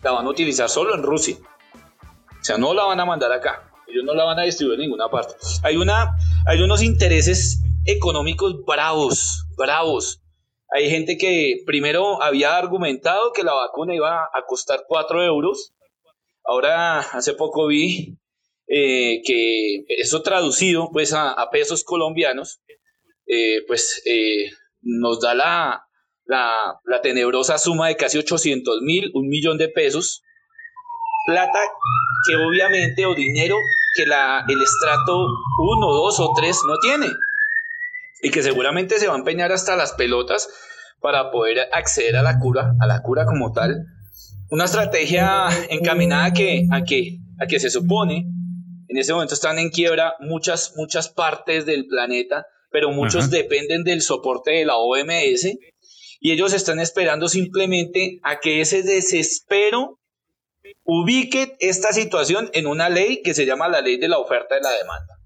la 0.03 0.13
van 0.13 0.27
a 0.27 0.31
utilizar 0.31 0.69
solo 0.69 0.95
en 0.95 1.03
Rusia. 1.03 1.37
O 1.41 2.45
sea, 2.45 2.59
no 2.59 2.75
la 2.75 2.85
van 2.85 3.01
a 3.01 3.05
mandar 3.05 3.33
acá. 3.33 3.69
Ellos 3.89 4.05
no 4.05 4.15
la 4.15 4.25
van 4.25 4.39
a 4.39 4.43
distribuir 4.43 4.79
en 4.79 4.87
ninguna 4.87 5.09
parte. 5.09 5.35
Hay, 5.65 5.77
una, 5.77 6.17
hay 6.47 6.61
unos 6.63 6.83
intereses 6.83 7.61
económicos 7.87 8.65
bravos, 8.65 9.45
bravos. 9.57 10.21
Hay 10.71 10.89
gente 10.91 11.19
que 11.19 11.57
primero 11.67 12.23
había 12.23 12.57
argumentado 12.57 13.33
que 13.33 13.43
la 13.43 13.53
vacuna 13.53 13.95
iba 13.95 14.25
a 14.33 14.45
costar 14.47 14.85
4 14.89 15.23
euros. 15.25 15.73
Ahora, 16.45 17.01
hace 17.01 17.35
poco 17.35 17.67
vi 17.67 18.17
eh, 18.69 19.21
que 19.25 19.85
eso 19.89 20.23
traducido 20.23 20.91
pues 20.93 21.13
a, 21.13 21.37
pesos 21.51 21.85
colombianos, 21.85 22.61
eh, 23.27 23.65
pues 23.67 24.03
eh, 24.07 24.51
nos 24.83 25.21
da 25.21 25.35
la, 25.35 25.87
la, 26.27 27.01
tenebrosa 27.03 27.59
suma 27.59 27.89
de 27.89 27.97
casi 27.97 28.19
800 28.19 28.81
mil, 28.83 29.11
un 29.15 29.29
millón 29.29 29.59
de 29.59 29.69
pesos. 29.69 30.23
Plata 31.27 31.61
que 32.27 32.37
obviamente, 32.37 33.07
o 33.07 33.15
dinero 33.15 33.57
que 33.95 34.07
la, 34.07 34.45
el 34.49 34.63
estrato 34.63 35.27
1, 35.59 35.87
2 35.87 36.21
o 36.21 36.33
3 36.35 36.57
no 36.67 36.79
tiene. 36.79 37.09
Y 38.23 38.31
que 38.31 38.43
seguramente 38.43 38.99
se 38.99 39.09
va 39.09 39.15
a 39.15 39.19
empeñar 39.19 39.53
hasta 39.53 39.77
las 39.77 39.93
pelotas 39.93 40.49
para 41.01 41.31
poder 41.31 41.69
acceder 41.73 42.17
a 42.17 42.23
la 42.23 42.39
cura, 42.39 42.75
a 42.81 42.87
la 42.87 43.03
cura 43.03 43.27
como 43.27 43.53
tal. 43.53 43.85
Una 44.51 44.65
estrategia 44.65 45.49
encaminada 45.71 46.33
que, 46.33 46.67
a 46.71 46.85
que, 46.85 47.19
a 47.41 47.47
que 47.47 47.59
se 47.59 47.71
supone, 47.71 48.27
en 48.89 48.99
ese 48.99 49.13
momento 49.13 49.35
están 49.35 49.59
en 49.59 49.71
quiebra 49.71 50.15
muchas, 50.21 50.75
muchas 50.77 51.09
partes 51.09 51.67
del 51.67 51.87
planeta, 51.87 52.47
pero 52.71 52.91
muchos 52.91 53.25
Ajá. 53.25 53.37
dependen 53.37 53.85
del 53.85 54.03
soporte 54.03 54.53
de 54.53 54.65
la 54.65 54.77
OMS 54.77 55.45
y 56.21 56.33
ellos 56.33 56.53
están 56.53 56.81
esperando 56.81 57.29
simplemente 57.29 58.21
a 58.23 58.41
que 58.41 58.61
ese 58.61 58.83
desespero 58.83 59.99
ubique 60.85 61.57
esta 61.61 61.93
situación 61.93 62.51
en 62.55 62.67
una 62.67 62.89
ley 62.89 63.23
que 63.23 63.35
se 63.35 63.47
llama 63.47 63.69
la 63.69 63.81
ley 63.81 63.99
de 63.99 64.09
la 64.09 64.19
oferta 64.19 64.57
y 64.59 64.63
la 64.63 64.71
demanda. 64.71 65.19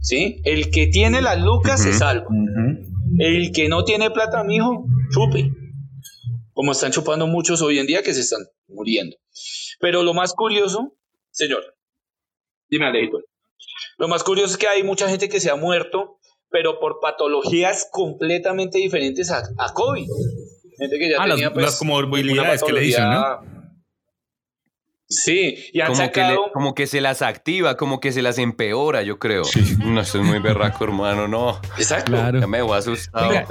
¿Sí? 0.00 0.42
El 0.44 0.70
que 0.70 0.88
tiene 0.88 1.22
las 1.22 1.40
lucas 1.40 1.82
se 1.82 1.94
salva. 1.94 2.26
El 3.18 3.52
que 3.52 3.68
no 3.68 3.84
tiene 3.84 4.10
plata, 4.10 4.44
mijo, 4.44 4.84
chupe. 5.10 5.50
Como 6.52 6.72
están 6.72 6.92
chupando 6.92 7.26
muchos 7.26 7.62
hoy 7.62 7.78
en 7.78 7.86
día 7.86 8.02
que 8.02 8.12
se 8.12 8.20
están 8.20 8.40
muriendo. 8.68 9.16
Pero 9.80 10.02
lo 10.02 10.12
más 10.12 10.34
curioso, 10.34 10.94
señor, 11.30 11.73
dime 12.74 12.86
Alejito. 12.86 13.18
Lo 13.98 14.08
más 14.08 14.22
curioso 14.24 14.52
es 14.52 14.56
que 14.58 14.66
hay 14.68 14.82
mucha 14.82 15.08
gente 15.08 15.28
que 15.28 15.40
se 15.40 15.50
ha 15.50 15.56
muerto, 15.56 16.18
pero 16.50 16.78
por 16.80 16.98
patologías 17.00 17.88
completamente 17.90 18.78
diferentes 18.78 19.30
a, 19.30 19.42
a 19.58 19.72
COVID. 19.72 20.06
Gente 20.78 20.98
que 20.98 21.10
ya 21.10 21.16
Ah, 21.20 21.26
las- 21.26 21.36
tenía 21.36 21.52
pues, 21.52 21.64
las 21.64 21.78
comorbilidades 21.78 22.62
una 22.62 22.66
que 22.66 22.72
le 22.72 22.80
dicen, 22.80 23.04
¿no? 23.10 23.54
Sí, 25.06 25.54
y 25.72 25.80
han 25.80 25.88
Como 25.94 26.10
que, 26.10 26.20
le- 26.22 26.38
como 26.52 26.74
que 26.74 26.86
se 26.86 27.00
las 27.00 27.20
activa, 27.22 27.76
como 27.76 28.00
que 28.00 28.10
se 28.10 28.22
las 28.22 28.38
empeora, 28.38 29.02
yo 29.02 29.18
creo. 29.18 29.42
No, 29.84 30.00
esto 30.00 30.18
es 30.18 30.24
muy 30.24 30.38
berraco, 30.40 30.82
hermano, 30.84 31.28
no. 31.28 31.60
Exacto. 31.78 32.10
Claro. 32.10 32.40
Ya 32.40 32.46
me 32.46 32.62
voy 32.62 32.76
asustado. 32.76 33.28
Oiga, 33.28 33.46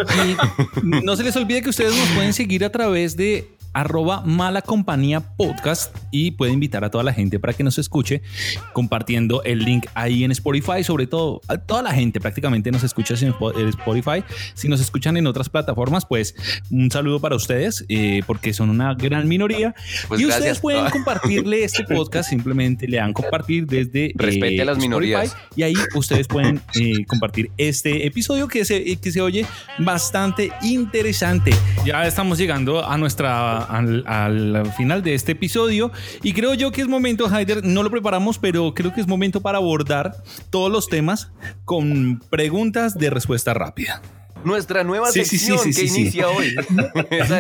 no 0.82 1.16
se 1.16 1.24
les 1.24 1.36
olvide 1.38 1.62
que 1.62 1.70
ustedes 1.70 1.96
nos 1.96 2.10
pueden 2.10 2.34
seguir 2.34 2.66
a 2.66 2.72
través 2.72 3.16
de 3.16 3.53
arroba 3.74 4.22
mala 4.22 4.62
compañía 4.62 5.20
podcast 5.36 5.96
y 6.12 6.32
puede 6.32 6.52
invitar 6.54 6.84
a 6.84 6.90
toda 6.92 7.04
la 7.04 7.14
gente 7.14 7.40
para 7.40 7.54
que 7.54 7.64
nos 7.64 7.78
escuche 7.78 8.22
compartiendo 8.74 9.44
el 9.44 9.60
link 9.60 9.86
ahí 9.94 10.24
en 10.24 10.32
Spotify. 10.32 10.84
Sobre 10.84 11.08
todo 11.08 11.42
a 11.48 11.58
toda 11.58 11.82
la 11.82 11.92
gente 11.94 12.20
prácticamente 12.20 12.72
nos 12.72 12.84
escucha 12.84 13.14
en 13.16 13.34
Spo- 13.34 13.58
en 13.60 13.68
Spotify. 13.70 14.24
Si 14.54 14.68
nos 14.68 14.80
escuchan 14.80 15.18
en 15.18 15.28
otras 15.28 15.50
plataformas 15.50 16.06
pues 16.06 16.36
un 16.72 16.90
saludo 16.92 17.20
para 17.20 17.36
ustedes 17.36 17.86
eh, 17.90 18.22
porque 18.26 18.54
son 18.54 18.70
una 18.70 18.94
gran 18.94 19.28
minoría. 19.28 19.74
Pues 20.08 20.22
y 20.22 20.26
ustedes 20.26 20.60
pueden 20.60 20.86
compartirle 20.92 21.64
este 21.64 21.84
podcast 21.84 22.30
simplemente 22.30 22.88
le 22.88 22.98
dan 22.98 23.14
compartir 23.14 23.66
desde 23.66 24.06
eh, 24.08 24.14
Respete 24.16 24.62
a 24.62 24.66
las 24.66 24.78
Spotify, 24.78 24.88
minorías. 24.88 25.38
y 25.56 25.64
ahí 25.64 25.74
ustedes 25.96 26.28
pueden 26.28 26.62
eh, 26.76 27.06
compartir 27.08 27.52
este 27.58 28.06
episodio 28.08 28.48
que 28.48 28.66
se, 28.66 28.96
que 28.98 29.12
se 29.12 29.22
oye 29.22 29.46
bastante 29.80 30.52
interesante. 30.62 31.52
Ya 31.86 32.06
estamos 32.08 32.38
llegando 32.38 32.86
a 32.88 32.98
nuestra 32.98 33.63
al, 33.64 34.06
al 34.08 34.72
final 34.78 35.02
de 35.04 35.14
este 35.16 35.32
episodio 35.34 35.92
y 36.22 36.34
creo 36.34 36.54
yo 36.54 36.72
que 36.72 36.82
es 36.82 36.88
momento, 36.88 37.28
Haider, 37.28 37.64
no 37.64 37.84
lo 37.84 37.90
preparamos, 37.92 38.38
pero 38.40 38.74
creo 38.74 38.94
que 38.94 39.02
es 39.02 39.08
momento 39.08 39.42
para 39.42 39.58
abordar 39.58 40.16
todos 40.50 40.72
los 40.72 40.88
temas 40.90 41.32
con 41.66 42.20
preguntas 42.30 42.98
de 42.98 43.10
respuesta 43.10 43.54
rápida. 43.54 44.02
Nuestra 44.44 44.84
nueva 44.84 45.10
Sí, 45.10 45.24
sí, 45.24 45.38
sí, 45.38 45.46
sección 45.48 45.74
sí, 45.74 45.82
que 45.82 45.88
inicia 45.88 46.28
hoy. 46.28 46.54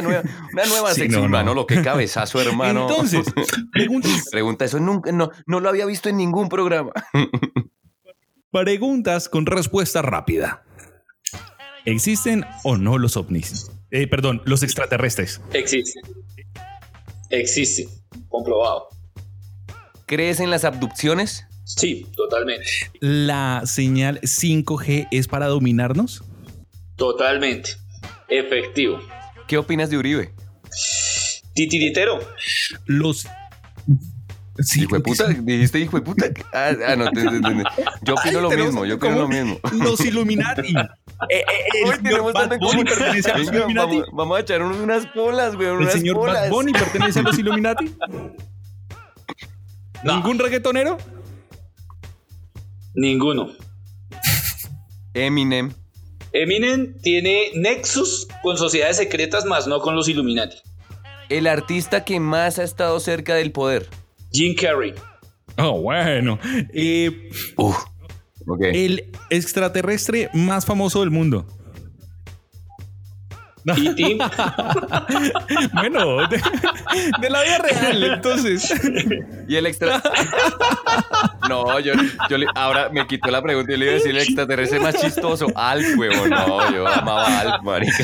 Nueva- 0.03 0.23
una 0.53 0.65
nueva 0.67 0.93
sección, 0.93 1.11
no, 1.11 1.17
no. 1.19 1.25
hermano. 1.25 1.53
Lo 1.53 1.67
que 1.67 1.81
cabezazo, 1.81 2.39
hermano. 2.41 2.87
Entonces, 2.89 3.25
preguntas, 3.73 4.27
Pregunta, 4.31 4.63
eso 4.63 4.79
nunca, 4.79 5.11
no, 5.11 5.29
no 5.45 5.59
lo 5.59 5.67
había 5.67 5.85
visto 5.85 6.07
en 6.07 6.15
ningún 6.15 6.47
programa. 6.47 6.91
preguntas 8.51 9.29
con 9.29 9.45
respuesta 9.45 10.01
rápida. 10.01 10.63
¿Existen 11.85 12.45
o 12.63 12.77
no 12.77 12.97
los 12.97 13.17
ovnis? 13.17 13.69
Eh, 13.95 14.07
perdón, 14.07 14.41
los 14.45 14.63
extraterrestres. 14.63 15.39
Existe. 15.53 16.01
Existe. 17.29 17.87
Comprobado. 18.27 18.87
¿Crees 20.07 20.39
en 20.39 20.49
las 20.49 20.63
abducciones? 20.65 21.45
Sí, 21.63 22.07
totalmente. 22.15 22.65
¿La 23.01 23.61
señal 23.65 24.19
5G 24.21 25.07
es 25.11 25.27
para 25.27 25.45
dominarnos? 25.45 26.23
Totalmente. 26.95 27.69
Efectivo. 28.29 28.97
¿Qué 29.47 29.59
opinas 29.59 29.91
de 29.91 29.97
Uribe? 29.97 30.33
Titiritero. 31.53 32.17
Los. 32.87 33.27
Sí, 34.59 34.81
hijo 34.83 34.95
de 34.95 35.01
puta, 35.01 35.27
dijiste 35.27 35.79
hijo 35.79 35.97
de 35.99 36.03
puta. 36.03 36.25
Ah, 36.51 36.71
ah, 36.87 36.95
no, 36.95 37.11
te- 37.11 37.21
te- 37.23 37.29
te- 37.41 37.63
yo 38.03 38.13
opino 38.15 38.37
Ay, 38.39 38.41
lo 38.41 38.49
mismo, 38.49 38.85
yo 38.85 38.95
opino 38.95 38.99
como 38.99 39.21
lo 39.21 39.27
mismo. 39.27 39.59
Los 39.83 39.99
Illuminati. 40.01 40.73
Eh, 41.29 41.37
eh, 41.37 41.43
el 41.83 41.89
Hoy 41.89 41.97
tenemos 42.03 42.33
Bad 42.33 42.57
Bunny 42.59 42.83
pertenece 42.83 43.31
a 43.31 43.37
los 43.37 43.47
Venga, 43.47 43.59
Illuminati. 43.59 43.97
vamos, 43.97 44.09
vamos 44.13 44.37
a 44.37 44.41
echar 44.41 44.61
unas 44.61 45.05
polas, 45.07 45.55
güey, 45.55 45.67
El 45.69 45.75
unas 45.75 45.93
señor 45.93 46.15
polas. 46.17 46.35
Bad 46.41 46.49
Bunny 46.49 46.71
pertenece 46.73 47.19
a 47.19 47.23
los 47.23 47.39
Illuminati. 47.39 47.95
No. 50.03 50.15
¿Ningún 50.15 50.39
reggaetonero? 50.39 50.97
Ninguno. 52.95 53.49
Eminem. 55.13 55.71
Eminem 56.33 56.99
tiene 57.01 57.51
nexus 57.55 58.27
con 58.41 58.57
sociedades 58.57 58.97
secretas, 58.97 59.45
más 59.45 59.67
no 59.67 59.79
con 59.79 59.95
los 59.95 60.09
Illuminati. 60.09 60.57
El 61.29 61.47
artista 61.47 62.03
que 62.03 62.19
más 62.19 62.59
ha 62.59 62.63
estado 62.63 62.99
cerca 62.99 63.35
del 63.35 63.51
poder. 63.51 63.87
Jim 64.31 64.55
Carrey. 64.59 64.93
Oh, 65.57 65.79
bueno. 65.81 66.39
Eh, 66.73 67.29
Uf. 67.55 67.77
Ok. 68.47 68.61
el 68.73 69.05
extraterrestre 69.29 70.29
más 70.33 70.65
famoso 70.65 70.99
del 71.01 71.11
mundo. 71.11 71.45
Y 73.77 73.95
Tim, 73.95 74.17
bueno, 75.73 76.27
de, 76.27 76.35
de 77.21 77.29
la 77.29 77.43
vida 77.43 77.57
real, 77.59 78.03
entonces. 78.03 78.73
Y 79.47 79.55
el 79.55 79.65
extra. 79.67 80.03
no, 81.49 81.79
yo, 81.79 81.93
yo 82.29 82.37
le- 82.37 82.45
ahora 82.55 82.89
me 82.89 83.07
quitó 83.07 83.31
la 83.31 83.41
pregunta 83.41 83.71
y 83.71 83.77
le 83.77 83.85
iba 83.85 83.91
a 83.93 83.95
decir 83.95 84.11
el 84.11 84.17
extraterrestre 84.17 84.81
más 84.81 84.99
chistoso. 84.99 85.47
Alf, 85.55 85.97
huevo. 85.97 86.27
No, 86.27 86.73
yo 86.73 86.85
amaba 86.85 87.25
a 87.25 87.39
Alf, 87.39 87.63
marica. 87.63 88.03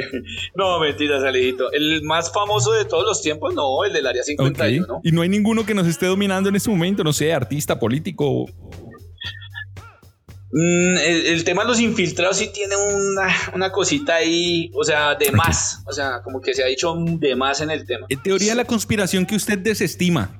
no, 0.54 0.78
mentiras, 0.80 1.22
Alejito. 1.22 1.70
El 1.72 2.02
más 2.04 2.32
famoso 2.32 2.72
de 2.72 2.86
todos 2.86 3.04
los 3.04 3.20
tiempos, 3.20 3.54
no, 3.54 3.84
el 3.84 3.92
del 3.92 4.06
Área 4.06 4.22
Ok. 4.22 4.26
51. 4.28 5.00
Y 5.04 5.12
no 5.12 5.20
hay 5.20 5.28
ninguno 5.28 5.66
que 5.66 5.74
nos 5.74 5.86
esté 5.86 6.06
dominando 6.06 6.48
en 6.48 6.56
este 6.56 6.70
momento, 6.70 7.04
no 7.04 7.12
sé, 7.12 7.30
artista, 7.34 7.78
político. 7.78 8.46
Mm, 10.56 10.98
el, 10.98 11.26
el 11.26 11.42
tema 11.42 11.62
de 11.62 11.68
los 11.68 11.80
infiltrados 11.80 12.36
sí 12.36 12.48
tiene 12.54 12.76
una, 12.76 13.34
una 13.54 13.72
cosita 13.72 14.14
ahí, 14.14 14.70
o 14.72 14.84
sea, 14.84 15.16
de 15.16 15.32
más. 15.32 15.82
O 15.84 15.92
sea, 15.92 16.22
como 16.22 16.40
que 16.40 16.54
se 16.54 16.62
ha 16.62 16.66
dicho 16.66 16.94
de 16.96 17.34
más 17.34 17.60
en 17.60 17.72
el 17.72 17.84
tema. 17.84 18.06
Eh, 18.08 18.16
Teoría 18.22 18.50
de 18.50 18.54
la 18.54 18.64
conspiración 18.64 19.26
que 19.26 19.34
usted 19.34 19.58
desestima. 19.58 20.38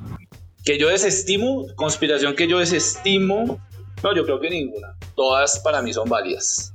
Que 0.65 0.79
yo 0.79 0.89
desestimo, 0.89 1.67
conspiración 1.75 2.37
que 2.37 2.47
yo 2.47 2.61
desestimo. 2.61 3.61
No, 4.05 4.15
yo 4.15 4.25
creo 4.25 4.39
que 4.41 4.51
ninguna. 4.51 4.97
Todas 5.17 5.59
para 5.59 5.83
mí 5.83 5.93
son 5.93 6.09
válidas. 6.09 6.73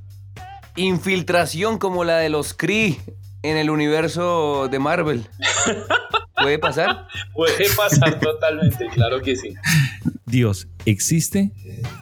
Infiltración 0.76 1.78
como 1.78 2.04
la 2.04 2.18
de 2.18 2.28
los 2.28 2.52
Kree 2.52 2.98
en 3.42 3.56
el 3.56 3.70
universo 3.70 4.68
de 4.70 4.78
Marvel. 4.78 5.26
¿Puede 6.42 6.58
pasar? 6.58 7.06
Puede 7.32 7.70
pasar 7.74 8.20
totalmente, 8.20 8.86
claro 8.88 9.22
que 9.22 9.34
sí. 9.34 9.54
Dios, 10.26 10.68
¿existe 10.84 11.52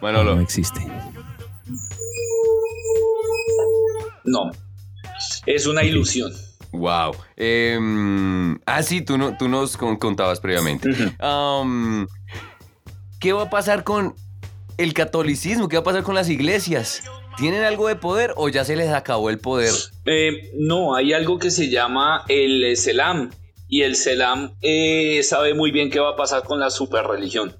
o 0.01 0.05
Manolo. 0.05 0.35
no 0.35 0.43
existe? 0.43 0.81
No. 4.31 4.51
Es 5.47 5.67
una 5.67 5.83
ilusión. 5.85 6.33
Wow. 6.73 7.15
Em, 7.37 8.59
ah, 8.67 8.83
sí, 8.83 9.01
tú, 9.01 9.17
no, 9.19 9.37
tú 9.37 9.49
nos 9.49 9.77
con- 9.77 9.97
contabas 9.97 10.41
previamente. 10.41 10.89
Am, 11.19 12.07
¿Qué 13.21 13.33
va 13.33 13.45
a 13.45 13.51
pasar 13.51 13.85
con 13.85 14.15
el 14.77 14.93
catolicismo? 14.95 15.69
¿Qué 15.69 15.77
va 15.77 15.81
a 15.81 15.85
pasar 15.85 16.03
con 16.03 16.15
las 16.15 16.29
iglesias? 16.29 17.03
¿Tienen 17.37 17.63
algo 17.65 17.89
de 17.89 17.97
poder 17.97 18.33
o 18.37 18.49
ya 18.49 18.65
se 18.65 18.77
les 18.77 18.91
acabó 18.91 19.31
el 19.31 19.39
poder? 19.39 19.73
Eh, 20.05 20.51
no, 20.57 20.95
hay 20.95 21.13
algo 21.13 21.39
que 21.39 21.51
se 21.51 21.69
llama 21.71 22.25
el 22.29 22.77
Selam. 22.77 23.31
Y 23.69 23.83
el 23.83 23.97
Selam 23.97 24.55
eh, 24.63 25.21
sabe 25.23 25.55
muy 25.55 25.71
bien 25.71 25.91
qué 25.91 26.01
va 26.01 26.11
a 26.11 26.17
pasar 26.17 26.43
con 26.45 26.59
la 26.61 26.71
superreligión. 26.71 27.57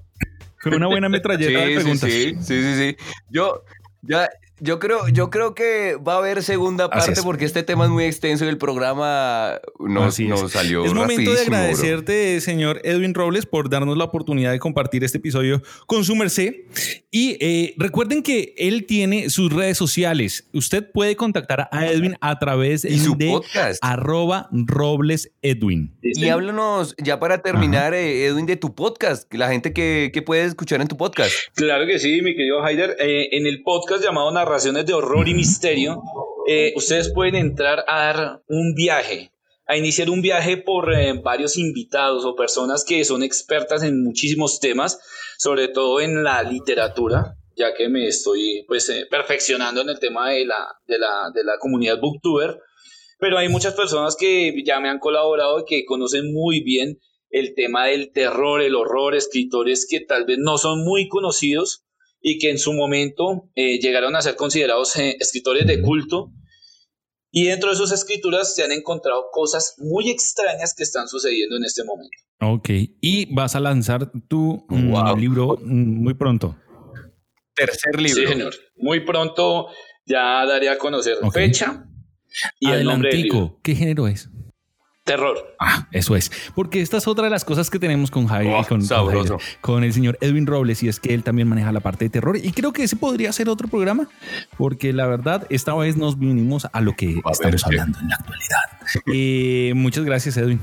Fue 0.57 0.75
una 0.75 0.87
buena 0.87 1.07
metralleta 1.09 1.59
de 1.65 1.67
Sí, 1.67 1.75
preguntas. 1.75 2.09
sí, 2.11 2.35
sí, 2.41 2.61
sí, 2.63 2.75
sí. 2.75 2.97
Yo, 3.29 3.63
ya, 4.01 4.29
yo 4.59 4.79
creo, 4.79 5.07
yo 5.09 5.29
creo 5.29 5.55
que 5.55 5.95
va 5.95 6.15
a 6.15 6.17
haber 6.17 6.43
segunda 6.43 6.89
parte 6.89 7.11
es. 7.13 7.21
porque 7.21 7.45
este 7.45 7.63
tema 7.63 7.85
es 7.85 7.91
muy 7.91 8.03
extenso 8.05 8.45
y 8.45 8.47
el 8.49 8.57
programa 8.57 9.59
nos, 9.79 10.13
Así 10.13 10.23
es. 10.23 10.29
nos 10.29 10.51
salió 10.51 10.83
Es 10.85 10.93
momento 10.93 11.33
de 11.33 11.45
bro. 11.45 11.55
agradecerte, 11.55 12.41
señor 12.41 12.81
Edwin 12.83 13.13
Robles, 13.13 13.45
por 13.45 13.69
darnos 13.69 13.97
la 13.97 14.03
oportunidad 14.05 14.51
de 14.51 14.59
compartir 14.59 15.03
este 15.03 15.17
episodio 15.17 15.61
con 15.87 16.03
su 16.03 16.15
merced. 16.15 16.53
Y 17.11 17.37
eh, 17.39 17.73
recuerden 17.77 18.21
que 18.23 18.53
él 18.57 18.85
tiene 18.85 19.29
sus 19.29 19.51
redes 19.51 19.77
sociales. 19.77 20.47
Usted 20.53 20.89
puede 20.91 21.15
contactar 21.15 21.67
a 21.71 21.87
Edwin 21.87 22.15
a 22.21 22.37
través 22.39 22.85
Y 22.85 22.99
su 22.99 23.15
de 23.15 23.29
podcast. 23.29 23.79
arroba 23.81 24.47
Robles 24.51 25.31
Edwin. 25.41 25.95
Y 26.01 26.27
háblanos, 26.29 26.95
ya 26.97 27.19
para 27.19 27.41
terminar, 27.41 27.93
eh, 27.93 28.25
Edwin, 28.25 28.45
de 28.45 28.55
tu 28.57 28.75
podcast, 28.75 29.31
la 29.33 29.49
gente 29.49 29.73
que, 29.73 30.11
que 30.13 30.21
puede 30.21 30.43
escuchar 30.45 30.81
en 30.81 30.87
tu 30.87 30.97
podcast. 30.97 31.31
Claro 31.55 31.85
que 31.87 31.99
sí, 31.99 32.21
mi 32.21 32.35
querido 32.35 32.63
Haider. 32.63 32.95
Eh, 32.99 33.29
en 33.31 33.47
el 33.47 33.63
podcast 33.63 34.03
llamado 34.03 34.31
De 34.49 34.93
Horror 34.95 35.27
y 35.27 35.35
Misterio, 35.35 36.01
eh, 36.47 36.73
ustedes 36.75 37.13
pueden 37.13 37.35
entrar 37.35 37.85
a 37.87 37.99
dar 38.05 38.41
un 38.47 38.73
viaje, 38.73 39.31
a 39.67 39.77
iniciar 39.77 40.09
un 40.09 40.23
viaje 40.23 40.57
por 40.57 40.91
eh, 40.91 41.13
varios 41.23 41.55
invitados 41.55 42.25
o 42.25 42.35
personas 42.35 42.83
que 42.83 43.05
son 43.05 43.21
expertas 43.21 43.83
en 43.83 44.03
muchísimos 44.03 44.59
temas, 44.59 44.99
sobre 45.37 45.67
todo 45.67 46.01
en 46.01 46.23
la 46.23 46.41
literatura, 46.41 47.35
ya 47.55 47.75
que 47.75 47.89
me 47.89 48.07
estoy 48.07 48.65
pues 48.67 48.89
eh, 48.89 49.05
perfeccionando 49.07 49.81
en 49.81 49.89
el 49.89 49.99
tema 49.99 50.31
de 50.31 50.47
la, 50.47 50.67
de 50.87 50.97
la, 50.97 51.29
de 51.31 51.43
la 51.43 51.59
comunidad 51.59 51.99
booktuber. 52.01 52.59
Pero 53.19 53.37
hay 53.37 53.49
muchas 53.49 53.75
personas 53.75 54.15
que 54.15 54.51
ya 54.65 54.79
me 54.79 54.89
han 54.89 54.97
colaborado 54.97 55.59
y 55.59 55.65
que 55.65 55.85
conocen 55.85 56.33
muy 56.33 56.63
bien 56.63 56.97
el 57.29 57.53
tema 57.53 57.85
del 57.85 58.11
terror, 58.11 58.63
el 58.63 58.73
horror, 58.73 59.13
escritores 59.13 59.85
que 59.87 59.99
tal 59.99 60.25
vez 60.25 60.39
no 60.39 60.57
son 60.57 60.83
muy 60.83 61.07
conocidos 61.07 61.83
y 62.21 62.37
que 62.37 62.49
en 62.49 62.57
su 62.57 62.73
momento 62.73 63.49
eh, 63.55 63.79
llegaron 63.79 64.15
a 64.15 64.21
ser 64.21 64.35
considerados 64.35 64.95
eh, 64.97 65.15
escritores 65.19 65.65
de 65.67 65.81
culto. 65.81 66.31
Y 67.31 67.45
dentro 67.45 67.69
de 67.69 67.75
sus 67.75 67.91
escrituras 67.91 68.55
se 68.55 68.63
han 68.63 68.71
encontrado 68.71 69.25
cosas 69.31 69.75
muy 69.77 70.09
extrañas 70.09 70.73
que 70.75 70.83
están 70.83 71.07
sucediendo 71.07 71.57
en 71.57 71.63
este 71.63 71.83
momento. 71.83 72.17
Ok. 72.41 72.69
Y 73.01 73.33
vas 73.33 73.55
a 73.55 73.59
lanzar 73.59 74.11
tu 74.27 74.65
mm, 74.67 74.91
Wow. 74.91 75.17
libro 75.17 75.57
mm, 75.61 76.03
muy 76.03 76.15
pronto. 76.15 76.57
Tercer 77.55 78.01
libro. 78.01 78.21
Sí, 78.21 78.27
señor. 78.27 78.55
Muy 78.77 79.01
pronto 79.05 79.67
ya 80.05 80.45
daré 80.45 80.69
a 80.69 80.77
conocer 80.77 81.17
fecha 81.31 81.85
y 82.59 82.69
el 82.71 82.83
nombre 82.85 83.09
del 83.09 83.21
libro. 83.23 83.37
Adelantico. 83.37 83.61
¿Qué 83.63 83.75
género 83.75 84.07
es? 84.07 84.29
Terror. 85.09 85.55
Ah, 85.59 85.87
eso 85.91 86.15
es. 86.15 86.31
Porque 86.53 86.81
esta 86.81 86.97
es 86.97 87.07
otra 87.07 87.23
de 87.23 87.31
las 87.31 87.43
cosas 87.43 87.71
que 87.71 87.79
tenemos 87.79 88.11
con 88.11 88.27
Javier, 88.27 88.53
Oh, 88.53 88.57
con, 88.59 88.77
con 88.77 88.81
sabroso. 88.83 89.39
Javier, 89.39 89.57
con 89.61 89.83
el 89.83 89.91
señor 89.91 90.19
Edwin 90.21 90.45
Robles, 90.45 90.83
y 90.83 90.87
es 90.87 90.99
que 90.99 91.15
él 91.15 91.23
también 91.23 91.47
maneja 91.47 91.71
la 91.71 91.79
parte 91.79 92.05
de 92.05 92.09
terror. 92.11 92.37
Y 92.37 92.51
creo 92.51 92.73
que 92.73 92.83
ese 92.83 92.95
podría 92.95 93.31
ser 93.31 93.49
otro 93.49 93.67
programa, 93.67 94.07
porque 94.57 94.93
la 94.93 95.07
verdad, 95.07 95.47
esta 95.49 95.73
vez 95.73 95.97
nos 95.97 96.19
vinimos 96.19 96.67
a 96.71 96.81
lo 96.81 96.95
que 96.95 97.19
A 97.25 97.31
estamos 97.31 97.65
hablando 97.65 97.97
en 97.99 98.09
la 98.09 98.15
actualidad. 98.17 99.03
Eh, 99.11 99.73
muchas 99.75 100.05
gracias, 100.05 100.37
Edwin. 100.37 100.59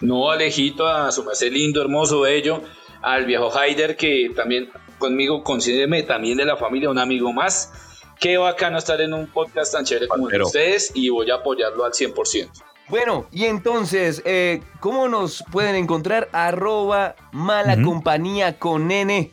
No, 0.00 0.30
Alejito, 0.32 0.88
a 0.88 1.12
su 1.12 1.24
merced 1.24 1.52
lindo, 1.52 1.80
hermoso, 1.80 2.22
bello, 2.22 2.62
al 3.00 3.26
viejo 3.26 3.56
Haider, 3.56 3.96
que 3.96 4.32
también 4.34 4.70
conmigo, 4.98 5.44
considéreme 5.44 6.02
también 6.02 6.36
de 6.38 6.44
la 6.46 6.56
familia, 6.56 6.90
un 6.90 6.98
amigo 6.98 7.32
más. 7.32 7.72
Qué 8.20 8.36
bacano 8.38 8.78
estar 8.78 9.00
en 9.00 9.12
un 9.12 9.26
podcast 9.26 9.72
tan 9.72 9.84
chévere 9.84 10.08
como 10.08 10.28
el 10.28 10.38
de 10.38 10.42
ustedes 10.42 10.92
y 10.94 11.08
voy 11.10 11.30
a 11.30 11.36
apoyarlo 11.36 11.84
al 11.84 11.92
100%. 11.92 12.48
Bueno, 12.88 13.26
y 13.32 13.44
entonces, 13.44 14.22
eh, 14.26 14.60
¿cómo 14.80 15.08
nos 15.08 15.42
pueden 15.50 15.74
encontrar? 15.74 16.28
Arroba 16.32 17.16
mala 17.32 17.74
Ujú. 17.74 17.82
compañía 17.84 18.58
con 18.58 18.88
nene. 18.88 19.30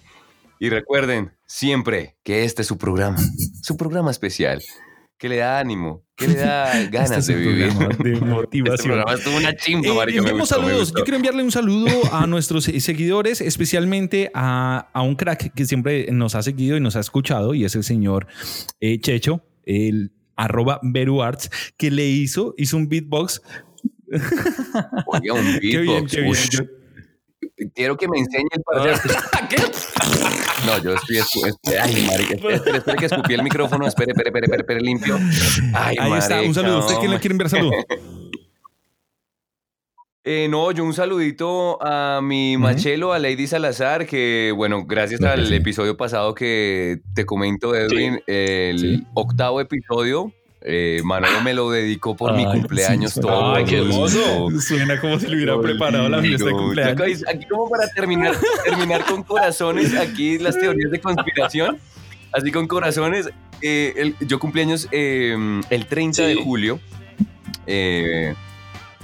Y 0.60 0.70
recuerden 0.70 1.34
siempre 1.48 2.16
que 2.24 2.44
este 2.46 2.62
es 2.62 2.68
su 2.68 2.78
programa, 2.78 3.18
su 3.62 3.76
programa 3.76 4.10
especial, 4.12 4.62
que 5.18 5.28
le 5.28 5.38
da 5.38 5.60
ánimo, 5.60 6.04
que 6.16 6.30
le 6.30 6.36
da 6.36 6.72
ganas 6.92 7.12
Este 7.12 7.20
es 7.20 7.28
de 7.28 7.36
vivir. 7.36 7.74
de 7.74 8.14
Este 8.14 8.26
motivación. 8.26 9.04
estuvo 9.10 9.36
una 9.38 9.54
chimba, 9.56 9.88
Eh, 9.90 9.94
marica, 9.96 10.22
me 10.22 10.30
enviamos 10.30 10.40
gustó, 10.50 10.62
me 10.62 10.68
saludos. 10.68 10.80
gustó. 10.90 11.00
Yo 11.00 11.04
quiero 11.04 11.16
enviarle 11.18 11.44
un 11.44 11.52
saludo 11.52 11.90
a 12.14 12.26
nuestros 12.28 12.64
seguidores, 12.66 13.42
especialmente 13.42 14.32
a, 14.34 14.88
a 14.94 15.02
un 15.02 15.16
crack 15.16 15.54
que 15.54 15.66
siempre 15.66 16.08
nos 16.12 16.36
ha 16.36 16.42
seguido 16.44 16.78
y 16.78 16.80
nos 16.80 16.96
ha 16.96 17.02
escuchado, 17.02 17.54
y 17.54 17.66
es 17.66 17.76
el 17.76 17.84
señor 17.84 18.28
eh, 18.80 19.00
Checho, 19.02 19.42
el 19.66 20.14
arroba 20.44 20.80
Beruarts, 20.84 21.50
que 21.78 21.92
le 21.92 22.06
hizo, 22.08 22.54
hizo 22.58 22.78
un 22.78 22.88
beatbox. 22.90 23.42
Oiga, 25.08 25.34
un 25.34 25.54
Qué 25.62 25.68
bien, 25.80 25.86
beatbox. 25.86 26.12
qué 26.12 26.22
bien. 26.22 26.36
Yo- 26.52 26.64
Quiero 27.76 27.96
que 27.96 28.08
me 28.08 28.18
enseñe 28.20 28.48
el 28.52 28.62
parcero. 28.64 29.00
¿Qué? 29.50 29.58
No, 30.66 30.78
yo 30.84 30.94
estoy. 30.94 31.18
Ay, 31.76 32.06
marica. 32.06 32.36
Espere, 32.36 32.78
espere, 32.78 32.98
que 32.98 33.06
escupí 33.08 33.34
el 33.34 33.42
micrófono. 33.42 33.88
Espere, 33.88 34.12
espere, 34.12 34.30
espere, 34.30 34.58
espere, 34.58 34.80
limpio. 34.82 35.18
Ahí 35.74 35.96
está, 36.20 36.40
un 36.44 36.54
saludo. 36.54 36.80
¿Usted 36.82 36.96
quién 37.00 37.10
le 37.10 37.16
hombre. 37.16 37.20
quiere 37.20 37.34
enviar 37.34 37.50
saludo? 37.50 37.72
Eh, 40.24 40.48
no, 40.50 40.72
yo 40.72 40.84
un 40.84 40.94
saludito 40.94 41.80
a 41.82 42.22
mi 42.22 42.56
machelo, 42.56 43.12
a 43.12 43.18
Lady 43.18 43.48
Salazar, 43.48 44.06
que 44.06 44.54
bueno, 44.56 44.86
gracias 44.86 45.20
al 45.24 45.48
sí. 45.48 45.56
episodio 45.56 45.98
pasado 45.98 46.36
que 46.36 47.00
te 47.16 47.26
comento, 47.26 47.76
Edwin, 47.76 48.22
el 48.28 48.78
Sí. 48.78 49.04
octavo 49.16 49.60
episodio, 49.62 50.32
eh, 50.62 51.02
Manolo 51.04 51.42
me 51.42 51.56
lo 51.56 51.72
dedicó 51.72 52.16
por 52.16 52.36
mi 52.36 52.46
cumpleaños 52.46 53.14
sí, 53.14 53.22
todo. 53.22 53.56
Ay, 53.56 53.66
qué 53.66 53.80
hermoso. 53.80 54.50
Suena 54.62 55.02
como 55.02 55.18
si 55.20 55.26
le 55.26 55.38
hubiera 55.38 55.60
preparado 55.60 56.08
la 56.08 56.22
fiesta 56.22 56.46
de 56.46 56.52
cumpleaños. 56.52 57.24
Aquí 57.28 57.46
como 57.48 57.68
para 57.68 57.88
terminar, 57.88 58.36
terminar 58.64 59.04
con 59.06 59.24
corazones, 59.24 59.96
aquí 59.98 60.38
las 60.38 60.56
teorías 60.60 60.92
de 60.92 61.02
conspiración, 61.02 61.80
así 62.32 62.52
con 62.52 62.68
corazones, 62.68 63.28
eh, 63.64 63.94
el- 63.98 64.16
yo 64.28 64.38
cumpleaños 64.38 64.88
eh, 64.92 65.36
el 65.72 65.86
30 65.88 66.22
de 66.28 66.36
julio. 66.36 66.80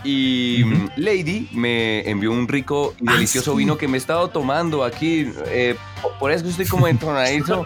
Y 0.09 0.63
mm, 0.63 0.89
Lady 0.95 1.49
me 1.51 2.09
envió 2.09 2.31
un 2.31 2.47
rico 2.47 2.95
y 3.01 3.09
Ah, 3.09 3.13
delicioso 3.13 3.51
sí. 3.51 3.57
vino 3.57 3.77
que 3.77 3.87
me 3.89 3.97
he 3.97 3.99
estado 3.99 4.29
tomando 4.29 4.83
aquí. 4.85 5.29
eh, 5.47 5.75
por- 6.19 6.31
eso 6.31 6.47
estoy 6.47 6.65
como 6.65 6.87
entronadizo. 6.87 7.63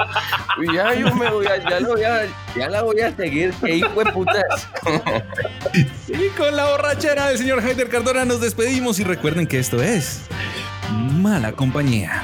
Y 0.61 0.73
ya 0.75 0.93
yo 0.95 1.13
me 1.15 1.29
voy 1.29 1.45
a, 1.45 1.57
ya, 1.69 1.79
lo 1.79 1.89
voy 1.89 2.03
a- 2.03 2.25
ya 2.55 2.67
la 2.69 2.81
voy 2.81 2.99
a 3.01 3.15
seguir. 3.15 3.53
¡Qué 3.63 3.75
hijo 3.77 4.03
de 4.03 4.11
putas! 4.11 4.67
Y 6.07 6.29
con 6.37 6.55
la 6.55 6.65
borrachera 6.71 7.27
del 7.27 7.37
señor 7.37 7.63
Heider 7.65 7.89
Cardona 7.89 8.25
nos 8.25 8.41
despedimos 8.41 8.99
y 8.99 9.03
recuerden 9.03 9.45
que 9.47 9.59
esto 9.59 9.81
es 9.81 10.21
Mala 10.91 11.51
Compañía. 11.53 12.23